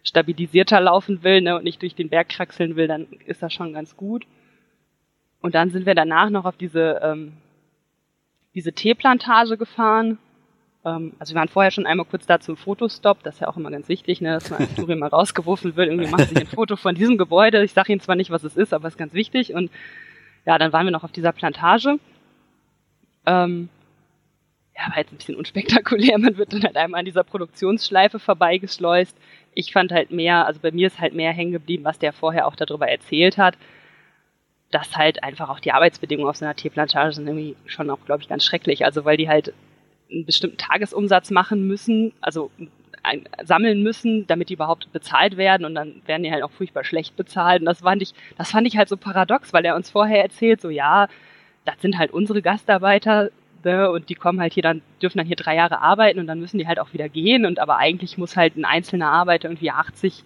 [0.04, 3.74] stabilisierter laufen will ne, und nicht durch den Berg kraxeln will, dann ist das schon
[3.74, 4.26] ganz gut.
[5.42, 7.34] Und dann sind wir danach noch auf diese, ähm,
[8.54, 10.18] diese Teeplantage gefahren,
[10.84, 13.72] also wir waren vorher schon einmal kurz da zum Fotostop, das ist ja auch immer
[13.72, 16.76] ganz wichtig, ne, dass man als Touri mal rausgeworfen wird, irgendwie macht sich ein Foto
[16.76, 17.64] von diesem Gebäude.
[17.64, 19.54] Ich sage Ihnen zwar nicht, was es ist, aber es ist ganz wichtig.
[19.54, 19.72] Und
[20.46, 22.00] ja, dann waren wir noch auf dieser Plantage.
[23.26, 23.70] Ähm,
[24.76, 26.18] ja, war jetzt ein bisschen unspektakulär.
[26.18, 29.16] Man wird dann halt einmal an dieser Produktionsschleife vorbeigeschleust.
[29.54, 32.46] Ich fand halt mehr, also bei mir ist halt mehr hängen geblieben, was der vorher
[32.46, 33.56] auch darüber erzählt hat,
[34.72, 38.24] dass halt einfach auch die Arbeitsbedingungen auf so einer Tierplantage sind irgendwie schon auch, glaube
[38.24, 38.84] ich, ganz schrecklich.
[38.84, 39.54] Also weil die halt
[40.14, 42.52] einen bestimmten Tagesumsatz machen müssen, also
[43.04, 45.66] ein, sammeln müssen, damit die überhaupt bezahlt werden.
[45.66, 47.62] Und dann werden die halt auch furchtbar schlecht bezahlt.
[47.62, 50.62] Und das fand ich, das fand ich halt so paradox, weil er uns vorher erzählt,
[50.62, 51.08] so ja,
[51.66, 53.30] das sind halt unsere Gastarbeiter
[53.64, 56.40] ne, und die kommen halt hier dann, dürfen dann hier drei Jahre arbeiten und dann
[56.40, 57.46] müssen die halt auch wieder gehen.
[57.46, 60.24] Und aber eigentlich muss halt ein einzelner Arbeiter irgendwie 80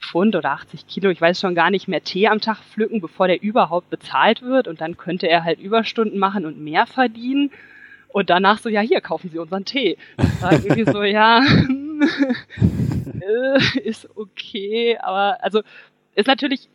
[0.00, 3.28] Pfund oder 80 Kilo, ich weiß schon gar nicht mehr, Tee am Tag pflücken, bevor
[3.28, 4.68] der überhaupt bezahlt wird.
[4.68, 7.50] Und dann könnte er halt Überstunden machen und mehr verdienen
[8.12, 9.96] und danach so, ja, hier, kaufen Sie unseren Tee.
[10.40, 11.40] War irgendwie so, ja,
[13.20, 15.62] äh, ist okay, aber also
[16.14, 16.68] ist natürlich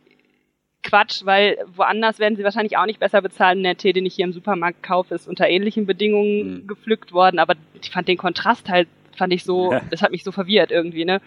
[0.82, 3.62] Quatsch, weil woanders werden sie wahrscheinlich auch nicht besser bezahlen.
[3.62, 6.66] Der Tee, den ich hier im Supermarkt kaufe, ist unter ähnlichen Bedingungen mhm.
[6.66, 10.32] gepflückt worden, aber ich fand den Kontrast halt, fand ich so, das hat mich so
[10.32, 11.20] verwirrt irgendwie, ne?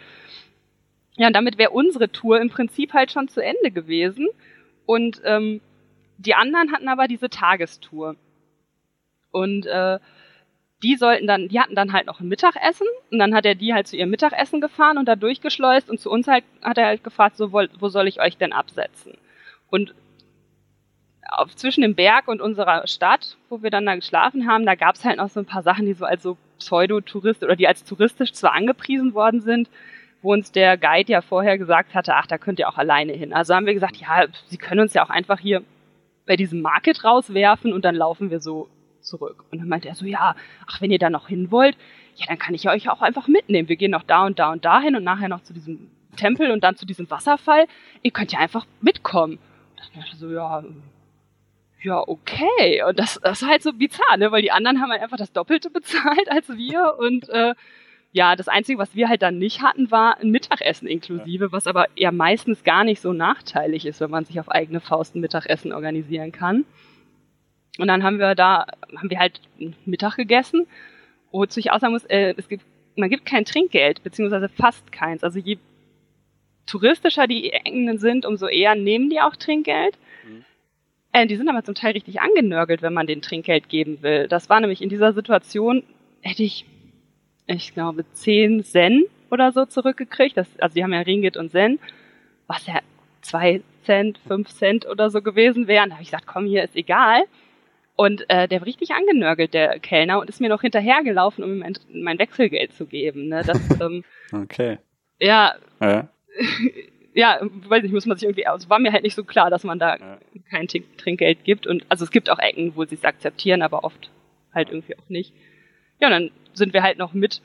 [1.17, 4.27] Ja, und damit wäre unsere Tour im Prinzip halt schon zu Ende gewesen.
[4.85, 5.61] Und ähm,
[6.17, 8.15] die anderen hatten aber diese Tagestour.
[9.31, 9.99] Und äh,
[10.83, 13.73] die sollten dann, die hatten dann halt noch ein Mittagessen und dann hat er die
[13.73, 17.03] halt zu ihrem Mittagessen gefahren und da durchgeschleust und zu uns halt hat er halt
[17.03, 19.13] gefragt, so wo, wo soll ich euch denn absetzen?
[19.69, 19.93] Und
[21.29, 25.05] auf, zwischen dem Berg und unserer Stadt, wo wir dann da geschlafen haben, da gab's
[25.05, 28.33] halt noch so ein paar Sachen, die so als so Pseudotourist oder die als touristisch
[28.33, 29.69] zwar angepriesen worden sind,
[30.21, 33.33] wo uns der Guide ja vorher gesagt hatte, ach, da könnt ihr auch alleine hin.
[33.33, 35.63] Also haben wir gesagt, ja, Sie können uns ja auch einfach hier
[36.27, 38.69] bei diesem Market rauswerfen und dann laufen wir so
[39.01, 39.43] zurück.
[39.51, 40.35] Und dann meinte er so, ja,
[40.67, 41.77] ach, wenn ihr da noch hin wollt,
[42.15, 43.69] ja, dann kann ich euch auch einfach mitnehmen.
[43.69, 46.63] Wir gehen noch da und da und dahin und nachher noch zu diesem Tempel und
[46.63, 47.65] dann zu diesem Wasserfall.
[48.03, 49.33] Ihr könnt ja einfach mitkommen.
[49.33, 50.63] Und dann dachte ich so, ja,
[51.83, 52.83] ja, okay.
[52.87, 54.31] Und das, das ist halt so bizarr, ne?
[54.31, 56.95] Weil die anderen haben halt einfach das Doppelte bezahlt als wir.
[56.99, 57.55] Und äh,
[58.11, 61.87] ja, das Einzige, was wir halt dann nicht hatten, war ein Mittagessen inklusive, was aber
[61.95, 65.71] ja meistens gar nicht so nachteilig ist, wenn man sich auf eigene Faust ein Mittagessen
[65.71, 66.65] organisieren kann.
[67.81, 69.41] Und dann haben wir da, haben wir halt
[69.85, 70.67] Mittag gegessen,
[71.31, 72.63] wozu ich auch sagen muss, äh, es gibt,
[72.95, 75.23] man gibt kein Trinkgeld, beziehungsweise fast keins.
[75.23, 75.57] Also je
[76.67, 79.97] touristischer die Engländer sind, umso eher nehmen die auch Trinkgeld.
[80.23, 80.45] Mhm.
[81.11, 84.27] Äh, die sind aber zum Teil richtig angenörgelt, wenn man den Trinkgeld geben will.
[84.27, 85.81] Das war nämlich in dieser Situation,
[86.21, 86.67] hätte ich,
[87.47, 90.37] ich glaube, 10 Zen oder so zurückgekriegt.
[90.37, 91.79] Das, also die haben ja Ringgit und Zen,
[92.45, 92.79] was ja
[93.21, 95.89] zwei Cent, fünf Cent oder so gewesen wären.
[95.89, 97.23] Da habe ich gesagt, komm, hier ist egal.
[98.01, 101.59] Und äh, der war richtig angenörgelt, der Kellner, und ist mir noch hinterhergelaufen, um ihm
[101.59, 103.27] mein, mein Wechselgeld zu geben.
[103.27, 103.43] Ne?
[103.45, 104.79] Das, ähm, okay.
[105.19, 105.53] Ja.
[105.79, 106.09] Ja.
[107.13, 108.69] ja, weiß nicht, muss man sich irgendwie aus.
[108.71, 110.17] War mir halt nicht so klar, dass man da Ja.
[110.49, 111.67] kein Trink- Trinkgeld gibt.
[111.67, 114.09] Und also es gibt auch Ecken, wo sie es akzeptieren, aber oft
[114.51, 115.31] halt irgendwie auch nicht.
[115.99, 117.41] Ja, und dann sind wir halt noch mit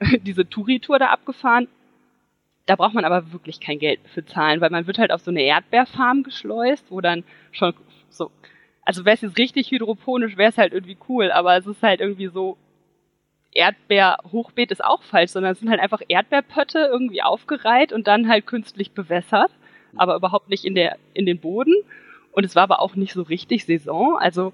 [0.22, 1.68] diese Touri-Tour da abgefahren.
[2.66, 5.30] Da braucht man aber wirklich kein Geld für zahlen, weil man wird halt auf so
[5.30, 7.22] eine Erdbeerfarm geschleust, wo dann
[7.52, 7.74] schon
[8.08, 8.30] so,
[8.90, 12.00] also wäre es jetzt richtig hydroponisch, wäre es halt irgendwie cool, aber es ist halt
[12.00, 12.56] irgendwie so,
[13.52, 18.48] Erdbeerhochbeet ist auch falsch, sondern es sind halt einfach Erdbeerpötte irgendwie aufgereiht und dann halt
[18.48, 19.52] künstlich bewässert,
[19.94, 21.72] aber überhaupt nicht in der, in den Boden.
[22.32, 24.52] Und es war aber auch nicht so richtig Saison, also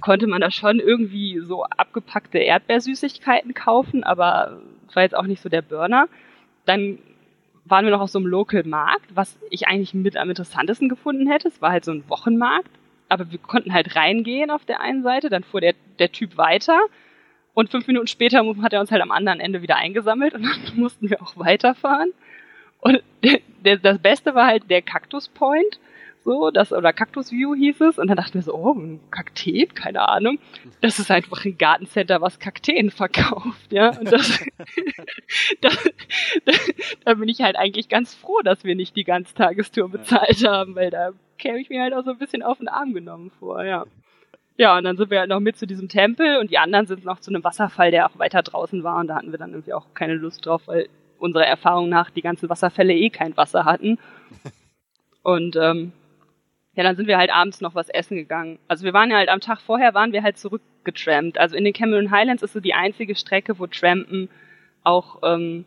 [0.00, 5.42] konnte man da schon irgendwie so abgepackte Erdbeersüßigkeiten kaufen, aber es war jetzt auch nicht
[5.42, 6.06] so der Burner.
[6.66, 7.00] Dann
[7.64, 11.28] waren wir noch auf so einem Local Markt, was ich eigentlich mit am interessantesten gefunden
[11.28, 11.48] hätte.
[11.48, 12.70] Es war halt so ein Wochenmarkt,
[13.10, 16.80] aber wir konnten halt reingehen auf der einen Seite, dann fuhr der, der Typ weiter
[17.54, 20.76] und fünf Minuten später hat er uns halt am anderen Ende wieder eingesammelt und dann
[20.76, 22.12] mussten wir auch weiterfahren.
[22.80, 25.78] Und der, der, das Beste war halt der Cactus Point,
[26.24, 27.98] so, das, oder Cactus View hieß es.
[27.98, 30.38] Und dann dachten wir so, oh, ein Kakteen, keine Ahnung.
[30.80, 33.98] Das ist einfach ein Gartencenter, was Kakteen verkauft, ja.
[33.98, 34.38] Und das,
[35.60, 35.70] da,
[36.44, 36.52] da,
[37.04, 40.90] da bin ich halt eigentlich ganz froh, dass wir nicht die Ganztagestour bezahlt haben, weil
[40.90, 43.84] da käme ich mir halt auch so ein bisschen auf den Arm genommen vor, ja.
[44.56, 47.04] Ja, und dann sind wir halt noch mit zu diesem Tempel und die anderen sind
[47.04, 49.00] noch zu einem Wasserfall, der auch weiter draußen war.
[49.00, 50.88] Und da hatten wir dann irgendwie auch keine Lust drauf, weil
[51.18, 53.98] unserer Erfahrung nach die ganzen Wasserfälle eh kein Wasser hatten.
[55.22, 55.92] Und ähm,
[56.74, 58.58] ja, dann sind wir halt abends noch was essen gegangen.
[58.68, 61.38] Also wir waren ja halt am Tag vorher, waren wir halt zurückgetrampt.
[61.38, 64.28] Also in den Cameron Highlands ist so die einzige Strecke, wo Trampen
[64.82, 65.64] auch ähm,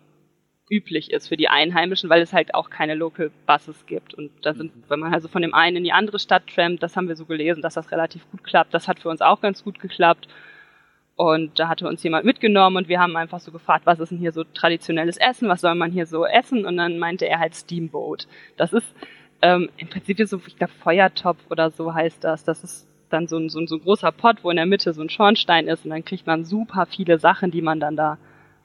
[0.70, 4.14] üblich ist für die Einheimischen, weil es halt auch keine Local Buses gibt.
[4.14, 6.96] Und da sind, wenn man also von dem einen in die andere Stadt trampt, das
[6.96, 8.74] haben wir so gelesen, dass das relativ gut klappt.
[8.74, 10.28] Das hat für uns auch ganz gut geklappt.
[11.16, 14.18] Und da hatte uns jemand mitgenommen und wir haben einfach so gefragt, was ist denn
[14.18, 16.66] hier so traditionelles Essen, was soll man hier so essen?
[16.66, 18.28] Und dann meinte er halt Steamboat.
[18.58, 18.96] Das ist
[19.44, 22.44] ähm, im Prinzip so, ich glaube, Feuertopf oder so heißt das.
[22.46, 24.92] Das ist dann so ein, so, ein, so ein großer Pot, wo in der Mitte
[24.94, 28.18] so ein Schornstein ist und dann kriegt man super viele Sachen, die man dann da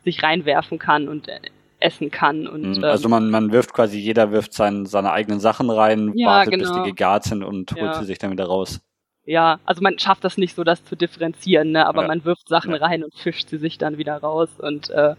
[0.04, 1.40] sich reinwerfen kann und äh,
[1.80, 2.46] essen kann.
[2.46, 2.84] Und, Mhm.
[2.84, 6.68] Also man, man wirft quasi, jeder wirft sein, seine eigenen Sachen rein, Ja, wartet, bis
[6.70, 6.82] genau.
[6.84, 7.94] die gegart sind und holt Ja.
[7.94, 8.80] sie sich dann wieder raus.
[9.24, 11.86] ja, also man schafft das nicht so, das zu differenzieren, ne?
[11.86, 12.08] aber Ja.
[12.08, 14.48] man wirft Sachen rein und fischt sie sich dann wieder raus.
[14.58, 15.14] Und äh,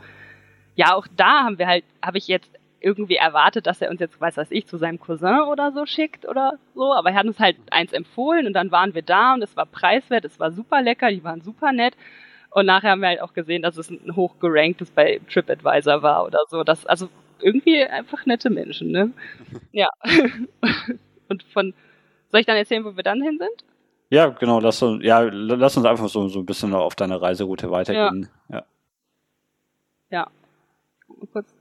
[0.76, 2.50] ja, auch da haben wir halt, habe ich jetzt
[2.82, 6.26] irgendwie erwartet, dass er uns jetzt, weiß was ich, zu seinem Cousin oder so schickt
[6.28, 9.42] oder so, aber er hat uns halt eins empfohlen und dann waren wir da und
[9.44, 11.94] es war preiswert, es war super lecker, die waren super nett.
[12.52, 16.40] Und nachher haben wir halt auch gesehen, dass es ein hochgeranktes bei TripAdvisor war oder
[16.50, 16.64] so.
[16.64, 17.10] Das, also
[17.40, 19.12] irgendwie einfach nette Menschen, ne?
[19.72, 19.90] Ja.
[21.30, 21.74] Und von,
[22.30, 23.64] soll ich dann erzählen, wo wir dann hin sind?
[24.10, 27.70] Ja, genau, lass uns, ja, lass uns einfach so, so ein bisschen auf deine Reiseroute
[27.70, 28.28] weitergehen.
[28.50, 28.66] Ja.
[31.10, 31.56] Guck mal kurz.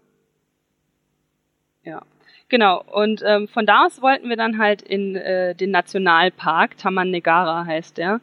[1.83, 2.03] Ja.
[2.49, 7.11] Genau, und ähm, von da aus wollten wir dann halt in äh, den Nationalpark, Taman
[7.11, 8.21] Negara heißt der.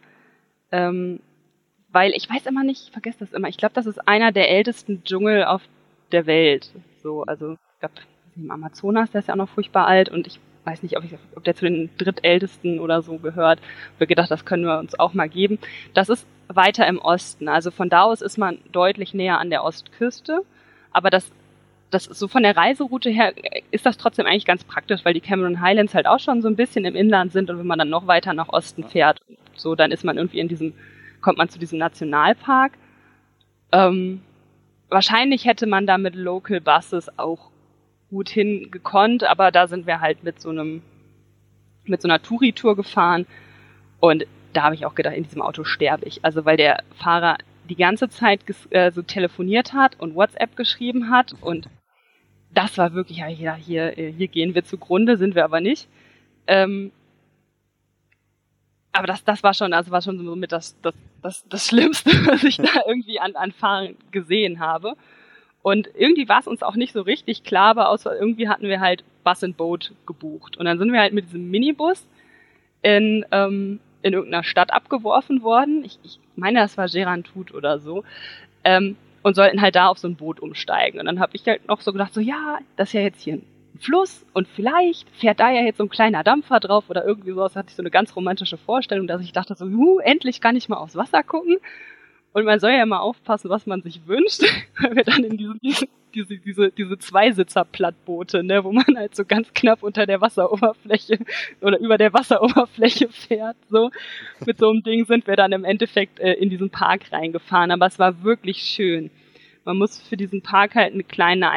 [0.71, 1.19] Ähm,
[1.95, 4.49] weil ich weiß immer nicht, ich vergesse das immer, ich glaube, das ist einer der
[4.49, 5.61] ältesten Dschungel auf
[6.11, 6.69] der Welt.
[7.01, 7.95] So, also ich glaube,
[8.35, 11.13] im Amazonas, der ist ja auch noch furchtbar alt und ich weiß nicht, ob, ich,
[11.37, 13.61] ob der zu den drittältesten oder so gehört.
[13.97, 15.57] Wir gedacht, das können wir uns auch mal geben.
[15.93, 19.63] Das ist weiter im Osten, also von da aus ist man deutlich näher an der
[19.63, 20.41] Ostküste,
[20.91, 21.31] aber das
[21.91, 23.33] das so von der Reiseroute her
[23.71, 26.57] ist das trotzdem eigentlich ganz praktisch, weil die Cameron Highlands halt auch schon so ein
[26.57, 29.21] bisschen im Inland sind und wenn man dann noch weiter nach Osten fährt,
[29.55, 30.73] so dann ist man irgendwie in diesem,
[31.25, 32.73] kommt man zu diesem Nationalpark.
[33.71, 34.21] Ähm,
[34.89, 37.49] wahrscheinlich hätte man da mit Local Buses auch
[38.11, 40.83] gut hingekonnt, aber da sind wir halt mit so einem,
[41.83, 43.25] mit so einer Touri-Tour gefahren
[43.99, 46.23] und da habe ich auch gedacht, in diesem Auto sterbe ich.
[46.23, 51.33] Also weil der Fahrer die ganze Zeit äh, so telefoniert hat und WhatsApp geschrieben hat
[51.41, 51.67] und
[52.53, 55.87] das war wirklich, ja, ja hier, äh, hier gehen wir zugrunde, sind wir aber nicht.
[56.45, 56.91] Ähm,
[58.97, 62.11] aber das, das war schon, also war schon so mit das, das, das, das Schlimmste,
[62.27, 64.95] was ich da irgendwie an, an Fahren gesehen habe.
[65.61, 68.79] Und irgendwie war es uns auch nicht so richtig klar, aber außer irgendwie hatten wir
[68.79, 70.57] halt Bus and Boat gebucht.
[70.57, 72.05] Und dann sind wir halt mit diesem Minibus
[72.83, 75.83] in, ähm, in irgendeiner Stadt abgeworfen worden.
[75.83, 78.03] Ich, ich meine, das war Gerantut oder so.
[78.63, 80.99] Ähm, und sollten halt da auf so ein Boot umsteigen.
[80.99, 83.33] Und dann habe ich halt noch so gedacht, so ja, das ist ja jetzt hier
[83.33, 83.47] ein
[83.77, 87.55] Fluss und vielleicht fährt da ja jetzt so ein kleiner Dampfer drauf oder irgendwie sowas.
[87.55, 90.69] Hatte ich so eine ganz romantische Vorstellung, dass ich dachte so, juhu, endlich kann ich
[90.69, 91.57] mal aufs Wasser gucken.
[92.33, 94.43] Und man soll ja immer aufpassen, was man sich wünscht,
[94.81, 99.25] weil wir dann in diesen, diesen diese, diese, diese Zweisitzer-Plattboote, ne, wo man halt so
[99.25, 101.19] ganz knapp unter der Wasseroberfläche
[101.61, 103.91] oder über der Wasseroberfläche fährt, so.
[104.45, 107.85] Mit so einem Ding sind wir dann im Endeffekt äh, in diesen Park reingefahren, aber
[107.85, 109.11] es war wirklich schön.
[109.65, 111.51] Man muss für diesen Park halt eine kleine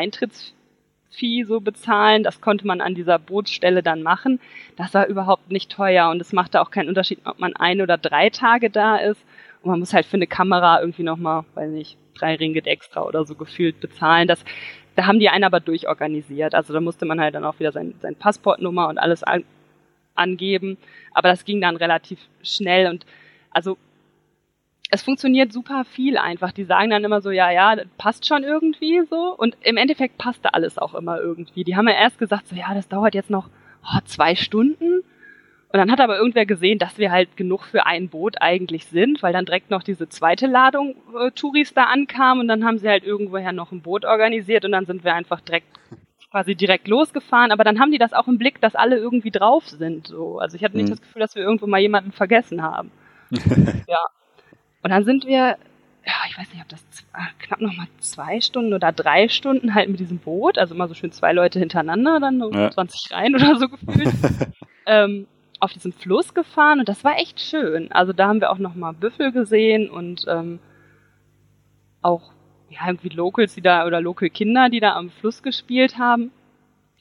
[1.09, 2.23] Eintrittsfee so bezahlen.
[2.23, 4.41] Das konnte man an dieser Bootsstelle dann machen.
[4.77, 7.99] Das war überhaupt nicht teuer und es machte auch keinen Unterschied, ob man ein oder
[7.99, 9.25] drei Tage da ist.
[9.63, 13.25] Und man muss halt für eine Kamera irgendwie nochmal, weiß nicht, drei Ringgit extra oder
[13.25, 14.29] so gefühlt bezahlen.
[14.29, 14.45] Das,
[14.95, 16.55] da haben die einen aber durchorganisiert.
[16.55, 19.45] Also da musste man halt dann auch wieder sein, sein Passportnummer und alles an,
[20.15, 20.79] angeben.
[21.13, 23.05] Aber das ging dann relativ schnell und
[23.51, 23.77] also
[24.91, 26.53] es funktioniert super viel einfach.
[26.53, 29.35] Die sagen dann immer so, ja, ja, das passt schon irgendwie so.
[29.37, 31.65] Und im Endeffekt passte alles auch immer irgendwie.
[31.65, 33.49] Die haben ja erst gesagt, so, ja, das dauert jetzt noch
[33.85, 35.03] oh, zwei Stunden.
[35.71, 39.23] Und dann hat aber irgendwer gesehen, dass wir halt genug für ein Boot eigentlich sind,
[39.23, 42.89] weil dann direkt noch diese zweite Ladung äh, Touris da ankam und dann haben sie
[42.89, 45.67] halt irgendwoher noch ein Boot organisiert und dann sind wir einfach direkt
[46.31, 49.69] quasi direkt losgefahren, aber dann haben die das auch im Blick, dass alle irgendwie drauf
[49.69, 50.07] sind.
[50.07, 50.39] So.
[50.39, 50.93] Also ich hatte nicht mhm.
[50.93, 52.91] das Gefühl, dass wir irgendwo mal jemanden vergessen haben.
[53.31, 53.99] ja.
[54.83, 55.57] Und dann sind wir,
[56.07, 59.75] ja, ich weiß nicht, ob das ah, knapp noch mal zwei Stunden oder drei Stunden
[59.75, 62.71] halt mit diesem Boot, also immer so schön zwei Leute hintereinander, dann um ja.
[62.71, 64.15] 20 rein oder so gefühlt.
[64.87, 65.27] ähm,
[65.61, 67.91] auf diesen Fluss gefahren und das war echt schön.
[67.91, 70.61] Also da haben wir auch nochmal Büffel gesehen und ähm,
[72.01, 72.33] auch
[72.71, 76.31] ja, irgendwie Locals, die da oder Local Kinder, die da am Fluss gespielt haben.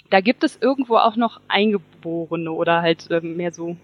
[0.09, 3.75] Da gibt es irgendwo auch noch Eingeborene oder halt ähm, mehr so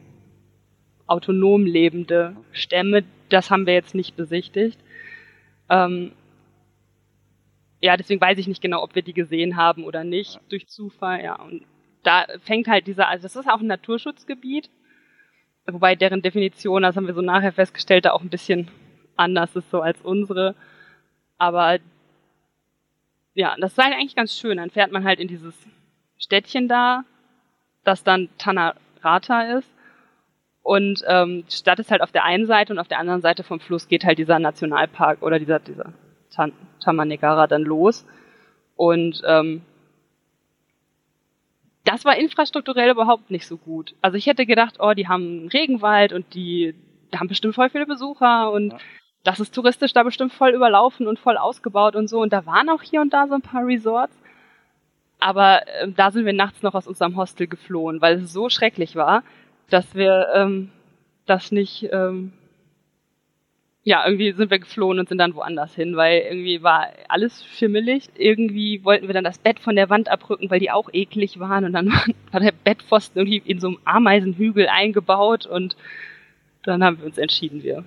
[1.06, 3.04] autonom lebende Stämme.
[3.34, 4.80] Das haben wir jetzt nicht besichtigt.
[5.70, 6.12] Ähm,
[7.82, 11.24] ja, deswegen weiß ich nicht genau, ob wir die gesehen haben oder nicht durch Zufall.
[11.24, 11.66] Ja, und
[12.04, 14.70] da fängt halt dieser, also das ist auch ein Naturschutzgebiet,
[15.66, 18.70] wobei deren Definition, das haben wir so nachher festgestellt, da auch ein bisschen
[19.16, 20.56] anders ist so als unsere.
[21.40, 21.80] Aber
[23.34, 24.58] ja, das ist halt eigentlich ganz schön.
[24.58, 25.56] Dann fährt man halt in dieses
[26.20, 27.04] Städtchen da,
[27.84, 29.73] das dann Tanarata ist.
[30.64, 33.44] Und ähm, die Stadt ist halt auf der einen Seite und auf der anderen Seite
[33.44, 35.92] vom Fluss geht halt dieser Nationalpark oder dieser, dieser
[36.80, 38.06] Tamanegara dann los.
[38.78, 39.62] Und ähm,
[41.84, 43.94] das war infrastrukturell überhaupt nicht so gut.
[44.02, 46.74] Also ich hätte gedacht, oh, die haben einen Regenwald und die
[47.14, 48.78] haben bestimmt voll viele Besucher und ja.
[49.24, 52.22] das ist touristisch da bestimmt voll überlaufen und voll ausgebaut und so.
[52.22, 54.16] Und da waren auch hier und da so ein paar Resorts.
[55.20, 58.96] Aber äh, da sind wir nachts noch aus unserem Hostel geflohen, weil es so schrecklich
[58.96, 59.24] war,
[59.70, 60.70] dass wir ähm,
[61.26, 62.34] das nicht ähm,
[63.86, 68.10] ja, irgendwie sind wir geflohen und sind dann woanders hin, weil irgendwie war alles schimmelig.
[68.16, 71.66] Irgendwie wollten wir dann das Bett von der Wand abrücken, weil die auch eklig waren.
[71.66, 71.88] Und dann
[72.32, 75.46] war der Bettpfosten irgendwie in so einem Ameisenhügel eingebaut.
[75.46, 75.76] Und
[76.64, 77.84] dann haben wir uns entschieden, wir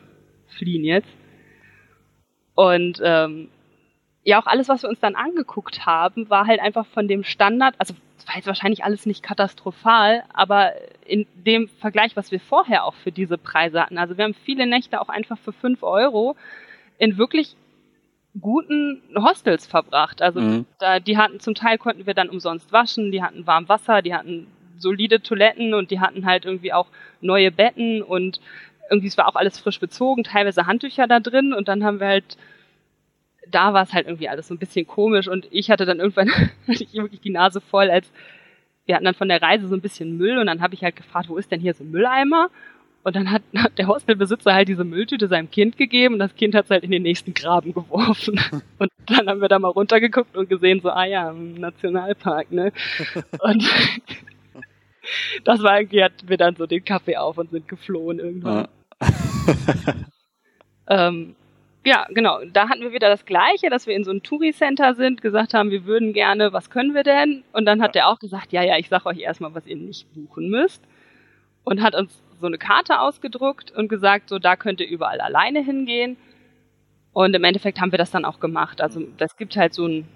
[0.49, 1.09] fliehen jetzt.
[2.55, 3.49] Und ähm,
[4.27, 7.77] ja, auch alles, was wir uns dann angeguckt haben, war halt einfach von dem Standard,
[7.79, 10.73] also es war jetzt wahrscheinlich alles nicht katastrophal, aber
[11.07, 14.67] in dem Vergleich, was wir vorher auch für diese Preise hatten, also wir haben viele
[14.67, 16.35] Nächte auch einfach für fünf Euro
[16.99, 17.55] in wirklich
[18.41, 20.21] guten Hostels verbracht.
[20.21, 20.67] Also mhm.
[20.81, 24.13] da, die hatten zum Teil konnten wir dann umsonst waschen, die hatten warm Wasser, die
[24.13, 26.89] hatten solide Toiletten und die hatten halt irgendwie auch
[27.21, 28.41] neue Betten und
[28.91, 32.09] irgendwie es war auch alles frisch bezogen, teilweise Handtücher da drin und dann haben wir
[32.09, 32.37] halt
[33.51, 36.31] da war es halt irgendwie alles so ein bisschen komisch und ich hatte dann irgendwann
[36.69, 38.11] hatte ich wirklich die Nase voll, als
[38.87, 40.97] wir hatten dann von der Reise so ein bisschen Müll und dann habe ich halt
[40.97, 42.51] gefragt, wo ist denn hier so ein Mülleimer?
[43.07, 46.55] Und dann hat, hat der Hostelbesitzer halt diese Mülltüte seinem Kind gegeben und das Kind
[46.55, 48.41] hat es halt in den nächsten Graben geworfen.
[48.79, 52.73] Und dann haben wir da mal runtergeguckt und gesehen, so, ah ja, im Nationalpark, ne?
[53.39, 53.71] Und
[55.45, 58.67] das war irgendwie, hatten wir dann so den Kaffee auf und sind geflohen irgendwann.
[60.89, 61.37] ähm,
[61.87, 62.41] ja, genau.
[62.53, 65.71] Da hatten wir wieder das Gleiche, dass wir in so einem Touri-Center sind, gesagt haben,
[65.71, 67.45] wir würden gerne, was können wir denn?
[67.53, 68.03] Und dann hat ja.
[68.03, 70.83] der auch gesagt, ja, ja, ich sag euch erstmal, was ihr nicht buchen müsst.
[71.63, 75.63] Und hat uns so eine Karte ausgedruckt und gesagt, so, da könnt ihr überall alleine
[75.63, 76.17] hingehen.
[77.13, 78.81] Und im Endeffekt haben wir das dann auch gemacht.
[78.81, 80.09] Also, das gibt halt so ein,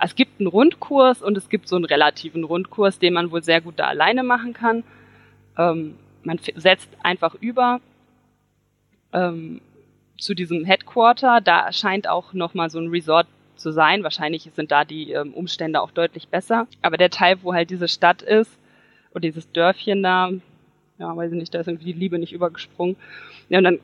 [0.00, 3.60] es gibt einen Rundkurs und es gibt so einen relativen Rundkurs, den man wohl sehr
[3.60, 4.82] gut da alleine machen kann.
[5.58, 7.82] Ähm, man setzt einfach über.
[9.12, 9.60] Ähm,
[10.20, 11.40] zu diesem Headquarter.
[11.40, 13.26] Da scheint auch nochmal so ein Resort
[13.56, 14.02] zu sein.
[14.02, 16.66] Wahrscheinlich sind da die ähm, Umstände auch deutlich besser.
[16.82, 18.50] Aber der Teil, wo halt diese Stadt ist,
[19.12, 20.30] oder dieses Dörfchen da,
[20.98, 22.96] ja, weiß ich nicht, da ist irgendwie die Liebe nicht übergesprungen.
[23.48, 23.78] Ja, und dann,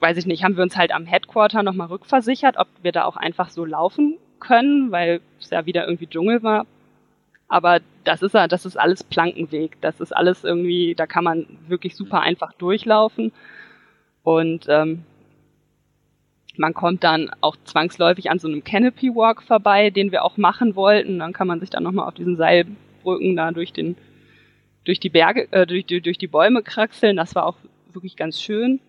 [0.00, 3.16] weiß ich nicht, haben wir uns halt am Headquarter nochmal rückversichert, ob wir da auch
[3.16, 6.66] einfach so laufen können, weil es ja wieder irgendwie Dschungel war.
[7.48, 9.78] Aber das ist ja, das ist alles Plankenweg.
[9.80, 13.32] Das ist alles irgendwie, da kann man wirklich super einfach durchlaufen.
[14.22, 15.04] Und ähm,
[16.58, 20.74] man kommt dann auch zwangsläufig an so einem Canopy Walk vorbei, den wir auch machen
[20.74, 21.18] wollten.
[21.18, 23.96] Dann kann man sich dann nochmal auf diesen Seilbrücken da durch den,
[24.84, 27.16] durch die Berge, äh, durch, durch, durch die Bäume kraxeln.
[27.16, 27.56] Das war auch
[27.92, 28.80] wirklich ganz schön.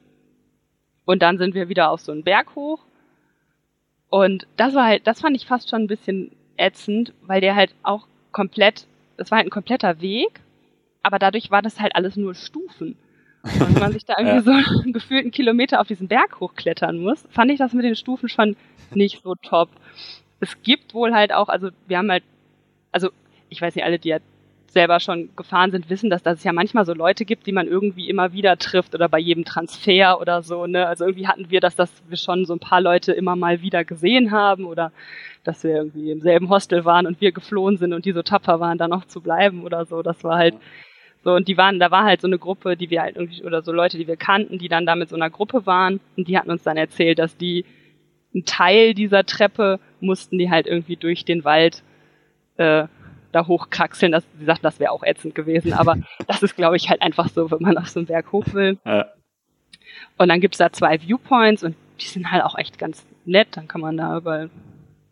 [1.06, 2.80] Und dann sind wir wieder auf so einen Berg hoch.
[4.10, 7.76] Und das war halt, das fand ich fast schon ein bisschen ätzend, weil der halt
[7.84, 8.88] auch komplett,
[9.18, 10.42] das war halt ein kompletter Weg,
[11.04, 12.98] aber dadurch war das halt alles nur Stufen.
[13.44, 14.64] Und wenn man sich da irgendwie ja.
[14.64, 18.28] so gefühlt einen Kilometer auf diesen Berg hochklettern muss, fand ich das mit den Stufen
[18.28, 18.58] schon
[18.94, 19.70] nicht so top.
[20.40, 22.24] Es gibt wohl halt auch, also wir haben halt,
[22.92, 23.10] also
[23.50, 24.20] ich weiß nicht, alle, die ja
[24.72, 27.68] selber schon gefahren sind, wissen, dass, dass es ja manchmal so Leute gibt, die man
[27.68, 30.68] irgendwie immer wieder trifft oder bei jedem Transfer oder so.
[30.68, 30.86] Ne?
[30.86, 33.84] Also irgendwie hatten wir das, dass wir schon so ein paar Leute immer mal wieder
[33.84, 34.92] gesehen haben oder
[35.44, 38.60] dass wir irgendwie im selben Hostel waren und wir geflohen sind und die so tapfer
[38.60, 40.02] waren, da noch zu bleiben oder so.
[40.04, 40.56] Das war halt
[41.24, 43.62] so, und die waren, da war halt so eine Gruppe, die wir halt irgendwie, oder
[43.62, 46.38] so Leute, die wir kannten, die dann da mit so einer Gruppe waren und die
[46.38, 47.66] hatten uns dann erzählt, dass die
[48.34, 51.84] einen Teil dieser Treppe mussten die halt irgendwie durch den Wald
[52.58, 52.86] äh,
[53.32, 54.12] da hochkraxeln.
[54.12, 55.98] Das, sie sagten, das wäre auch ätzend gewesen, aber
[56.28, 58.78] das ist, glaube ich, halt einfach so, wenn man auf so einen Berg hoch will.
[58.86, 59.08] Ja.
[60.18, 63.50] Und dann gibt's da zwei Viewpoints und die sind halt auch echt ganz nett.
[63.52, 64.50] Dann kann man da über,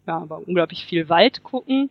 [0.06, 1.90] ja, über unglaublich viel Wald gucken.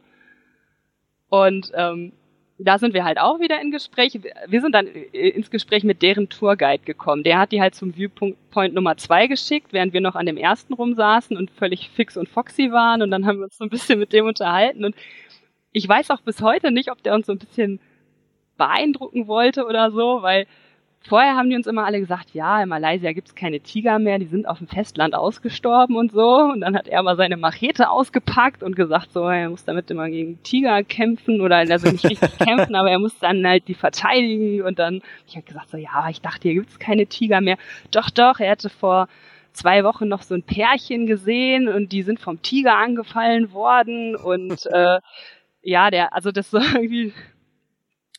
[1.28, 2.12] Und ähm,
[2.58, 4.18] da sind wir halt auch wieder in Gespräch.
[4.46, 7.22] Wir sind dann äh, ins Gespräch mit deren Tourguide gekommen.
[7.22, 10.72] Der hat die halt zum Viewpoint Nummer zwei geschickt, während wir noch an dem ersten
[10.72, 13.02] rumsaßen und völlig fix und foxy waren.
[13.02, 14.84] Und dann haben wir uns so ein bisschen mit dem unterhalten.
[14.84, 14.94] Und
[15.72, 17.80] ich weiß auch bis heute nicht, ob der uns so ein bisschen
[18.56, 20.46] beeindrucken wollte oder so, weil
[21.06, 24.26] vorher haben die uns immer alle gesagt, ja, in Malaysia gibt's keine Tiger mehr, die
[24.26, 26.36] sind auf dem Festland ausgestorben und so.
[26.36, 30.08] Und dann hat er mal seine Machete ausgepackt und gesagt, so, er muss damit immer
[30.08, 34.62] gegen Tiger kämpfen oder also nicht richtig kämpfen, aber er muss dann halt die verteidigen.
[34.62, 37.56] Und dann ich habe gesagt, so, ja, ich dachte, hier gibt's keine Tiger mehr.
[37.90, 39.08] Doch, doch, er hätte vor
[39.52, 44.66] zwei Wochen noch so ein Pärchen gesehen und die sind vom Tiger angefallen worden und
[44.66, 45.00] äh,
[45.62, 47.12] ja, der, also das so irgendwie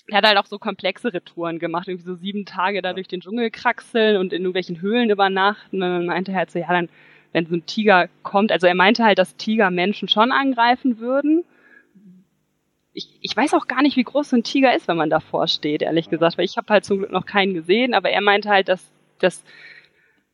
[0.08, 3.22] er hat halt auch so komplexere Touren gemacht, irgendwie so sieben Tage da durch den
[3.22, 5.82] Dschungel kraxeln und in irgendwelchen Höhlen übernachten.
[5.82, 6.90] Und dann meinte er halt so, ja, dann,
[7.34, 11.44] wenn so ein Tiger kommt, also er meinte halt, dass Tiger Menschen schon angreifen würden.
[12.94, 15.48] Ich, ich weiß auch gar nicht, wie groß so ein Tiger ist, wenn man davor
[15.48, 18.50] steht, ehrlich gesagt, weil ich habe halt zum Glück noch keinen gesehen, aber er meinte
[18.50, 18.90] halt, dass,
[19.20, 19.44] dass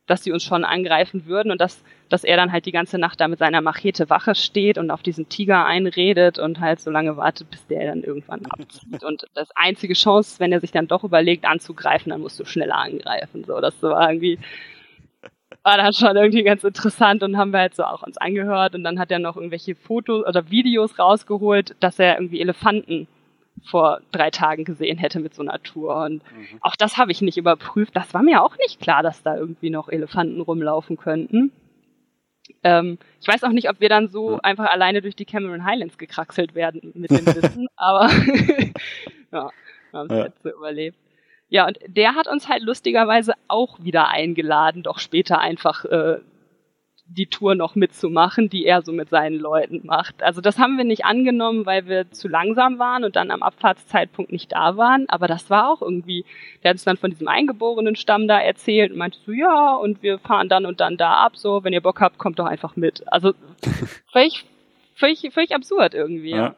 [0.06, 3.20] dass sie uns schon angreifen würden und dass, dass er dann halt die ganze Nacht
[3.20, 7.16] da mit seiner Machete Wache steht und auf diesen Tiger einredet und halt so lange
[7.16, 9.02] wartet, bis der dann irgendwann abzieht.
[9.02, 12.76] Und das einzige Chance, wenn er sich dann doch überlegt anzugreifen, dann musst du schneller
[12.76, 13.44] angreifen.
[13.44, 14.38] So, das war irgendwie,
[15.62, 18.84] war dann schon irgendwie ganz interessant und haben wir halt so auch uns angehört und
[18.84, 23.08] dann hat er noch irgendwelche Fotos oder Videos rausgeholt, dass er irgendwie Elefanten
[23.64, 25.96] vor drei Tagen gesehen hätte mit so einer Tour.
[26.04, 26.58] Und mhm.
[26.60, 27.96] auch das habe ich nicht überprüft.
[27.96, 31.50] Das war mir auch nicht klar, dass da irgendwie noch Elefanten rumlaufen könnten.
[32.62, 35.98] Ähm, ich weiß auch nicht, ob wir dann so einfach alleine durch die Cameron Highlands
[35.98, 38.10] gekraxelt werden mit dem Wissen, aber
[39.32, 39.50] ja,
[39.90, 40.24] wir haben es ja.
[40.24, 40.98] jetzt so überlebt.
[41.48, 46.18] Ja, und der hat uns halt lustigerweise auch wieder eingeladen, doch später einfach äh,
[47.06, 50.22] die Tour noch mitzumachen, die er so mit seinen Leuten macht.
[50.22, 54.32] Also das haben wir nicht angenommen, weil wir zu langsam waren und dann am Abfahrtszeitpunkt
[54.32, 55.06] nicht da waren.
[55.08, 56.24] Aber das war auch irgendwie,
[56.62, 60.02] der hat uns dann von diesem eingeborenen Stamm da erzählt und meinte so, ja, und
[60.02, 62.74] wir fahren dann und dann da ab, so, wenn ihr Bock habt, kommt doch einfach
[62.74, 63.04] mit.
[63.06, 63.34] Also
[64.12, 64.46] völlig,
[64.94, 66.30] völlig, völlig absurd irgendwie.
[66.30, 66.54] Ja.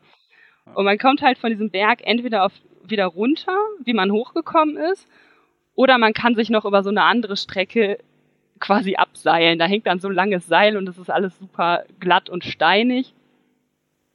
[0.75, 2.53] Und man kommt halt von diesem Berg entweder auf,
[2.85, 5.09] wieder runter, wie man hochgekommen ist,
[5.75, 7.99] oder man kann sich noch über so eine andere Strecke
[8.61, 9.59] quasi abseilen.
[9.59, 13.13] Da hängt dann so ein langes Seil und es ist alles super glatt und steinig.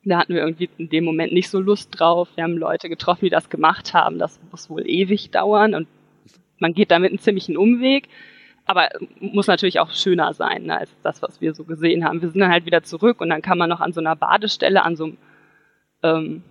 [0.03, 2.29] Da hatten wir irgendwie in dem Moment nicht so Lust drauf.
[2.35, 4.17] Wir haben Leute getroffen, die das gemacht haben.
[4.17, 5.87] Das muss wohl ewig dauern und
[6.57, 8.07] man geht damit einen ziemlichen Umweg.
[8.65, 8.89] Aber
[9.19, 12.21] muss natürlich auch schöner sein ne, als das, was wir so gesehen haben.
[12.21, 14.83] Wir sind dann halt wieder zurück und dann kann man noch an so einer Badestelle,
[14.83, 15.17] an so einem
[16.03, 16.43] ähm,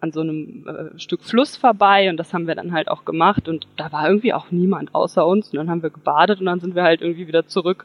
[0.00, 3.48] an so einem äh, Stück Fluss vorbei und das haben wir dann halt auch gemacht
[3.48, 6.60] und da war irgendwie auch niemand außer uns und dann haben wir gebadet und dann
[6.60, 7.84] sind wir halt irgendwie wieder zurück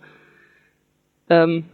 [1.30, 1.66] ähm,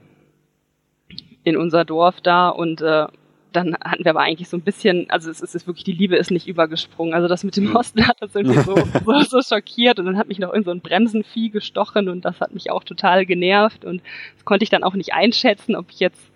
[1.44, 3.08] in unser Dorf da und äh,
[3.52, 6.30] dann hatten wir aber eigentlich so ein bisschen, also es ist wirklich, die Liebe ist
[6.30, 7.16] nicht übergesprungen.
[7.16, 8.76] Also das mit dem Hostel hat das irgendwie so,
[9.06, 12.40] so, so schockiert und dann hat mich noch in so ein Bremsenvieh gestochen und das
[12.42, 14.02] hat mich auch total genervt und
[14.36, 16.32] das konnte ich dann auch nicht einschätzen, ob ich jetzt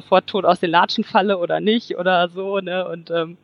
[0.00, 2.86] sofort tot aus den Latschen falle oder nicht oder so, ne?
[2.88, 3.36] Und ähm,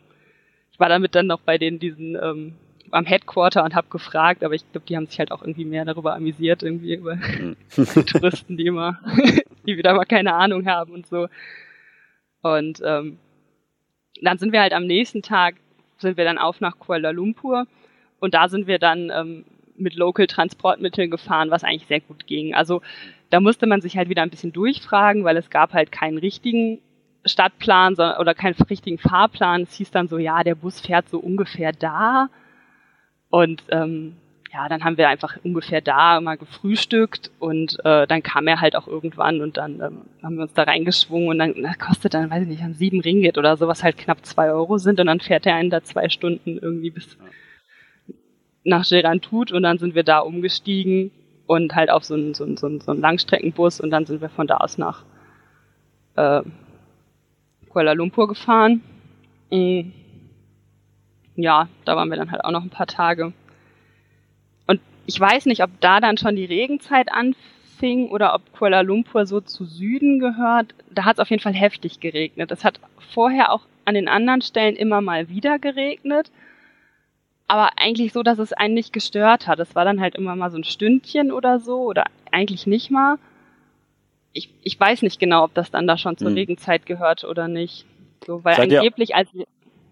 [0.70, 2.54] ich war damit dann noch bei denen diesen ähm,
[2.92, 5.84] am Headquarter und habe gefragt, aber ich glaube, die haben sich halt auch irgendwie mehr
[5.84, 7.56] darüber amüsiert, irgendwie über hm.
[8.06, 9.00] Touristen, die immer,
[9.66, 11.28] die wieder mal keine Ahnung haben und so.
[12.42, 13.18] Und ähm,
[14.22, 15.56] dann sind wir halt am nächsten Tag,
[15.98, 17.66] sind wir dann auf nach Kuala Lumpur
[18.20, 19.44] und da sind wir dann ähm,
[19.76, 22.54] mit Local Transportmitteln gefahren, was eigentlich sehr gut ging.
[22.54, 22.80] Also
[23.34, 26.78] da musste man sich halt wieder ein bisschen durchfragen, weil es gab halt keinen richtigen
[27.24, 29.62] Stadtplan oder keinen richtigen Fahrplan.
[29.62, 32.28] Es hieß dann so, ja, der Bus fährt so ungefähr da.
[33.30, 34.14] Und ähm,
[34.52, 38.76] ja, dann haben wir einfach ungefähr da mal gefrühstückt und äh, dann kam er halt
[38.76, 42.30] auch irgendwann und dann ähm, haben wir uns da reingeschwungen und dann das kostet dann,
[42.30, 45.18] weiß ich nicht, an sieben Ringgit oder sowas halt knapp zwei Euro sind und dann
[45.18, 47.18] fährt er einen da zwei Stunden irgendwie bis
[48.62, 51.10] nach Gerantut und dann sind wir da umgestiegen
[51.46, 54.20] und halt auf so einen, so einen, so einen, so einen Langstreckenbus und dann sind
[54.20, 55.04] wir von da aus nach
[56.16, 56.42] äh,
[57.68, 58.82] Kuala Lumpur gefahren.
[59.50, 59.92] Und
[61.36, 63.32] ja, da waren wir dann halt auch noch ein paar Tage.
[64.66, 69.26] Und ich weiß nicht, ob da dann schon die Regenzeit anfing oder ob Kuala Lumpur
[69.26, 70.74] so zu Süden gehört.
[70.90, 72.50] Da hat es auf jeden Fall heftig geregnet.
[72.52, 72.80] Es hat
[73.12, 76.30] vorher auch an den anderen Stellen immer mal wieder geregnet.
[77.46, 79.58] Aber eigentlich so, dass es einen nicht gestört hat.
[79.60, 83.16] Es war dann halt immer mal so ein Stündchen oder so oder eigentlich nicht mal.
[84.32, 86.34] Ich, ich weiß nicht genau, ob das dann da schon zur hm.
[86.34, 87.84] Regenzeit gehört oder nicht.
[88.26, 89.28] So, weil Seid angeblich als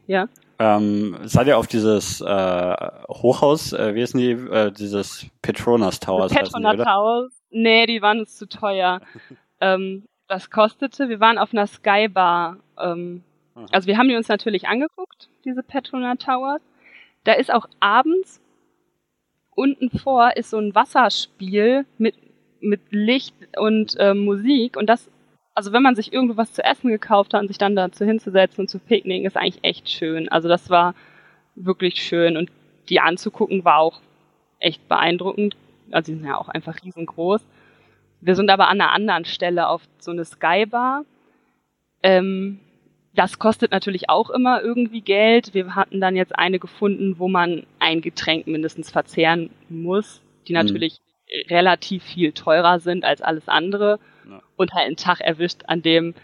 [0.06, 0.28] ja.
[0.58, 2.76] Ähm, seid ihr auf dieses äh,
[3.08, 6.32] Hochhaus, äh, wie ist die, äh, dieses Petronas Towers?
[6.32, 7.32] Petronas Towers?
[7.50, 9.00] Nee, die waren uns zu teuer.
[9.60, 12.56] ähm, das kostete, wir waren auf einer Skybar.
[12.78, 13.22] Ähm,
[13.70, 16.62] also wir haben die uns natürlich angeguckt, diese Petronas Towers.
[17.24, 18.40] Da ist auch abends
[19.54, 22.14] unten vor ist so ein Wasserspiel mit
[22.60, 25.10] mit Licht und äh, Musik und das
[25.54, 28.62] also wenn man sich irgendwo was zu essen gekauft hat und sich dann dazu hinzusetzen
[28.62, 30.28] und zu picknicken, ist eigentlich echt schön.
[30.30, 30.94] Also das war
[31.54, 32.50] wirklich schön und
[32.88, 34.00] die anzugucken war auch
[34.60, 35.56] echt beeindruckend.
[35.90, 37.42] Also die sind ja auch einfach riesengroß.
[38.20, 41.04] Wir sind aber an einer anderen Stelle auf so eine Skybar.
[42.02, 42.60] Ähm,
[43.14, 45.52] das kostet natürlich auch immer irgendwie Geld.
[45.54, 50.60] Wir hatten dann jetzt eine gefunden, wo man ein Getränk mindestens verzehren muss, die mhm.
[50.60, 51.54] natürlich mhm.
[51.54, 53.98] relativ viel teurer sind als alles andere
[54.56, 56.14] und halt einen Tag erwischt, an dem,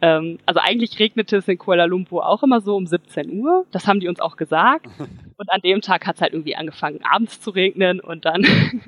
[0.00, 3.64] ähm, also eigentlich regnete es in Kuala Lumpur auch immer so um 17 Uhr.
[3.70, 4.86] Das haben die uns auch gesagt.
[5.36, 8.44] Und an dem Tag hat es halt irgendwie angefangen, abends zu regnen und dann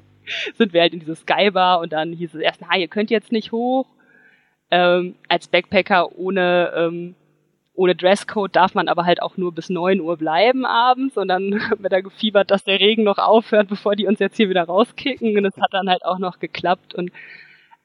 [0.55, 3.33] sind wir halt in diese Skybar und dann hieß es erst, na, ihr könnt jetzt
[3.33, 3.89] nicht hoch.
[4.70, 7.16] Ähm, als Backpacker ohne ähm,
[7.77, 11.61] ohne Dresscode darf man aber halt auch nur bis 9 Uhr bleiben abends und dann
[11.70, 14.65] haben wir da gefiebert, dass der Regen noch aufhört, bevor die uns jetzt hier wieder
[14.65, 17.11] rauskicken und es hat dann halt auch noch geklappt und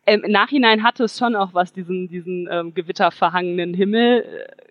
[0.05, 4.61] ähm, im Nachhinein hatte es schon auch was, diesen, diesen ähm, gewitterverhangenen Himmel äh,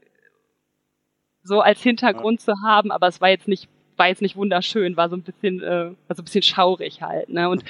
[1.42, 2.46] so als Hintergrund ja.
[2.46, 5.62] zu haben, aber es war jetzt nicht, war jetzt nicht wunderschön, war so ein bisschen,
[5.62, 7.48] äh, war so ein bisschen schaurig halt, ne?
[7.48, 7.64] Und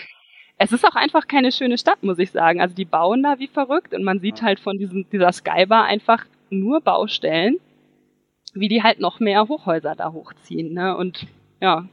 [0.62, 2.60] es ist auch einfach keine schöne Stadt, muss ich sagen.
[2.60, 6.26] Also die bauen da wie verrückt und man sieht halt von diesem, dieser Skybar einfach
[6.50, 7.58] nur Baustellen,
[8.54, 10.96] wie die halt noch mehr Hochhäuser da hochziehen, ne?
[10.96, 11.26] Und
[11.60, 11.88] ja,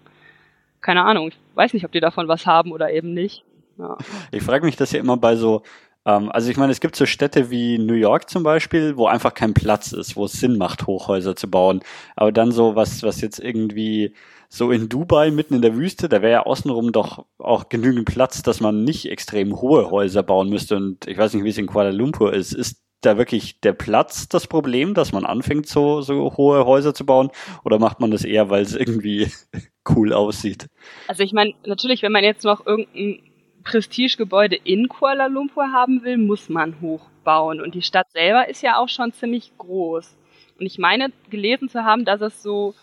[0.82, 3.44] keine Ahnung, ich weiß nicht, ob die davon was haben oder eben nicht.
[3.78, 3.98] Ja.
[4.32, 5.64] Ich frage mich das ja immer bei so,
[6.06, 9.34] ähm, also ich meine, es gibt so Städte wie New York zum Beispiel, wo einfach
[9.34, 11.82] kein Platz ist, wo es Sinn macht, Hochhäuser zu bauen.
[12.16, 14.14] Aber dann so was, was jetzt irgendwie
[14.50, 18.42] so in Dubai mitten in der Wüste, da wäre ja außenrum doch auch genügend Platz,
[18.42, 20.78] dass man nicht extrem hohe Häuser bauen müsste.
[20.78, 22.54] Und ich weiß nicht, wie es in Kuala Lumpur ist.
[22.54, 27.06] Ist da wirklich der Platz das Problem, dass man anfängt, so, so hohe Häuser zu
[27.06, 27.30] bauen?
[27.64, 29.32] Oder macht man das eher, weil es irgendwie
[29.90, 30.68] cool aussieht?
[31.08, 33.20] Also ich meine, natürlich, wenn man jetzt noch irgendein
[33.64, 37.62] Prestigegebäude in Kuala Lumpur haben will, muss man hochbauen.
[37.62, 40.18] Und die Stadt selber ist ja auch schon ziemlich groß.
[40.60, 42.74] Und ich meine, gelesen zu haben, dass es so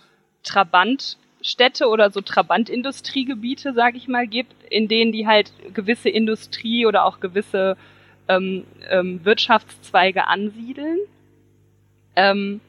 [0.45, 7.05] Trabantstädte oder so Trabantindustriegebiete, sage ich mal, gibt, in denen die halt gewisse Industrie oder
[7.05, 7.77] auch gewisse
[8.29, 10.99] ähm, ähm, Wirtschaftszweige ansiedeln.
[12.17, 12.61] Ähm,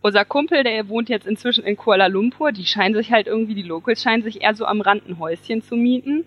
[0.00, 3.62] unser Kumpel, der wohnt jetzt inzwischen in Kuala Lumpur, die scheinen sich halt irgendwie, die
[3.62, 6.24] Locals scheinen sich eher so am Rand ein Häuschen zu mieten.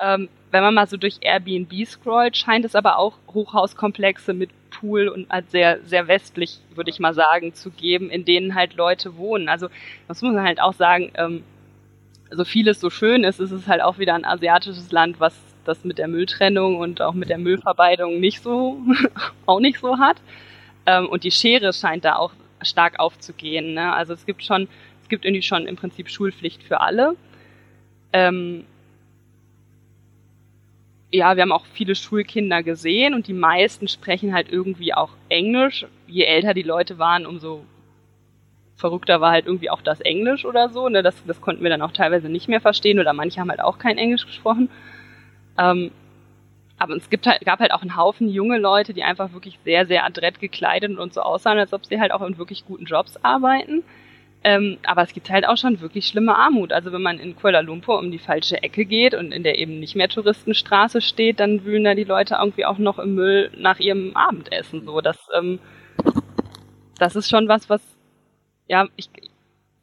[0.00, 5.08] Ähm, wenn man mal so durch Airbnb scrollt, scheint es aber auch Hochhauskomplexe mit Pool
[5.08, 9.16] und halt sehr, sehr westlich, würde ich mal sagen, zu geben, in denen halt Leute
[9.16, 9.48] wohnen.
[9.48, 9.68] Also
[10.08, 11.44] das muss man halt auch sagen, ähm,
[12.30, 15.84] so vieles so schön ist, ist es halt auch wieder ein asiatisches Land, was das
[15.84, 18.78] mit der Mülltrennung und auch mit der Müllvermeidung nicht so,
[19.46, 20.16] auch nicht so hat.
[20.86, 22.32] Ähm, und die Schere scheint da auch
[22.62, 23.74] stark aufzugehen.
[23.74, 23.92] Ne?
[23.92, 24.68] Also es gibt schon,
[25.02, 27.16] es gibt irgendwie schon im Prinzip Schulpflicht für alle.
[28.12, 28.64] Ähm,
[31.12, 35.86] ja, wir haben auch viele Schulkinder gesehen und die meisten sprechen halt irgendwie auch Englisch.
[36.06, 37.64] Je älter die Leute waren, umso
[38.76, 40.88] verrückter war halt irgendwie auch das Englisch oder so.
[40.88, 41.02] Ne?
[41.02, 43.78] Das, das konnten wir dann auch teilweise nicht mehr verstehen oder manche haben halt auch
[43.78, 44.70] kein Englisch gesprochen.
[45.60, 45.90] Ähm,
[46.78, 49.86] aber es gibt halt, gab halt auch einen Haufen junge Leute, die einfach wirklich sehr,
[49.86, 53.16] sehr adrett gekleidet und so aussahen, als ob sie halt auch in wirklich guten Jobs
[53.22, 53.84] arbeiten.
[54.42, 56.72] Ähm, aber es gibt halt auch schon wirklich schlimme Armut.
[56.72, 59.78] Also wenn man in Kuala Lumpur um die falsche Ecke geht und in der eben
[59.78, 63.78] nicht mehr Touristenstraße steht, dann wühlen da die Leute irgendwie auch noch im Müll nach
[63.78, 64.86] ihrem Abendessen.
[64.86, 65.58] So, das, ähm,
[66.98, 67.82] das ist schon was, was,
[68.66, 69.10] ja, ich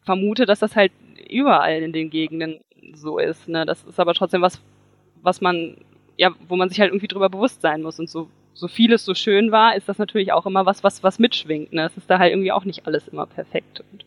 [0.04, 0.90] vermute, dass das halt
[1.30, 2.58] überall in den Gegenden
[2.94, 3.48] so ist.
[3.48, 3.64] Ne?
[3.64, 4.60] Das ist aber trotzdem was,
[5.22, 5.76] was man,
[6.16, 7.98] ja, wo man sich halt irgendwie drüber bewusst sein muss.
[7.98, 11.18] Und so, so vieles so schön war, ist das natürlich auch immer was, was, was
[11.18, 11.72] mitschwingt.
[11.72, 11.86] Ne?
[11.86, 13.82] Es ist da halt irgendwie auch nicht alles immer perfekt.
[13.92, 14.04] Und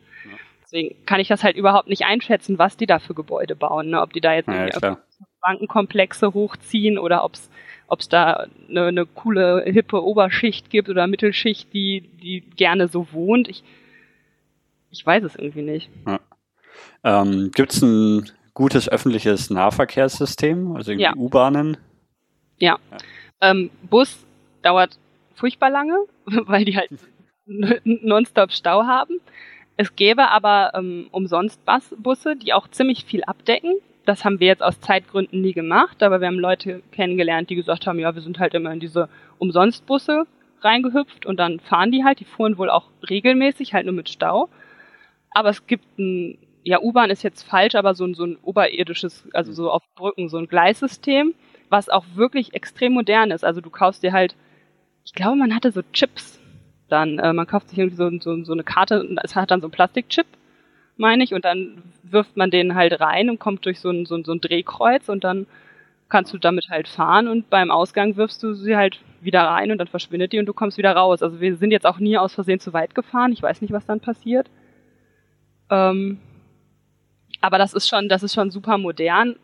[0.71, 3.89] Deswegen kann ich das halt überhaupt nicht einschätzen, was die da für Gebäude bauen.
[3.89, 4.01] Ne?
[4.01, 4.97] Ob die da jetzt ja,
[5.41, 12.09] Bankenkomplexe hochziehen oder ob es da eine, eine coole, hippe Oberschicht gibt oder Mittelschicht, die,
[12.21, 13.49] die gerne so wohnt.
[13.49, 13.63] Ich,
[14.91, 15.89] ich weiß es irgendwie nicht.
[16.07, 16.19] Ja.
[17.03, 21.13] Ähm, gibt es ein gutes öffentliches Nahverkehrssystem, also ja.
[21.15, 21.77] U-Bahnen?
[22.57, 22.77] Ja.
[22.91, 22.97] ja.
[23.41, 24.25] Ähm, Bus
[24.61, 24.97] dauert
[25.35, 26.91] furchtbar lange, weil die halt
[27.83, 29.19] nonstop Stau haben.
[29.77, 31.59] Es gäbe aber ähm, umsonst
[31.97, 33.73] Busse, die auch ziemlich viel abdecken.
[34.05, 37.87] Das haben wir jetzt aus Zeitgründen nie gemacht, aber wir haben Leute kennengelernt, die gesagt
[37.87, 40.25] haben, ja, wir sind halt immer in diese Umsonstbusse
[40.61, 42.19] reingehüpft und dann fahren die halt.
[42.19, 44.49] Die fuhren wohl auch regelmäßig, halt nur mit Stau.
[45.31, 49.27] Aber es gibt ein, ja, U-Bahn ist jetzt falsch, aber so ein, so ein oberirdisches,
[49.33, 51.33] also so auf Brücken, so ein Gleissystem,
[51.69, 53.43] was auch wirklich extrem modern ist.
[53.43, 54.35] Also du kaufst dir halt,
[55.05, 56.39] ich glaube, man hatte so Chips
[56.91, 59.61] dann, äh, man kauft sich irgendwie so, so, so eine Karte und es hat dann
[59.61, 60.25] so ein Plastikchip,
[60.97, 64.15] meine ich, und dann wirft man den halt rein und kommt durch so ein, so,
[64.15, 65.47] ein, so ein Drehkreuz und dann
[66.09, 69.77] kannst du damit halt fahren und beim Ausgang wirfst du sie halt wieder rein und
[69.77, 71.23] dann verschwindet die und du kommst wieder raus.
[71.23, 73.31] Also wir sind jetzt auch nie aus Versehen zu weit gefahren.
[73.31, 74.49] Ich weiß nicht, was dann passiert.
[75.69, 76.19] Ähm,
[77.41, 79.35] aber das ist schon, das ist schon super modern.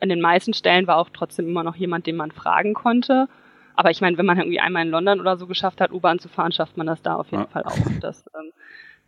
[0.00, 3.28] An den meisten Stellen war auch trotzdem immer noch jemand, den man fragen konnte.
[3.74, 6.28] Aber ich meine, wenn man irgendwie einmal in London oder so geschafft hat, U-Bahn zu
[6.28, 7.48] fahren, schafft man das da auf jeden ja.
[7.48, 7.76] Fall auch.
[8.00, 8.52] Das, ähm,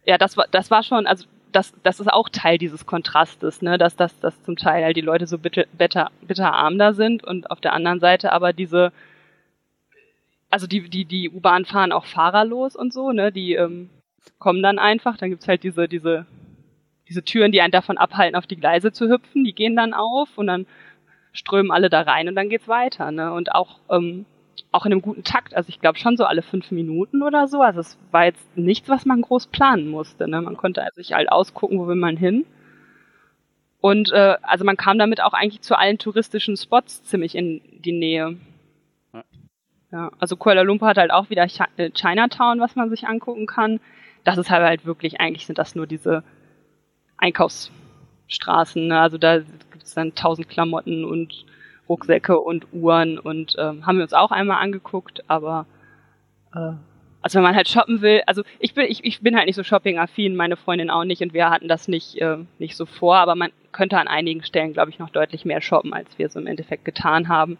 [0.04, 3.78] ja, das war, das war schon, also das, das ist auch Teil dieses Kontrastes, ne,
[3.78, 7.50] dass, dass, dass zum Teil halt die Leute so bitter, bitter, bitterarm da sind und
[7.50, 8.92] auf der anderen Seite aber diese,
[10.50, 13.90] also die, die, die U-Bahn fahren auch fahrerlos und so, ne, die ähm,
[14.38, 16.26] kommen dann einfach, dann gibt's halt diese, diese,
[17.12, 20.38] diese Türen, die einen davon abhalten, auf die Gleise zu hüpfen, die gehen dann auf
[20.38, 20.66] und dann
[21.32, 24.24] strömen alle da rein und dann geht's weiter, ne, und auch, ähm,
[24.70, 25.54] auch in einem guten Takt.
[25.54, 27.60] Also ich glaube schon so alle fünf Minuten oder so.
[27.60, 30.28] Also es war jetzt nichts, was man groß planen musste.
[30.28, 30.40] Ne?
[30.40, 32.46] Man konnte also sich halt ausgucken, wo will man hin.
[33.80, 37.92] Und äh, also man kam damit auch eigentlich zu allen touristischen Spots ziemlich in die
[37.92, 38.36] Nähe.
[39.90, 43.78] Ja, also Kuala Lumpur hat halt auch wieder äh, Chinatown, was man sich angucken kann.
[44.24, 46.24] Das ist halt, halt wirklich, eigentlich sind das nur diese
[47.22, 48.88] Einkaufsstraßen.
[48.88, 49.00] Ne?
[49.00, 51.46] Also da gibt es dann tausend Klamotten und
[51.88, 55.66] Rucksäcke und Uhren und ähm, haben wir uns auch einmal angeguckt, aber
[56.54, 56.72] äh,
[57.22, 59.62] also wenn man halt shoppen will, also ich bin, ich, ich bin halt nicht so
[59.62, 63.36] shopping-affin, meine Freundin auch nicht und wir hatten das nicht, äh, nicht so vor, aber
[63.36, 66.46] man könnte an einigen Stellen, glaube ich, noch deutlich mehr shoppen, als wir es im
[66.46, 67.58] Endeffekt getan haben.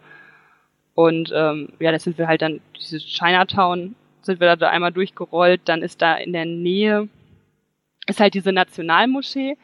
[0.95, 5.61] Und ähm, ja, da sind wir halt dann, dieses Chinatown sind wir da einmal durchgerollt,
[5.65, 7.07] dann ist da in der Nähe,
[8.07, 9.57] ist halt diese Nationalmoschee,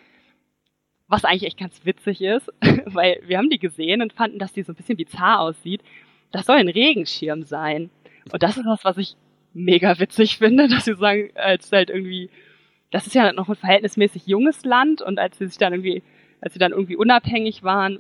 [1.08, 2.52] was eigentlich echt ganz witzig ist,
[2.86, 5.82] weil wir haben die gesehen und fanden, dass die so ein bisschen bizarr aussieht.
[6.32, 7.90] Das soll ein Regenschirm sein.
[8.32, 9.16] Und das ist was, was ich
[9.54, 12.30] mega witzig finde, dass sie sagen, als halt irgendwie,
[12.92, 16.04] das ist ja noch ein verhältnismäßig junges Land und als sie sich dann irgendwie,
[16.42, 18.00] als sie dann irgendwie unabhängig waren,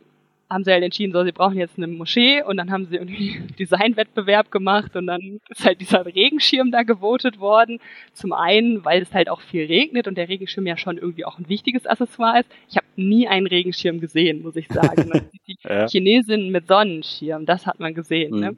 [0.49, 3.35] haben sie halt entschieden, so, sie brauchen jetzt eine Moschee und dann haben sie irgendwie
[3.35, 7.79] einen Designwettbewerb gemacht und dann ist halt dieser Regenschirm da gewotet worden.
[8.13, 11.37] Zum einen, weil es halt auch viel regnet und der Regenschirm ja schon irgendwie auch
[11.37, 12.49] ein wichtiges Accessoire ist.
[12.69, 15.29] Ich habe nie einen Regenschirm gesehen, muss ich sagen.
[15.47, 15.87] Die ja.
[15.87, 18.33] Chinesinnen mit Sonnenschirm, das hat man gesehen.
[18.33, 18.39] Mhm.
[18.39, 18.57] Ne?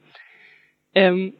[0.95, 1.33] Ähm,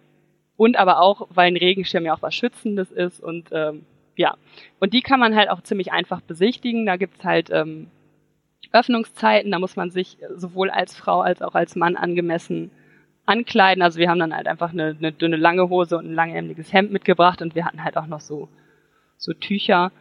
[0.57, 4.35] und aber auch, weil ein Regenschirm ja auch was Schützendes ist und ähm, ja.
[4.79, 6.85] Und die kann man halt auch ziemlich einfach besichtigen.
[6.85, 7.87] Da gibt's halt ähm,
[8.71, 9.51] Öffnungszeiten.
[9.51, 12.71] Da muss man sich sowohl als Frau als auch als Mann angemessen
[13.25, 13.81] ankleiden.
[13.81, 16.91] Also wir haben dann halt einfach eine, eine dünne lange Hose und ein langärmeliges Hemd
[16.91, 18.49] mitgebracht und wir hatten halt auch noch so,
[19.17, 19.91] so Tücher,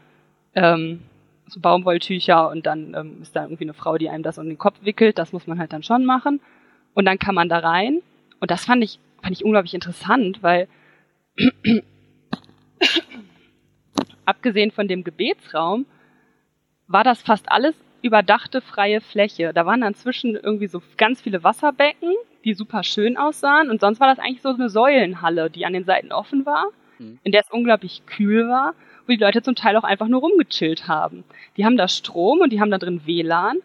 [0.54, 1.02] ähm,
[1.46, 4.58] so Baumwolltücher und dann ähm, ist da irgendwie eine Frau, die einem das um den
[4.58, 5.18] Kopf wickelt.
[5.18, 6.40] Das muss man halt dann schon machen.
[6.94, 8.02] Und dann kann man da rein.
[8.40, 10.68] Und das fand ich, fand ich unglaublich interessant, weil
[14.24, 15.86] abgesehen von dem Gebetsraum
[16.86, 19.52] war das fast alles überdachte freie Fläche.
[19.54, 22.14] Da waren dann zwischen irgendwie so ganz viele Wasserbecken,
[22.44, 23.70] die super schön aussahen.
[23.70, 26.66] Und sonst war das eigentlich so eine Säulenhalle, die an den Seiten offen war,
[26.98, 27.18] mhm.
[27.22, 28.74] in der es unglaublich kühl war,
[29.06, 31.24] wo die Leute zum Teil auch einfach nur rumgechillt haben.
[31.56, 33.58] Die haben da Strom und die haben da drin WLAN.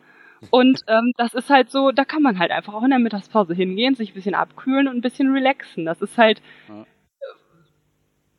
[0.50, 3.54] Und ähm, das ist halt so, da kann man halt einfach auch in der Mittagspause
[3.54, 5.86] hingehen, sich ein bisschen abkühlen und ein bisschen relaxen.
[5.86, 6.86] Das ist halt, ja.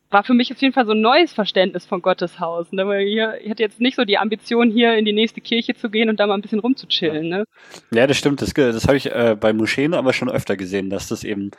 [0.09, 2.71] War für mich auf jeden Fall so ein neues Verständnis von Gottes Haus.
[2.71, 2.87] Ne?
[2.87, 6.09] Weil ich hatte jetzt nicht so die Ambition, hier in die nächste Kirche zu gehen
[6.09, 7.27] und da mal ein bisschen rumzuchillen.
[7.27, 7.43] Ne?
[7.91, 8.41] Ja, das stimmt.
[8.41, 11.51] Das, das habe ich äh, bei Moscheen aber schon öfter gesehen, dass das eben,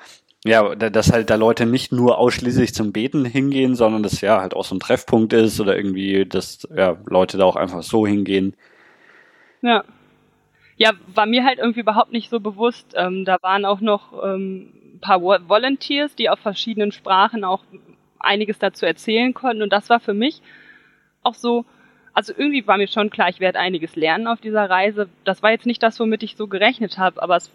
[0.44, 4.54] ja, dass halt da Leute nicht nur ausschließlich zum Beten hingehen, sondern das ja halt
[4.54, 8.56] auch so ein Treffpunkt ist oder irgendwie, dass ja, Leute da auch einfach so hingehen.
[9.60, 9.84] Ja.
[10.76, 12.94] Ja, war mir halt irgendwie überhaupt nicht so bewusst.
[12.94, 17.64] Ähm, da waren auch noch ähm, ein paar Volunteers, die auf verschiedenen Sprachen auch
[18.20, 19.62] einiges dazu erzählen konnten.
[19.62, 20.42] Und das war für mich
[21.22, 21.64] auch so,
[22.12, 25.08] also irgendwie war mir schon klar, ich werde einiges lernen auf dieser Reise.
[25.24, 27.50] Das war jetzt nicht das, womit ich so gerechnet habe, aber es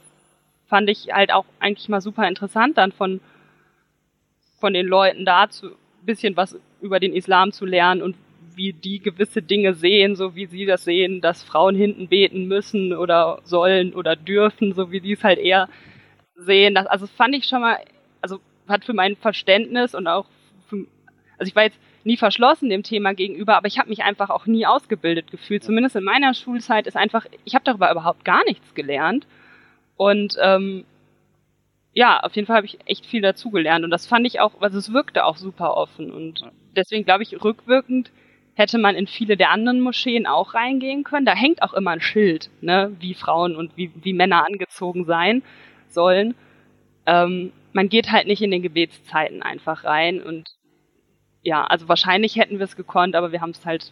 [0.68, 3.20] fand ich halt auch eigentlich mal super interessant, dann von,
[4.60, 5.72] von den Leuten da zu
[6.06, 8.16] bisschen was über den Islam zu lernen und
[8.56, 12.94] wie die gewisse Dinge sehen, so wie sie das sehen, dass Frauen hinten beten müssen
[12.94, 15.70] oder sollen oder dürfen, so wie sie es halt eher
[16.36, 16.76] sehen.
[16.76, 17.78] Das, also fand ich schon mal,
[18.22, 20.26] also hat für mein Verständnis und auch
[21.38, 24.46] also ich war jetzt nie verschlossen dem Thema gegenüber, aber ich habe mich einfach auch
[24.46, 25.64] nie ausgebildet gefühlt.
[25.64, 29.26] Zumindest in meiner Schulzeit ist einfach, ich habe darüber überhaupt gar nichts gelernt.
[29.96, 30.86] Und ähm,
[31.94, 33.86] ja, auf jeden Fall habe ich echt viel dazugelernt.
[33.86, 36.12] Und das fand ich auch, also es wirkte auch super offen.
[36.12, 36.44] Und
[36.76, 38.12] deswegen glaube ich, rückwirkend
[38.56, 41.26] hätte man in viele der anderen Moscheen auch reingehen können.
[41.26, 45.42] Da hängt auch immer ein Schild, ne, wie Frauen und wie, wie Männer angezogen sein
[45.90, 46.36] sollen.
[47.06, 50.52] Ähm, man geht halt nicht in den Gebetszeiten einfach rein und
[51.44, 53.92] ja, also wahrscheinlich hätten wir es gekonnt, aber wir haben es halt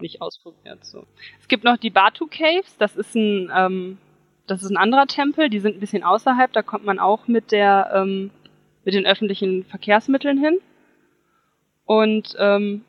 [0.00, 0.84] nicht ausprobiert.
[0.84, 1.06] So.
[1.40, 3.98] Es gibt noch die Batu Caves, das ist ein, ähm,
[4.46, 7.50] das ist ein anderer Tempel, die sind ein bisschen außerhalb, da kommt man auch mit
[7.52, 8.30] der, ähm,
[8.84, 10.58] mit den öffentlichen Verkehrsmitteln hin.
[11.86, 12.84] Und ähm,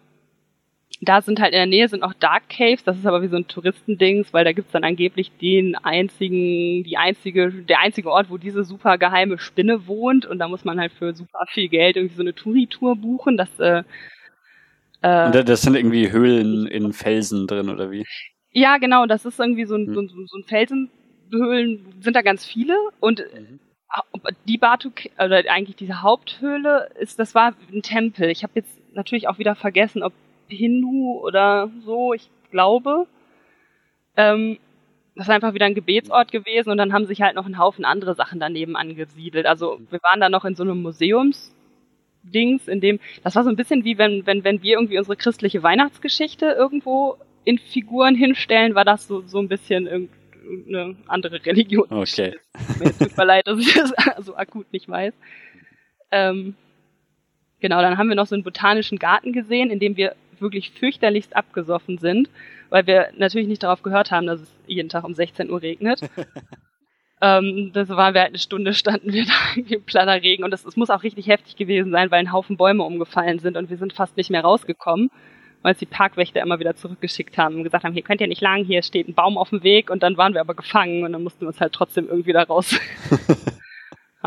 [1.02, 3.38] da sind halt in der Nähe sind auch Dark Caves, das ist aber wie so
[3.38, 8.38] ein Touristendings, weil da gibt's dann angeblich den einzigen, die einzige, der einzige Ort, wo
[8.38, 12.15] diese super geheime Spinne wohnt und da muss man halt für super viel Geld irgendwie
[12.15, 13.38] so eine Touri-Tour buchen.
[13.38, 13.84] Das, äh,
[15.02, 18.03] äh, das sind irgendwie Höhlen in Felsen drin, oder wie?
[18.52, 19.94] Ja, genau, das ist irgendwie so ein, hm.
[19.94, 23.60] so, so ein Felsenhöhlen, sind da ganz viele und mhm.
[24.48, 24.90] die Batu,
[25.24, 28.32] oder eigentlich diese Haupthöhle ist, das war ein Tempel.
[28.32, 30.14] Ich habe jetzt natürlich auch wieder vergessen, ob
[30.49, 33.07] Hindu oder so, ich glaube.
[34.15, 34.57] Ähm,
[35.18, 37.86] das ist einfach wieder ein Gebetsort gewesen und dann haben sich halt noch ein Haufen
[37.86, 39.48] andere Sachen daneben angesiedelt.
[39.48, 43.56] Also wir waren da noch in so einem Museumsdings, in dem, das war so ein
[43.56, 48.86] bisschen wie wenn, wenn, wenn wir irgendwie unsere christliche Weihnachtsgeschichte irgendwo in Figuren hinstellen, war
[48.86, 51.88] das so, so ein bisschen irgendeine andere Religion.
[51.90, 52.36] Okay.
[52.99, 53.94] Tut mir leid, dass ich das
[54.26, 55.14] so akut nicht weiß.
[56.11, 56.56] Ähm,
[57.60, 61.35] genau, dann haben wir noch so einen botanischen Garten gesehen, in dem wir wirklich fürchterlichst
[61.35, 62.30] abgesoffen sind,
[62.69, 66.01] weil wir natürlich nicht darauf gehört haben, dass es jeden Tag um 16 Uhr regnet.
[67.22, 69.26] ähm, das waren wir halt eine Stunde, standen wir
[69.65, 70.43] da im platter Regen.
[70.43, 73.69] Und es muss auch richtig heftig gewesen sein, weil ein Haufen Bäume umgefallen sind und
[73.69, 75.09] wir sind fast nicht mehr rausgekommen,
[75.61, 78.41] weil es die Parkwächter immer wieder zurückgeschickt haben und gesagt haben, hier könnt ihr nicht
[78.41, 79.89] lang, hier steht ein Baum auf dem Weg.
[79.89, 82.43] Und dann waren wir aber gefangen und dann mussten wir uns halt trotzdem irgendwie da
[82.43, 82.80] raus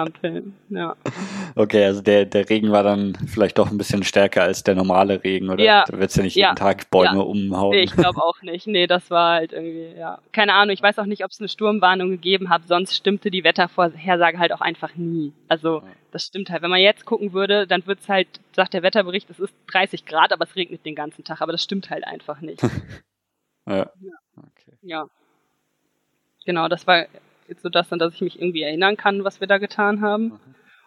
[0.01, 0.97] Ampeln, ja.
[1.55, 5.23] Okay, also der, der Regen war dann vielleicht doch ein bisschen stärker als der normale
[5.23, 5.63] Regen, oder?
[5.63, 5.85] Ja.
[5.87, 7.21] Da wird's ja nicht jeden Tag Bäume ja.
[7.21, 7.71] umhauen.
[7.71, 8.67] Nee, ich glaube auch nicht.
[8.67, 10.19] Nee, das war halt irgendwie, ja.
[10.33, 13.45] Keine Ahnung, ich weiß auch nicht, ob es eine Sturmwarnung gegeben hat, sonst stimmte die
[13.45, 15.33] Wettervorhersage halt auch einfach nie.
[15.49, 16.63] Also, das stimmt halt.
[16.63, 20.33] Wenn man jetzt gucken würde, dann wird's halt, sagt der Wetterbericht, es ist 30 Grad,
[20.33, 21.41] aber es regnet den ganzen Tag.
[21.41, 22.63] Aber das stimmt halt einfach nicht.
[23.67, 23.77] ja.
[23.77, 23.91] ja.
[24.37, 24.77] Okay.
[24.83, 25.07] Ja.
[26.45, 27.07] Genau, das war
[27.59, 30.25] so das dann, dass ich mich irgendwie erinnern kann, was wir da getan haben.
[30.25, 30.41] Mhm.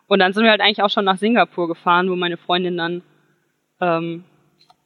[0.08, 3.02] Und dann sind wir halt eigentlich auch schon nach Singapur gefahren, wo meine Freundin dann
[3.82, 4.24] ähm,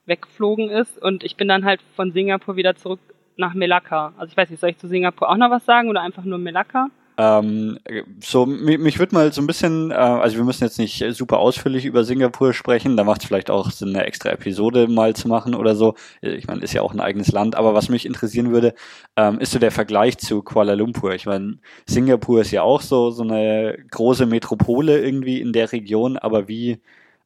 [0.05, 0.97] weggeflogen ist.
[1.01, 2.99] Und ich bin dann halt von Singapur wieder zurück
[3.35, 4.13] nach Melaka.
[4.17, 6.37] Also ich weiß nicht, soll ich zu Singapur auch noch was sagen oder einfach nur
[6.37, 6.89] Melaka?
[7.19, 7.79] Ähm,
[8.23, 11.39] so, mich, mich würde mal so ein bisschen, äh, also wir müssen jetzt nicht super
[11.39, 15.27] ausführlich über Singapur sprechen, da macht es vielleicht auch Sinn, eine extra Episode mal zu
[15.27, 15.95] machen oder so.
[16.21, 18.75] Ich meine, ist ja auch ein eigenes Land, aber was mich interessieren würde,
[19.15, 21.15] ähm, ist so der Vergleich zu Kuala Lumpur.
[21.15, 21.57] Ich meine,
[21.87, 26.79] Singapur ist ja auch so, so eine große Metropole irgendwie in der Region, aber wie,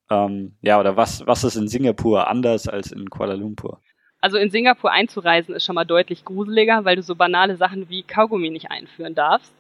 [0.10, 3.82] ähm, ja, oder was, was ist in Singapur anders als in Kuala Lumpur?
[4.22, 8.04] Also in Singapur einzureisen ist schon mal deutlich gruseliger, weil du so banale Sachen wie
[8.04, 9.52] Kaugummi nicht einführen darfst.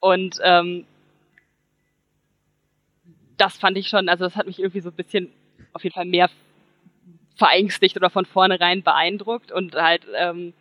[0.00, 0.86] Und ähm,
[3.36, 5.32] das fand ich schon, also das hat mich irgendwie so ein bisschen
[5.72, 6.30] auf jeden Fall mehr
[7.36, 10.54] verängstigt oder von vornherein beeindruckt und halt ähm,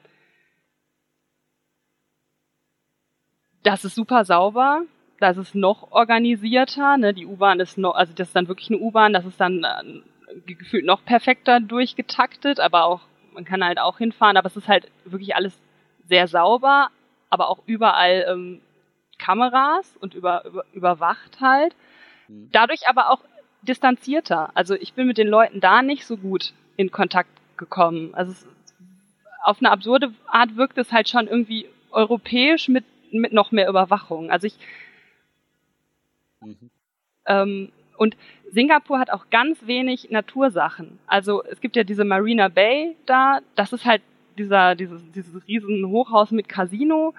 [3.64, 4.84] das ist super sauber,
[5.20, 7.14] das ist noch organisierter, ne?
[7.14, 10.53] Die U-Bahn ist noch, also das ist dann wirklich eine U-Bahn, das ist dann äh,
[10.53, 13.02] gefühlt noch perfekter durchgetaktet, aber auch
[13.34, 15.60] man kann halt auch hinfahren, aber es ist halt wirklich alles
[16.07, 16.90] sehr sauber,
[17.30, 18.62] aber auch überall ähm,
[19.18, 21.76] Kameras und über, über, überwacht halt.
[22.28, 22.50] Mhm.
[22.52, 23.22] Dadurch aber auch
[23.62, 24.52] distanzierter.
[24.54, 28.14] Also ich bin mit den Leuten da nicht so gut in Kontakt gekommen.
[28.14, 28.48] Also es,
[29.44, 34.30] auf eine absurde Art wirkt es halt schon irgendwie europäisch mit, mit noch mehr Überwachung.
[34.32, 34.58] Also ich
[36.42, 36.70] mhm.
[37.26, 38.18] ähm, und
[38.52, 41.00] Singapur hat auch ganz wenig Natursachen.
[41.08, 44.02] Also es gibt ja diese Marina Bay da, das ist halt
[44.38, 47.14] dieser, dieses, dieses riesen Hochhaus mit Casino.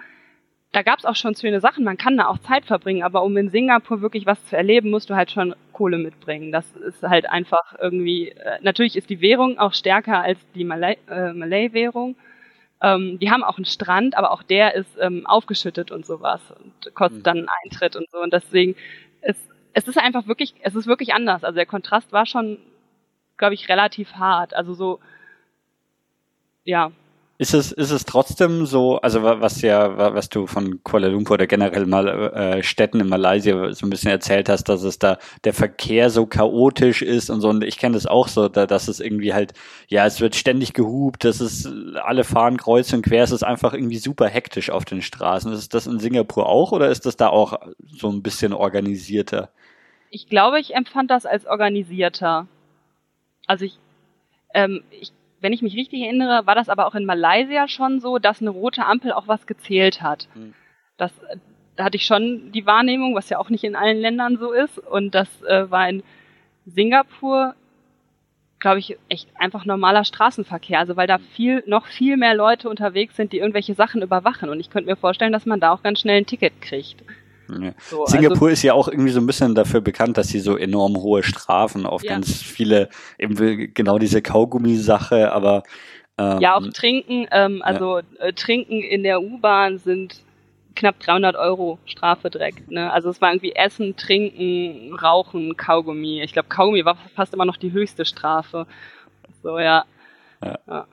[0.77, 3.35] Da gab es auch schon schöne Sachen, man kann da auch Zeit verbringen, aber um
[3.39, 6.53] in Singapur wirklich was zu erleben, musst du halt schon Kohle mitbringen.
[6.53, 10.98] Das ist halt einfach irgendwie, äh, natürlich ist die Währung auch stärker als die Malay-Währung.
[11.09, 12.15] Äh, Malay
[12.82, 16.94] ähm, die haben auch einen Strand, aber auch der ist ähm, aufgeschüttet und sowas und
[16.94, 17.23] kostet mhm.
[17.23, 18.19] dann einen Eintritt und so.
[18.19, 18.77] Und deswegen
[19.23, 19.40] ist
[19.73, 21.43] es ist einfach wirklich, es ist wirklich anders.
[21.43, 22.59] Also der Kontrast war schon,
[23.39, 24.53] glaube ich, relativ hart.
[24.53, 25.01] Also so,
[26.65, 26.93] ja.
[27.38, 31.46] Ist es, ist es trotzdem so, also was ja, was du von Kuala Lumpur oder
[31.46, 35.52] generell mal äh, Städten in Malaysia so ein bisschen erzählt hast, dass es da der
[35.52, 37.48] Verkehr so chaotisch ist und so.
[37.50, 39.52] Und ich kenne das auch so, da, dass es irgendwie halt,
[39.88, 41.68] ja, es wird ständig gehupt, dass es
[42.02, 45.52] alle fahren kreuz und quer, es ist einfach irgendwie super hektisch auf den Straßen.
[45.52, 49.50] Ist das in Singapur auch oder ist das da auch so ein bisschen organisierter?
[50.10, 52.46] ich glaube, ich empfand das als organisierter.
[53.46, 53.78] Also ich,
[54.54, 58.18] ähm, ich, wenn ich mich richtig erinnere, war das aber auch in Malaysia schon so,
[58.18, 60.28] dass eine rote Ampel auch was gezählt hat.
[60.34, 60.54] Mhm.
[60.96, 61.12] Das,
[61.76, 64.78] da hatte ich schon die Wahrnehmung, was ja auch nicht in allen Ländern so ist.
[64.78, 66.02] Und das äh, war in
[66.64, 67.54] Singapur,
[68.58, 70.78] glaube ich, echt einfach normaler Straßenverkehr.
[70.78, 74.48] Also weil da viel, noch viel mehr Leute unterwegs sind, die irgendwelche Sachen überwachen.
[74.48, 77.02] Und ich könnte mir vorstellen, dass man da auch ganz schnell ein Ticket kriegt.
[77.48, 77.73] Ja.
[77.78, 80.56] So, Singapur also, ist ja auch irgendwie so ein bisschen dafür bekannt, dass sie so
[80.56, 82.12] enorm hohe Strafen auf ja.
[82.12, 85.62] ganz viele, eben genau diese Kaugummi-Sache, aber
[86.18, 88.05] ähm, ja, auch Trinken, ähm, also ja.
[88.18, 90.23] äh, Trinken in der U-Bahn sind
[90.74, 92.70] knapp 300 Euro Strafe direkt.
[92.70, 92.93] Ne?
[92.93, 96.23] Also es war irgendwie Essen, Trinken, Rauchen, Kaugummi.
[96.23, 98.66] Ich glaube, Kaugummi war fast immer noch die höchste Strafe.
[99.43, 99.85] So, ja.
[100.43, 100.59] ja.
[100.66, 100.86] ja.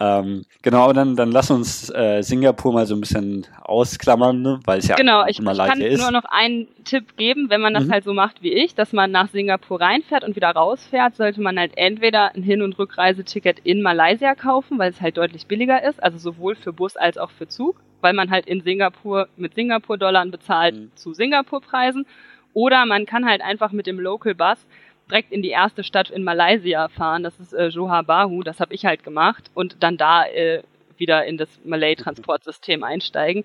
[0.00, 4.60] Ähm, genau, dann, dann lass uns äh, Singapur mal so ein bisschen ausklammern, ne?
[4.64, 6.00] weil es ja genau, ich, immer ich kann ist.
[6.00, 7.92] nur noch einen Tipp geben, wenn man das mhm.
[7.92, 11.58] halt so macht wie ich, dass man nach Singapur reinfährt und wieder rausfährt, sollte man
[11.58, 16.02] halt entweder ein Hin- und Rückreiseticket in Malaysia kaufen, weil es halt deutlich billiger ist,
[16.02, 20.26] also sowohl für Bus als auch für Zug, weil man halt in Singapur mit Singapur-Dollar
[20.26, 20.90] bezahlt mhm.
[20.94, 22.06] zu Singapur-Preisen.
[22.54, 24.58] Oder man kann halt einfach mit dem Local Bus
[25.08, 28.74] direkt in die erste Stadt in Malaysia fahren, das ist äh, Johor Bahru, das habe
[28.74, 30.62] ich halt gemacht und dann da äh,
[30.96, 33.44] wieder in das Malay-Transportsystem einsteigen.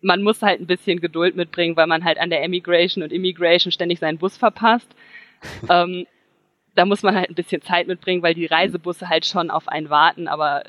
[0.00, 3.72] Man muss halt ein bisschen Geduld mitbringen, weil man halt an der Emigration und Immigration
[3.72, 4.88] ständig seinen Bus verpasst.
[5.68, 6.06] ähm,
[6.74, 9.90] da muss man halt ein bisschen Zeit mitbringen, weil die Reisebusse halt schon auf einen
[9.90, 10.64] warten, aber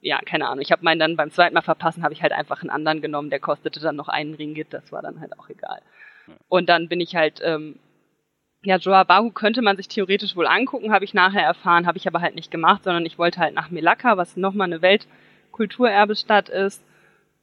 [0.00, 0.60] ja, keine Ahnung.
[0.60, 3.30] Ich habe meinen dann beim zweiten Mal verpassen, habe ich halt einfach einen anderen genommen,
[3.30, 5.80] der kostete dann noch einen Ringgit, das war dann halt auch egal.
[6.48, 7.78] Und dann bin ich halt ähm,
[8.62, 12.20] ja, Joabahu könnte man sich theoretisch wohl angucken, habe ich nachher erfahren, habe ich aber
[12.20, 16.82] halt nicht gemacht, sondern ich wollte halt nach Melaka, was nochmal eine Weltkulturerbestadt ist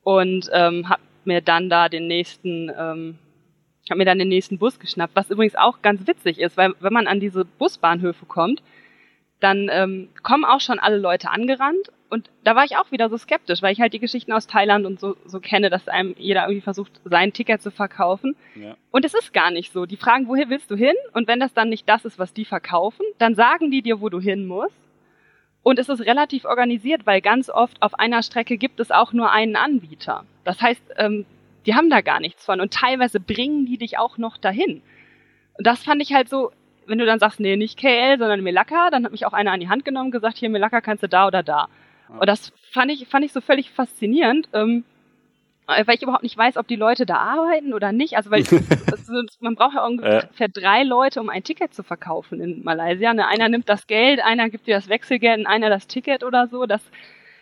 [0.03, 3.17] und ähm, habe mir dann da den nächsten, ähm,
[3.89, 6.93] habe mir dann den nächsten Bus geschnappt, was übrigens auch ganz witzig ist, weil wenn
[6.93, 8.61] man an diese Busbahnhöfe kommt,
[9.39, 13.17] dann ähm, kommen auch schon alle Leute angerannt und da war ich auch wieder so
[13.17, 16.43] skeptisch, weil ich halt die Geschichten aus Thailand und so, so kenne, dass einem jeder
[16.43, 18.35] irgendwie versucht, sein Ticket zu verkaufen.
[18.55, 18.75] Ja.
[18.91, 19.85] Und es ist gar nicht so.
[19.85, 20.95] Die fragen, woher willst du hin?
[21.13, 24.09] Und wenn das dann nicht das ist, was die verkaufen, dann sagen die dir, wo
[24.09, 24.75] du hin musst.
[25.63, 29.31] Und es ist relativ organisiert, weil ganz oft auf einer Strecke gibt es auch nur
[29.31, 30.23] einen Anbieter.
[30.43, 31.25] Das heißt, ähm,
[31.65, 32.61] die haben da gar nichts von.
[32.61, 34.83] Und teilweise bringen die dich auch noch dahin.
[35.57, 36.51] Und das fand ich halt so,
[36.85, 39.59] wenn du dann sagst, nee, nicht KL, sondern Melaka, dann hat mich auch einer an
[39.59, 41.67] die Hand genommen und gesagt, hier Melaka kannst du da oder da.
[42.09, 44.83] Und das fand ich, fand ich so völlig faszinierend, ähm,
[45.67, 48.17] weil ich überhaupt nicht weiß, ob die Leute da arbeiten oder nicht.
[48.17, 48.43] Also weil
[48.91, 53.13] also, man braucht ja ungefähr drei Leute, um ein Ticket zu verkaufen in Malaysia.
[53.13, 53.27] Ne?
[53.27, 56.65] Einer nimmt das Geld, einer gibt dir das Wechselgeld und einer das Ticket oder so.
[56.65, 56.81] Das,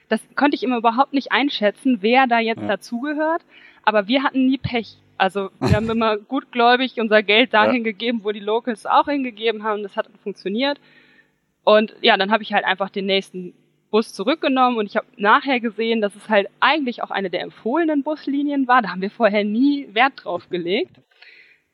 [0.07, 2.67] das konnte ich immer überhaupt nicht einschätzen, wer da jetzt ja.
[2.67, 3.41] dazugehört.
[3.83, 4.97] Aber wir hatten nie Pech.
[5.17, 7.83] Also wir haben immer gutgläubig unser Geld dahin ja.
[7.83, 9.83] gegeben, wo die Locals auch hingegeben haben.
[9.83, 10.79] Das hat funktioniert.
[11.65, 13.53] Und ja, dann habe ich halt einfach den nächsten
[13.93, 18.01] Bus zurückgenommen und ich habe nachher gesehen, dass es halt eigentlich auch eine der empfohlenen
[18.01, 18.81] Buslinien war.
[18.81, 20.95] Da haben wir vorher nie Wert drauf gelegt.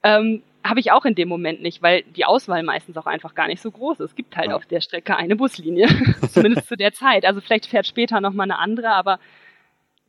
[0.03, 3.47] Ähm, habe ich auch in dem Moment nicht, weil die Auswahl meistens auch einfach gar
[3.47, 4.09] nicht so groß ist.
[4.09, 4.55] Es gibt halt ja.
[4.57, 5.87] auf der Strecke eine Buslinie,
[6.29, 7.23] zumindest zu der Zeit.
[7.23, 9.17] Also vielleicht fährt später noch mal eine andere, aber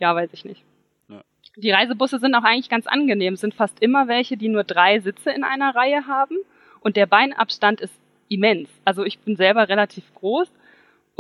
[0.01, 0.65] ja, weiß ich nicht.
[1.09, 1.23] Ja.
[1.59, 3.35] Die Reisebusse sind auch eigentlich ganz angenehm.
[3.35, 6.39] Es sind fast immer welche, die nur drei Sitze in einer Reihe haben
[6.81, 7.95] und der Beinabstand ist
[8.29, 8.69] immens.
[8.85, 10.51] Also ich bin selber relativ groß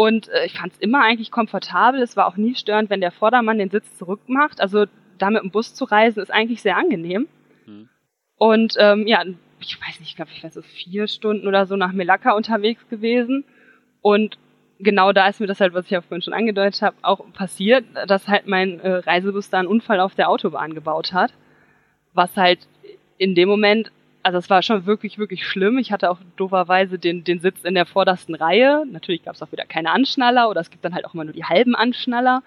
[0.00, 2.00] und äh, ich fand es immer eigentlich komfortabel.
[2.00, 4.58] Es war auch nie störend, wenn der Vordermann den Sitz zurückmacht.
[4.58, 4.86] Also
[5.18, 7.28] da mit dem Bus zu reisen ist eigentlich sehr angenehm.
[7.66, 7.90] Mhm.
[8.38, 9.22] Und ähm, ja,
[9.60, 12.88] ich weiß nicht, ich glaube, ich war so vier Stunden oder so nach Melaka unterwegs
[12.88, 13.44] gewesen.
[14.00, 14.38] Und
[14.78, 17.84] genau da ist mir das halt, was ich ja vorhin schon angedeutet habe, auch passiert,
[18.06, 21.34] dass halt mein äh, Reisebus da einen Unfall auf der Autobahn gebaut hat.
[22.14, 22.66] Was halt
[23.18, 25.78] in dem Moment, also es war schon wirklich, wirklich schlimm.
[25.78, 28.84] Ich hatte auch dooferweise den, den Sitz in der vordersten Reihe.
[28.90, 31.32] Natürlich gab es auch wieder keine Anschnaller oder es gibt dann halt auch immer nur
[31.32, 32.42] die halben Anschnaller.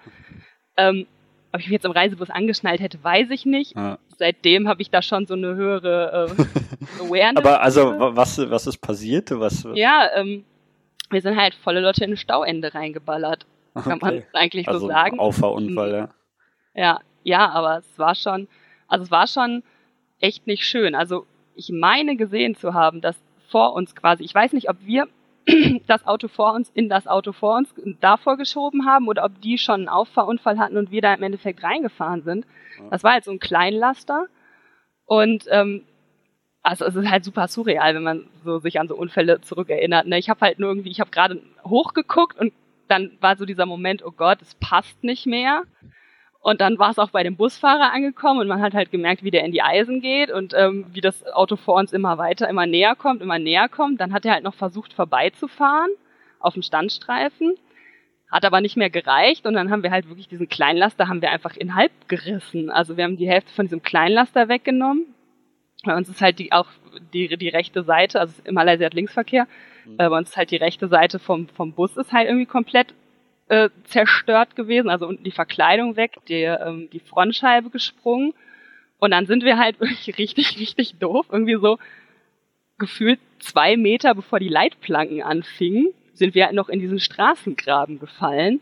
[0.76, 1.06] Ähm,
[1.52, 3.76] ob ich mich jetzt im Reisebus angeschnallt hätte, weiß ich nicht.
[3.76, 3.98] Ja.
[4.18, 6.42] Seitdem habe ich da schon so eine höhere äh,
[7.00, 7.44] Awareness.
[7.44, 9.30] Aber also was, was ist passiert?
[9.30, 9.66] Was?
[9.74, 10.44] Ja, ähm,
[11.10, 13.46] wir sind halt volle Leute in ein Stauende reingeballert.
[13.74, 13.88] Okay.
[13.88, 15.18] Kann man eigentlich also so sagen.
[15.18, 16.08] Auffahrunfall, ja.
[16.74, 18.48] Ja, ja, aber es war schon,
[18.88, 19.62] also es war schon
[20.20, 20.94] echt nicht schön.
[20.94, 23.16] Also ich meine gesehen zu haben, dass
[23.48, 25.06] vor uns quasi, ich weiß nicht, ob wir
[25.86, 29.58] das Auto vor uns in das Auto vor uns davor geschoben haben oder ob die
[29.58, 32.46] schon einen Auffahrunfall hatten und wir da im Endeffekt reingefahren sind.
[32.90, 34.26] Das war halt so ein Kleinlaster
[35.06, 35.84] und ähm,
[36.62, 40.06] also es ist halt super surreal, wenn man so sich an so Unfälle zurückerinnert.
[40.06, 40.18] Ne?
[40.18, 42.54] Ich habe halt nur irgendwie, ich habe gerade hochgeguckt und
[42.88, 45.64] dann war so dieser Moment, oh Gott, es passt nicht mehr.
[46.44, 49.30] Und dann war es auch bei dem Busfahrer angekommen und man hat halt gemerkt, wie
[49.30, 52.66] der in die Eisen geht und ähm, wie das Auto vor uns immer weiter, immer
[52.66, 53.98] näher kommt, immer näher kommt.
[53.98, 55.88] Dann hat er halt noch versucht vorbeizufahren
[56.40, 57.54] auf dem Standstreifen,
[58.30, 61.30] hat aber nicht mehr gereicht und dann haben wir halt wirklich diesen Kleinlaster haben wir
[61.30, 62.68] einfach in halb gerissen.
[62.68, 65.06] Also wir haben die Hälfte von diesem Kleinlaster weggenommen.
[65.82, 66.68] Bei uns ist halt die auch
[67.14, 69.48] die, die rechte Seite, also im Malaysia hat Linksverkehr,
[69.86, 69.96] mhm.
[69.96, 72.92] bei uns ist halt die rechte Seite vom, vom Bus ist halt irgendwie komplett
[73.48, 78.32] äh, zerstört gewesen, also unten die Verkleidung weg, die, ähm, die Frontscheibe gesprungen.
[78.98, 81.26] Und dann sind wir halt wirklich richtig, richtig doof.
[81.30, 81.78] Irgendwie so
[82.78, 88.60] gefühlt zwei Meter bevor die Leitplanken anfingen, sind wir halt noch in diesen Straßengraben gefallen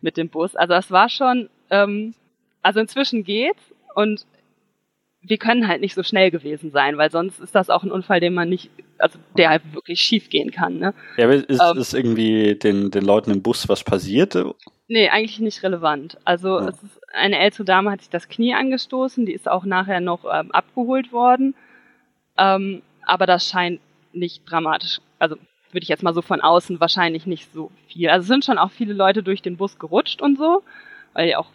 [0.00, 0.54] mit dem Bus.
[0.54, 2.14] Also das war schon, ähm,
[2.62, 4.26] also inzwischen geht's und
[5.20, 8.20] wir können halt nicht so schnell gewesen sein, weil sonst ist das auch ein Unfall,
[8.20, 10.78] den man nicht, also der halt wirklich schief gehen kann.
[10.78, 10.94] Ne?
[11.16, 14.36] Ja, aber ist, ähm, ist irgendwie den, den Leuten im Bus was passiert?
[14.86, 16.18] Nee, eigentlich nicht relevant.
[16.24, 16.68] Also ja.
[16.68, 20.24] es ist, eine ältere Dame hat sich das Knie angestoßen, die ist auch nachher noch
[20.32, 21.54] ähm, abgeholt worden.
[22.36, 23.80] Ähm, aber das scheint
[24.12, 25.36] nicht dramatisch, also
[25.70, 28.08] würde ich jetzt mal so von außen wahrscheinlich nicht so viel.
[28.08, 30.62] Also es sind schon auch viele Leute durch den Bus gerutscht und so,
[31.12, 31.50] weil ja auch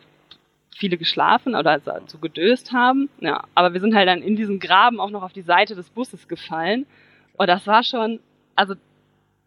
[0.77, 3.09] viele geschlafen oder so also gedöst haben.
[3.19, 5.89] Ja, aber wir sind halt dann in diesem Graben auch noch auf die Seite des
[5.89, 6.85] Busses gefallen.
[7.37, 8.19] Und das war schon,
[8.55, 8.75] also,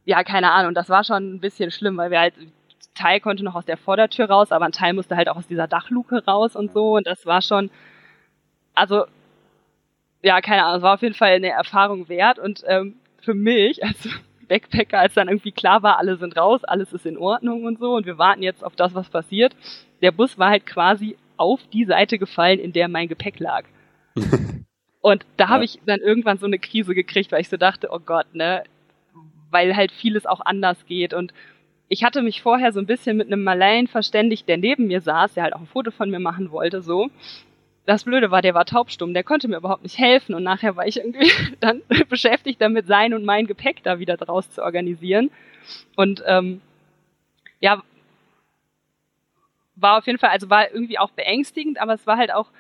[0.05, 2.35] ja, keine Ahnung, das war schon ein bisschen schlimm, weil wir halt,
[2.95, 5.69] Teil konnte noch aus der Vordertür raus, aber ein Teil musste halt auch aus dieser
[5.69, 6.97] Dachluke raus und so.
[6.97, 7.71] Und das war schon,
[8.75, 9.05] also,
[10.23, 12.39] ja, keine Ahnung, es war auf jeden Fall eine Erfahrung wert.
[12.39, 14.09] Und ähm, für mich, als
[14.49, 17.95] Backpacker, als dann irgendwie klar war, alle sind raus, alles ist in Ordnung und so
[17.95, 19.57] und wir warten jetzt auf das, was passiert,
[20.03, 23.65] der Bus war halt quasi auf die Seite gefallen, in der mein Gepäck lag.
[25.01, 28.01] und da habe ich dann irgendwann so eine Krise gekriegt, weil ich so dachte, oh
[28.01, 28.65] Gott, ne,
[29.51, 31.33] weil halt vieles auch anders geht und
[31.89, 35.35] ich hatte mich vorher so ein bisschen mit einem Malayen verständigt, der neben mir saß,
[35.35, 37.11] der halt auch ein Foto von mir machen wollte, so.
[37.85, 40.89] Das Blöde war, der war taubstumm, der konnte mir überhaupt nicht helfen und nachher war
[40.89, 45.31] ich irgendwie dann beschäftigt damit, sein und mein Gepäck da wieder draus zu organisieren.
[45.95, 46.61] Und ähm,
[47.61, 47.83] ja,
[49.77, 52.51] war auf jeden Fall, also war irgendwie auch beängstigend, aber es war halt auch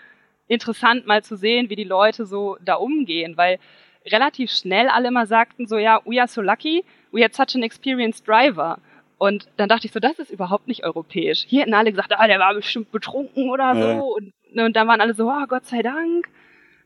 [0.48, 3.58] interessant mal zu sehen, wie die Leute so da umgehen, weil
[4.06, 7.62] relativ schnell alle immer sagten so, ja, we are so lucky, we had such an
[7.62, 8.78] experienced driver.
[9.18, 11.44] Und dann dachte ich so, das ist überhaupt nicht europäisch.
[11.46, 13.96] Hier hätten alle gesagt, ah, der war bestimmt betrunken oder ja.
[13.96, 14.16] so.
[14.16, 16.28] Und, ne, und dann waren alle so, oh, Gott sei Dank.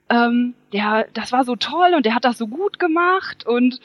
[0.09, 3.44] Ähm, der, das war so toll und der hat das so gut gemacht.
[3.47, 3.81] Und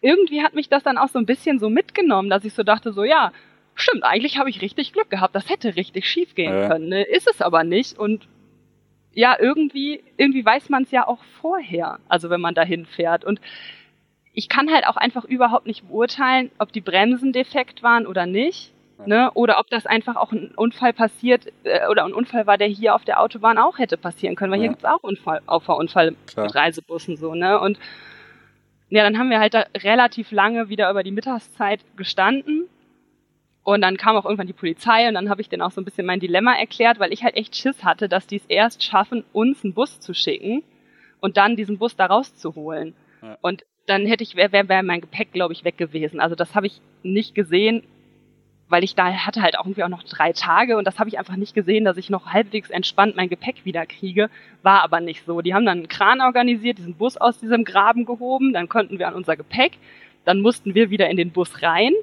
[0.00, 2.92] irgendwie hat mich das dann auch so ein bisschen so mitgenommen, dass ich so dachte,
[2.92, 3.32] so, ja,
[3.74, 5.34] stimmt, eigentlich habe ich richtig Glück gehabt.
[5.34, 6.68] Das hätte richtig schief gehen ja.
[6.68, 6.88] können.
[6.88, 7.02] Ne?
[7.02, 7.98] Ist es aber nicht.
[7.98, 8.28] Und
[9.12, 13.24] ja, irgendwie, irgendwie weiß man es ja auch vorher, also wenn man dahin fährt.
[13.24, 13.40] Und
[14.32, 18.72] ich kann halt auch einfach überhaupt nicht beurteilen, ob die Bremsen defekt waren oder nicht.
[19.06, 19.30] Ne?
[19.34, 22.94] Oder ob das einfach auch ein Unfall passiert äh, oder ein Unfall war, der hier
[22.94, 24.62] auf der Autobahn auch hätte passieren können, weil ja.
[24.62, 26.46] hier gibt's auch Unfall, Auffahrunfall Klar.
[26.46, 27.58] mit Reisebussen so, ne?
[27.58, 27.78] Und
[28.90, 32.68] ja, dann haben wir halt da relativ lange wieder über die Mittagszeit gestanden
[33.64, 35.86] und dann kam auch irgendwann die Polizei und dann habe ich denen auch so ein
[35.86, 39.24] bisschen mein Dilemma erklärt, weil ich halt echt Schiss hatte, dass die es erst schaffen,
[39.32, 40.62] uns einen Bus zu schicken
[41.20, 42.94] und dann diesen Bus da rauszuholen.
[43.22, 43.38] Ja.
[43.40, 46.20] Und dann hätte ich, wäre wär, wär mein Gepäck, glaube ich, weg gewesen.
[46.20, 47.84] Also das habe ich nicht gesehen,
[48.68, 51.18] weil ich da hatte halt auch irgendwie auch noch drei Tage und das habe ich
[51.18, 54.28] einfach nicht gesehen, dass ich noch halbwegs entspannt mein Gepäck wieder kriege.
[54.62, 55.40] War aber nicht so.
[55.40, 59.08] Die haben dann einen Kran organisiert, diesen Bus aus diesem Graben gehoben, dann konnten wir
[59.08, 59.78] an unser Gepäck,
[60.26, 61.94] dann mussten wir wieder in den Bus rein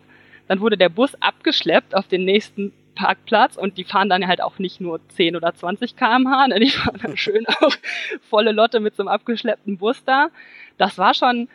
[0.51, 4.59] dann wurde der Bus abgeschleppt auf den nächsten Parkplatz und die fahren dann halt auch
[4.59, 6.59] nicht nur 10 oder 20 kmh, ne?
[6.59, 7.73] die fahren dann schön auch
[8.29, 10.27] volle Lotte mit so einem abgeschleppten Bus da.
[10.77, 11.47] das war schon,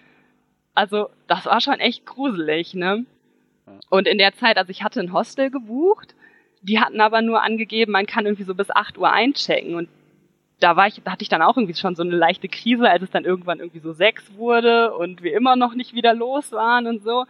[0.74, 3.04] also das war schon echt gruselig, ne?
[3.90, 6.14] Und in der Zeit, also ich hatte ein Hostel gebucht,
[6.62, 9.90] die hatten aber nur angegeben, man kann irgendwie so bis 8 Uhr einchecken und
[10.60, 13.02] da war ich, da hatte ich dann auch irgendwie schon so eine leichte Krise, als
[13.02, 16.86] es dann irgendwann irgendwie so sechs wurde und wir immer noch nicht wieder los waren
[16.86, 17.26] und so.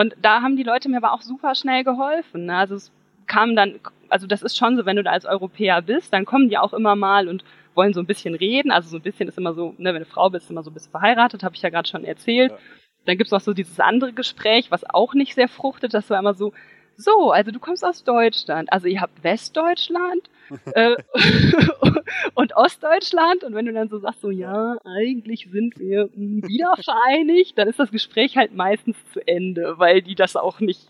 [0.00, 2.46] Und da haben die Leute mir aber auch super schnell geholfen.
[2.46, 2.56] Ne?
[2.56, 2.90] Also es
[3.26, 6.48] kam dann, also das ist schon so, wenn du da als Europäer bist, dann kommen
[6.48, 7.44] die auch immer mal und
[7.74, 8.70] wollen so ein bisschen reden.
[8.70, 10.72] Also so ein bisschen ist immer so, ne, wenn du Frau bist, immer so ein
[10.72, 12.50] bisschen verheiratet, habe ich ja gerade schon erzählt.
[12.50, 12.58] Ja.
[13.04, 15.92] Dann gibt's auch so dieses andere Gespräch, was auch nicht sehr fruchtet.
[15.92, 16.54] Das war immer so,
[17.00, 18.72] so, also du kommst aus Deutschland.
[18.72, 20.22] Also ihr habt Westdeutschland
[20.74, 20.96] äh,
[22.34, 23.44] und Ostdeutschland.
[23.44, 27.78] Und wenn du dann so sagst, so ja, eigentlich sind wir wieder vereinigt, dann ist
[27.78, 30.88] das Gespräch halt meistens zu Ende, weil die das auch nicht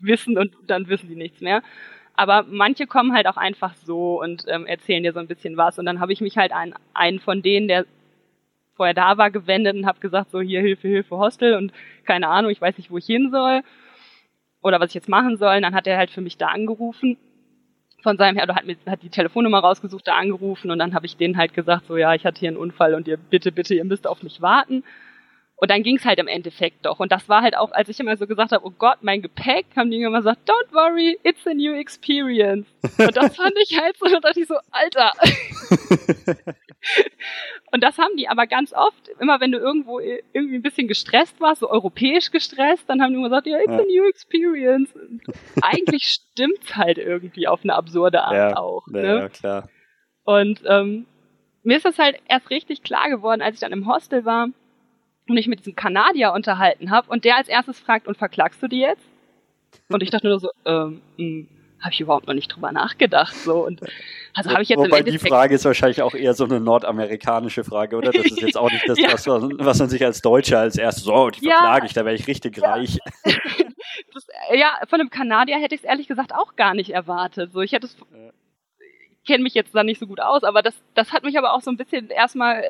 [0.00, 1.62] wissen und dann wissen die nichts mehr.
[2.14, 5.78] Aber manche kommen halt auch einfach so und ähm, erzählen dir so ein bisschen was.
[5.78, 7.86] Und dann habe ich mich halt an einen von denen, der
[8.74, 11.72] vorher da war, gewendet und habe gesagt, so hier Hilfe, Hilfe, Hostel und
[12.04, 13.62] keine Ahnung, ich weiß nicht, wo ich hin soll
[14.68, 15.56] oder was ich jetzt machen soll.
[15.56, 17.16] Und dann hat er halt für mich da angerufen
[18.02, 21.06] von seinem her, oder hat, mir, hat die Telefonnummer rausgesucht, da angerufen und dann habe
[21.06, 23.74] ich denen halt gesagt, so ja, ich hatte hier einen Unfall und ihr bitte, bitte,
[23.74, 24.84] ihr müsst auf mich warten.
[25.60, 27.00] Und dann ging's halt im Endeffekt doch.
[27.00, 29.66] Und das war halt auch, als ich immer so gesagt habe, oh Gott, mein Gepäck,
[29.74, 32.68] haben die immer gesagt, don't worry, it's a new experience.
[32.96, 35.12] Und das fand ich halt so, da dachte ich so, Alter.
[37.72, 41.40] und das haben die aber ganz oft, immer wenn du irgendwo irgendwie ein bisschen gestresst
[41.40, 43.80] warst, so europäisch gestresst, dann haben die immer gesagt, ja, it's ja.
[43.80, 44.92] a new experience.
[44.94, 45.22] Und
[45.60, 48.86] eigentlich stimmt's halt irgendwie auf eine absurde Art ja, auch.
[48.86, 49.02] Ne?
[49.02, 49.68] Ja, klar.
[50.22, 51.06] Und ähm,
[51.64, 54.50] mir ist das halt erst richtig klar geworden, als ich dann im Hostel war
[55.28, 58.68] und ich mit diesem Kanadier unterhalten habe und der als erstes fragt, und verklagst du
[58.68, 59.02] die jetzt?
[59.88, 61.48] Und ich dachte nur so, ähm, hm,
[61.80, 63.34] habe ich überhaupt noch nicht drüber nachgedacht.
[63.34, 63.80] So und
[64.34, 67.96] also habe ich jetzt Wobei die Frage ist wahrscheinlich auch eher so eine nordamerikanische Frage,
[67.96, 68.10] oder?
[68.10, 69.12] Das ist jetzt auch nicht das, ja.
[69.12, 71.86] was, was, man sich als Deutscher als erstes so, die verklage ja.
[71.86, 72.72] ich, da wäre ich richtig ja.
[72.72, 72.98] reich.
[74.14, 77.52] Das, ja, von einem Kanadier hätte ich es ehrlich gesagt auch gar nicht erwartet.
[77.52, 77.96] So, ich hätte es
[79.22, 81.52] ich kenne mich jetzt da nicht so gut aus, aber das, das hat mich aber
[81.52, 82.64] auch so ein bisschen erstmal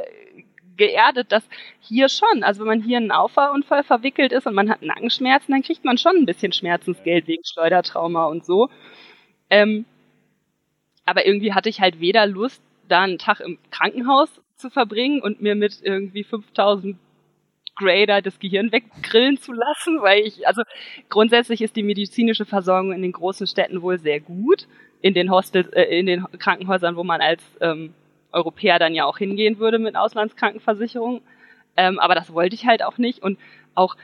[0.78, 1.46] geerdet, dass
[1.80, 5.62] hier schon, also wenn man hier einen Auffahrunfall verwickelt ist und man hat Nackenschmerzen, dann
[5.62, 8.70] kriegt man schon ein bisschen Schmerzensgeld wegen Schleudertrauma und so.
[9.50, 9.84] Ähm,
[11.04, 15.42] aber irgendwie hatte ich halt weder Lust, da einen Tag im Krankenhaus zu verbringen und
[15.42, 16.96] mir mit irgendwie 5000
[17.78, 20.62] Grader das Gehirn weggrillen zu lassen, weil ich, also
[21.08, 24.66] grundsätzlich ist die medizinische Versorgung in den großen Städten wohl sehr gut.
[25.00, 27.94] In den Hostels, äh, in den Krankenhäusern, wo man als ähm,
[28.32, 31.22] Europäer dann ja auch hingehen würde mit Auslandskrankenversicherung.
[31.76, 33.22] Ähm, aber das wollte ich halt auch nicht.
[33.22, 33.38] Und
[33.74, 33.96] auch,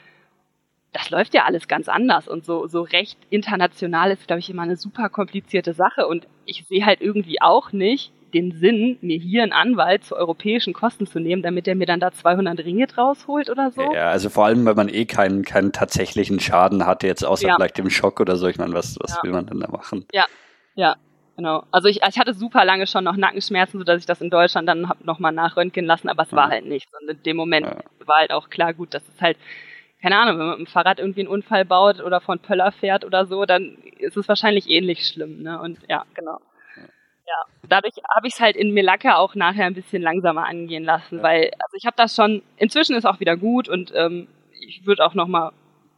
[0.93, 2.29] das läuft ja alles ganz anders.
[2.29, 6.07] Und so, so recht international ist, glaube ich, immer eine super komplizierte Sache.
[6.07, 10.73] Und ich sehe halt irgendwie auch nicht den Sinn, mir hier einen Anwalt zu europäischen
[10.73, 13.81] Kosten zu nehmen, damit er mir dann da 200 Ringe draus holt oder so.
[13.95, 17.55] Ja, also vor allem, weil man eh keinen, keinen tatsächlichen Schaden hatte, jetzt außer ja.
[17.55, 18.49] vielleicht dem Schock oder so.
[18.49, 19.23] Ich meine, was, was ja.
[19.23, 20.05] will man denn da machen?
[20.13, 20.25] Ja,
[20.75, 20.97] ja.
[21.37, 21.65] Genau.
[21.73, 24.89] Also ich, ich hatte super lange schon noch Nackenschmerzen, sodass ich das in Deutschland dann
[24.89, 26.93] hab noch mal nachröntgen lassen, aber es war halt nichts.
[27.01, 28.07] Und in dem Moment ja.
[28.07, 29.37] war halt auch klar, gut, das ist halt,
[30.01, 33.05] keine Ahnung, wenn man mit dem Fahrrad irgendwie einen Unfall baut oder von Pöller fährt
[33.05, 35.43] oder so, dann ist es wahrscheinlich ähnlich schlimm.
[35.43, 35.61] Ne?
[35.61, 36.39] Und ja, genau.
[37.27, 41.17] Ja, dadurch habe ich es halt in Melaka auch nachher ein bisschen langsamer angehen lassen,
[41.17, 41.23] ja.
[41.23, 42.43] weil also ich habe das schon.
[42.59, 44.29] Inzwischen ist auch wieder gut und ähm,
[44.61, 45.53] ich würde auch noch mal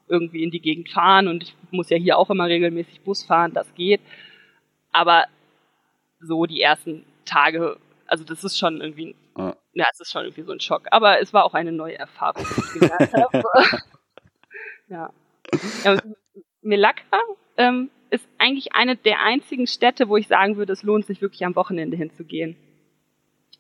[0.09, 3.53] irgendwie in die Gegend fahren und ich muss ja hier auch immer regelmäßig Bus fahren,
[3.53, 4.01] das geht.
[4.97, 5.27] Aber
[6.21, 9.55] so die ersten Tage, also das ist schon irgendwie, ja.
[9.75, 10.87] ja, es ist schon irgendwie so ein Schock.
[10.91, 13.43] Aber es war auch eine neue Erfahrung, die ich gemerkt habe.
[14.89, 15.11] ja.
[15.85, 16.01] ja
[16.63, 17.21] Melaka
[17.59, 21.45] ähm, ist eigentlich eine der einzigen Städte, wo ich sagen würde, es lohnt sich wirklich
[21.45, 22.57] am Wochenende hinzugehen.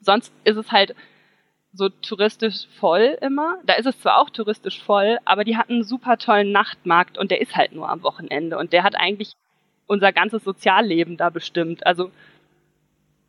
[0.00, 0.96] Sonst ist es halt
[1.74, 3.58] so touristisch voll immer.
[3.64, 7.30] Da ist es zwar auch touristisch voll, aber die hatten einen super tollen Nachtmarkt und
[7.30, 9.36] der ist halt nur am Wochenende und der hat eigentlich
[9.86, 11.86] unser ganzes Sozialleben da bestimmt.
[11.86, 12.10] Also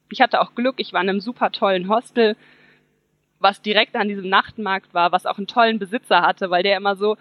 [0.09, 2.35] ich hatte auch Glück, ich war in einem super tollen Hostel,
[3.39, 6.95] was direkt an diesem Nachtmarkt war, was auch einen tollen Besitzer hatte, weil der immer
[6.95, 7.17] so,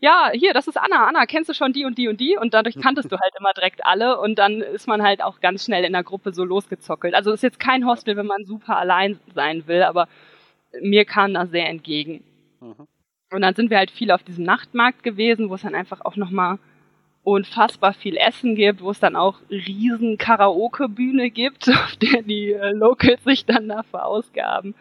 [0.00, 2.36] ja, hier, das ist Anna, Anna, kennst du schon die und die und die?
[2.36, 5.64] Und dadurch kanntest du halt immer direkt alle und dann ist man halt auch ganz
[5.64, 7.14] schnell in der Gruppe so losgezockelt.
[7.14, 10.08] Also ist jetzt kein Hostel, wenn man super allein sein will, aber
[10.80, 12.22] mir kam das sehr entgegen.
[12.60, 12.86] Mhm.
[13.30, 16.16] Und dann sind wir halt viel auf diesem Nachtmarkt gewesen, wo es dann einfach auch
[16.16, 16.58] nochmal
[17.28, 22.72] unfassbar viel Essen gibt, wo es dann auch riesen Karaoke-Bühne gibt, auf der die äh,
[22.72, 24.74] Locals sich dann da verausgaben.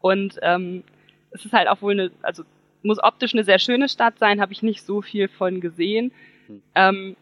[0.00, 0.84] Und ähm,
[1.30, 2.44] es ist halt auch wohl eine, also
[2.82, 6.12] muss optisch eine sehr schöne Stadt sein, habe ich nicht so viel von gesehen.
[6.46, 6.62] Hm.
[6.74, 7.16] Ähm,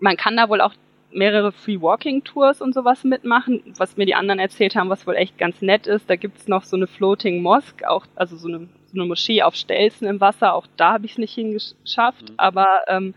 [0.00, 0.74] man kann da wohl auch
[1.10, 5.16] mehrere Free Walking Tours und sowas mitmachen, was mir die anderen erzählt haben, was wohl
[5.16, 6.08] echt ganz nett ist.
[6.08, 9.54] Da gibt's noch so eine Floating Mosque, auch, also so eine, so eine Moschee auf
[9.54, 12.34] Stelzen im Wasser, auch da habe ich es nicht hingeschafft, mhm.
[12.36, 13.14] aber ähm,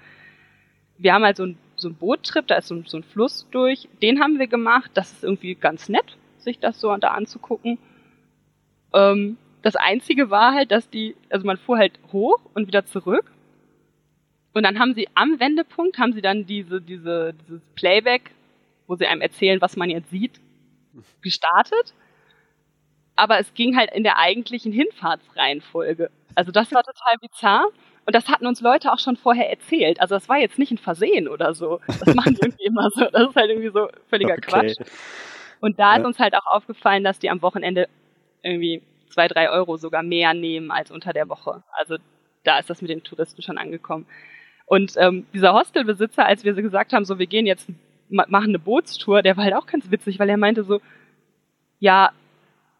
[1.01, 3.89] wir haben halt so ein so ein Boottrip, da ist so, so ein Fluss durch,
[4.01, 4.91] den haben wir gemacht.
[4.93, 7.77] Das ist irgendwie ganz nett, sich das so da anzugucken.
[8.93, 13.31] Ähm, das Einzige war halt, dass die, also man fuhr halt hoch und wieder zurück.
[14.53, 18.31] Und dann haben sie am Wendepunkt, haben sie dann diese, diese, dieses Playback,
[18.87, 20.39] wo sie einem erzählen, was man jetzt sieht,
[21.21, 21.93] gestartet.
[23.15, 26.11] Aber es ging halt in der eigentlichen Hinfahrtsreihenfolge.
[26.35, 27.67] Also das war total bizarr.
[28.05, 30.01] Und das hatten uns Leute auch schon vorher erzählt.
[30.01, 31.79] Also das war jetzt nicht ein Versehen oder so.
[31.87, 33.05] Das machen die irgendwie immer so.
[33.05, 34.41] Das ist halt irgendwie so völliger okay.
[34.41, 34.77] Quatsch.
[35.59, 35.99] Und da ja.
[35.99, 37.87] ist uns halt auch aufgefallen, dass die am Wochenende
[38.41, 41.63] irgendwie zwei, drei Euro sogar mehr nehmen als unter der Woche.
[41.73, 41.97] Also
[42.43, 44.07] da ist das mit den Touristen schon angekommen.
[44.65, 47.69] Und ähm, dieser Hostelbesitzer, als wir so gesagt haben, so wir gehen jetzt
[48.11, 50.81] machen eine Bootstour, der war halt auch ganz witzig, weil er meinte so,
[51.79, 52.11] ja,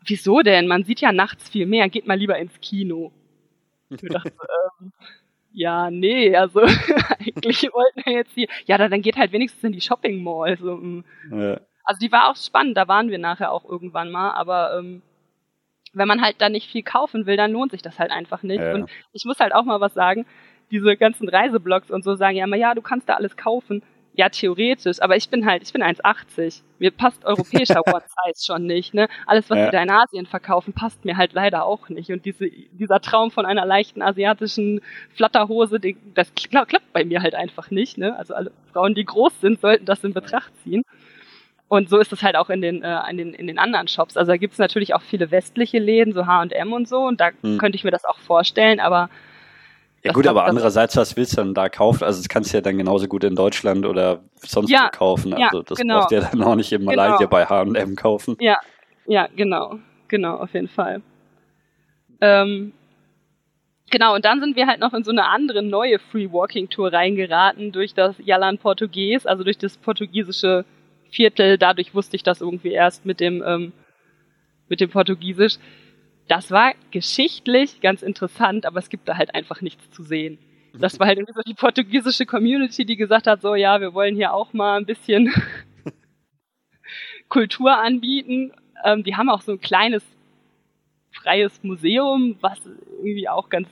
[0.06, 0.68] wieso denn?
[0.68, 3.12] Man sieht ja nachts viel mehr, geht mal lieber ins Kino.
[3.92, 4.34] Ich dachte,
[4.80, 4.92] ähm,
[5.54, 6.62] ja, nee, also
[7.20, 10.58] eigentlich wollten wir jetzt hier, ja, dann geht halt wenigstens in die Shopping Mall.
[10.58, 11.04] So, mm.
[11.32, 11.60] ja.
[11.84, 15.02] Also die war auch spannend, da waren wir nachher auch irgendwann mal, aber ähm,
[15.94, 18.62] wenn man halt da nicht viel kaufen will, dann lohnt sich das halt einfach nicht.
[18.62, 18.74] Ja.
[18.74, 20.26] Und ich muss halt auch mal was sagen,
[20.70, 23.84] diese ganzen Reiseblogs und so sagen ja immer, ja, du kannst da alles kaufen.
[24.14, 26.62] Ja, theoretisch, aber ich bin halt, ich bin 1,80.
[26.80, 29.08] Mir passt europäischer One-Size schon nicht, ne?
[29.26, 29.66] Alles, was ja.
[29.66, 32.12] die da in Asien verkaufen, passt mir halt leider auch nicht.
[32.12, 34.82] Und diese, dieser Traum von einer leichten asiatischen
[35.16, 38.18] Flatterhose, die, das klappt bei mir halt einfach nicht, ne?
[38.18, 40.84] Also alle Frauen, die groß sind, sollten das in Betracht ziehen.
[41.70, 44.18] Und so ist es halt auch in den, äh, in den, in den anderen Shops.
[44.18, 47.30] Also da gibt es natürlich auch viele westliche Läden, so H&M und so, und da
[47.42, 47.60] hm.
[47.60, 49.10] könnte ich mir das auch vorstellen, aber
[50.04, 52.04] ja gut, aber andererseits, was willst du denn da kaufen?
[52.04, 55.34] Also das kannst du ja dann genauso gut in Deutschland oder sonst ja, wo kaufen.
[55.34, 56.00] Also ja, das genau.
[56.00, 57.30] brauchst du ja dann auch nicht in Malaysia genau.
[57.30, 58.38] bei H&M kaufen.
[58.40, 58.58] Ja,
[59.06, 59.80] ja, genau.
[60.08, 61.02] Genau, auf jeden Fall.
[62.20, 62.74] Ähm,
[63.90, 66.92] genau, und dann sind wir halt noch in so eine andere neue Free Walking Tour
[66.92, 70.66] reingeraten durch das Jalan Portugues, also durch das portugiesische
[71.10, 71.58] Viertel.
[71.58, 73.74] Dadurch wusste ich das irgendwie erst mit dem, ähm,
[74.68, 75.58] mit dem Portugiesisch
[76.32, 80.38] das war geschichtlich ganz interessant, aber es gibt da halt einfach nichts zu sehen.
[80.74, 84.16] Das war halt irgendwie so die portugiesische Community, die gesagt hat, so ja, wir wollen
[84.16, 85.30] hier auch mal ein bisschen
[87.28, 88.54] Kultur anbieten.
[88.86, 90.06] Ähm, die haben auch so ein kleines
[91.12, 93.68] freies Museum, was irgendwie auch ganz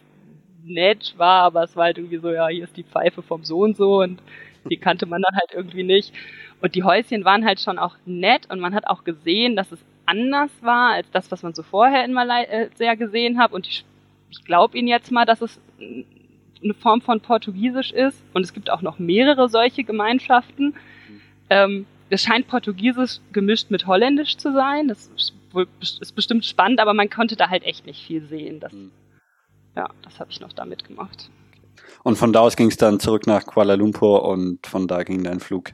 [0.66, 3.60] nett war, aber es war halt irgendwie so, ja, hier ist die Pfeife vom so
[3.60, 4.22] und so und
[4.70, 6.14] die kannte man dann halt irgendwie nicht.
[6.60, 9.80] Und die Häuschen waren halt schon auch nett und man hat auch gesehen, dass es
[10.10, 13.52] anders war als das, was man so vorher in Malaysia gesehen hat.
[13.52, 13.86] Und ich,
[14.32, 15.60] ich glaube Ihnen jetzt mal, dass es
[16.64, 18.22] eine Form von Portugiesisch ist.
[18.34, 20.76] Und es gibt auch noch mehrere solche Gemeinschaften.
[21.50, 24.88] Ähm, es scheint Portugiesisch gemischt mit Holländisch zu sein.
[24.88, 25.12] Das
[25.82, 28.60] ist bestimmt spannend, aber man konnte da halt echt nicht viel sehen.
[28.60, 28.92] Das, hm.
[29.76, 31.30] ja, das habe ich noch damit gemacht.
[32.04, 35.24] Und von da aus ging es dann zurück nach Kuala Lumpur und von da ging
[35.24, 35.72] dein Flug.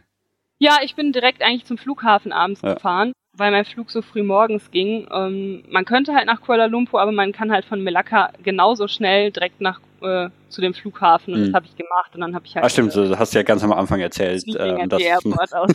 [0.57, 2.73] Ja, ich bin direkt eigentlich zum Flughafen abends ja.
[2.73, 5.07] gefahren weil mein Flug so früh morgens ging.
[5.11, 9.31] Ähm, man könnte halt nach Kuala Lumpur, aber man kann halt von Melaka genauso schnell
[9.31, 11.45] direkt nach äh, zu dem Flughafen und mhm.
[11.45, 12.65] das habe ich gemacht und dann habe ich halt.
[12.65, 14.43] Ah, stimmt, äh, du hast ja ganz am Anfang erzählt.
[14.57, 15.51] Ähm, das Airport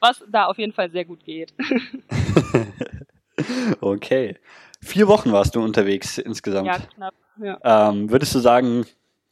[0.00, 1.54] Was da auf jeden Fall sehr gut geht.
[3.80, 4.36] okay.
[4.82, 6.66] Vier Wochen warst du unterwegs insgesamt.
[6.66, 7.14] Ja, knapp.
[7.38, 7.90] Ja.
[7.90, 8.84] Ähm, würdest du sagen,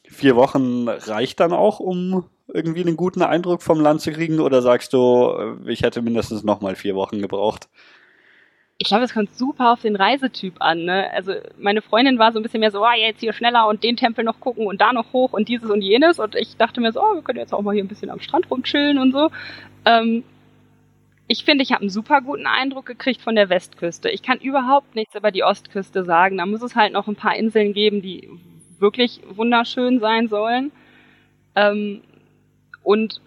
[0.08, 4.40] vier Wochen reicht dann auch, um irgendwie einen guten Eindruck vom Land zu kriegen?
[4.40, 7.68] Oder sagst du, äh, ich hätte mindestens nochmal vier Wochen gebraucht?
[8.78, 10.84] Ich glaube, es kommt super auf den Reisetyp an.
[10.84, 11.08] Ne?
[11.12, 13.96] Also meine Freundin war so ein bisschen mehr so, oh, jetzt hier schneller und den
[13.96, 16.18] Tempel noch gucken und da noch hoch und dieses und jenes.
[16.18, 18.20] Und ich dachte mir so, oh, wir können jetzt auch mal hier ein bisschen am
[18.20, 19.30] Strand rumchillen und so.
[19.84, 20.24] Ähm,
[21.28, 24.10] ich finde, ich habe einen super guten Eindruck gekriegt von der Westküste.
[24.10, 26.38] Ich kann überhaupt nichts über die Ostküste sagen.
[26.38, 28.28] Da muss es halt noch ein paar Inseln geben, die
[28.78, 30.72] wirklich wunderschön sein sollen.
[31.54, 32.02] Ähm,
[32.82, 33.20] und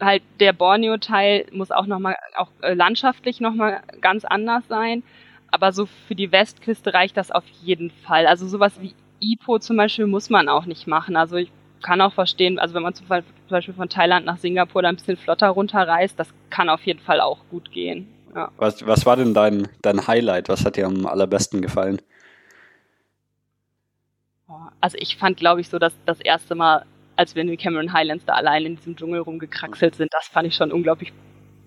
[0.00, 5.02] halt der Borneo-Teil muss auch nochmal, auch äh, landschaftlich nochmal ganz anders sein.
[5.50, 8.26] Aber so für die Westküste reicht das auf jeden Fall.
[8.26, 11.16] Also sowas wie Ipoh zum Beispiel muss man auch nicht machen.
[11.16, 11.50] Also ich
[11.82, 13.06] kann auch verstehen, also wenn man zum
[13.48, 17.20] Beispiel von Thailand nach Singapur da ein bisschen flotter runterreist, das kann auf jeden Fall
[17.20, 18.08] auch gut gehen.
[18.34, 18.50] Ja.
[18.56, 20.48] Was, was war denn dein, dein Highlight?
[20.48, 22.00] Was hat dir am allerbesten gefallen?
[24.80, 26.84] Also ich fand, glaube ich, so, dass das erste Mal
[27.22, 30.48] als wir in den Cameron Highlands da allein in diesem Dschungel rumgekraxelt sind, das fand
[30.48, 31.12] ich schon unglaublich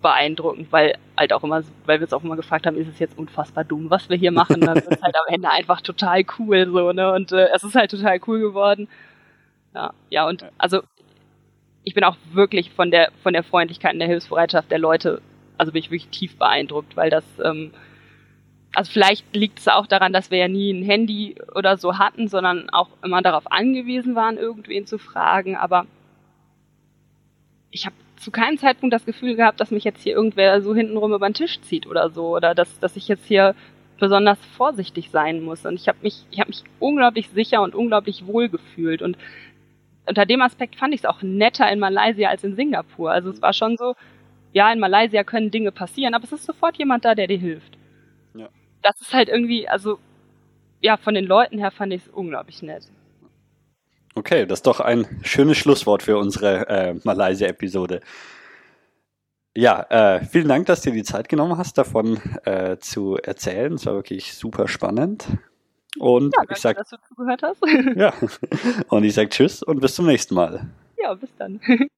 [0.01, 3.17] beeindruckend, weil halt auch immer, weil wir uns auch immer gefragt haben, ist es jetzt
[3.17, 4.59] unfassbar dumm, was wir hier machen?
[4.59, 7.13] Dann ist es halt am Ende einfach total cool so, ne?
[7.13, 8.89] Und äh, es ist halt total cool geworden.
[9.73, 10.81] Ja, ja, und also
[11.85, 15.21] ich bin auch wirklich von der, von der Freundlichkeit und der Hilfsbereitschaft der Leute,
[15.57, 17.71] also bin ich wirklich tief beeindruckt, weil das, ähm,
[18.75, 22.27] also vielleicht liegt es auch daran, dass wir ja nie ein Handy oder so hatten,
[22.27, 25.55] sondern auch immer darauf angewiesen waren, irgendwen zu fragen.
[25.55, 25.85] Aber
[27.71, 31.13] ich habe zu keinem Zeitpunkt das Gefühl gehabt, dass mich jetzt hier irgendwer so hintenrum
[31.13, 32.35] über den Tisch zieht oder so.
[32.35, 33.55] Oder dass, dass ich jetzt hier
[33.97, 35.65] besonders vorsichtig sein muss.
[35.65, 39.01] Und ich habe mich, ich habe mich unglaublich sicher und unglaublich wohl gefühlt.
[39.01, 39.17] Und
[40.05, 43.09] unter dem Aspekt fand ich es auch netter in Malaysia als in Singapur.
[43.09, 43.95] Also es war schon so,
[44.51, 47.77] ja, in Malaysia können Dinge passieren, aber es ist sofort jemand da, der dir hilft.
[48.85, 49.97] Das ist halt irgendwie, also
[50.79, 52.83] ja, von den Leuten her fand ich es unglaublich nett.
[54.13, 58.01] Okay, das ist doch ein schönes Schlusswort für unsere äh, Malaysia-Episode.
[59.55, 63.73] Ja, äh, vielen Dank, dass du dir die Zeit genommen hast, davon äh, zu erzählen.
[63.73, 65.25] Es war wirklich super spannend.
[65.97, 67.61] Und ja, danke, ich sag, dass du zugehört hast.
[67.95, 68.13] ja.
[68.89, 70.67] Und ich sage Tschüss und bis zum nächsten Mal.
[71.01, 71.59] Ja, bis dann.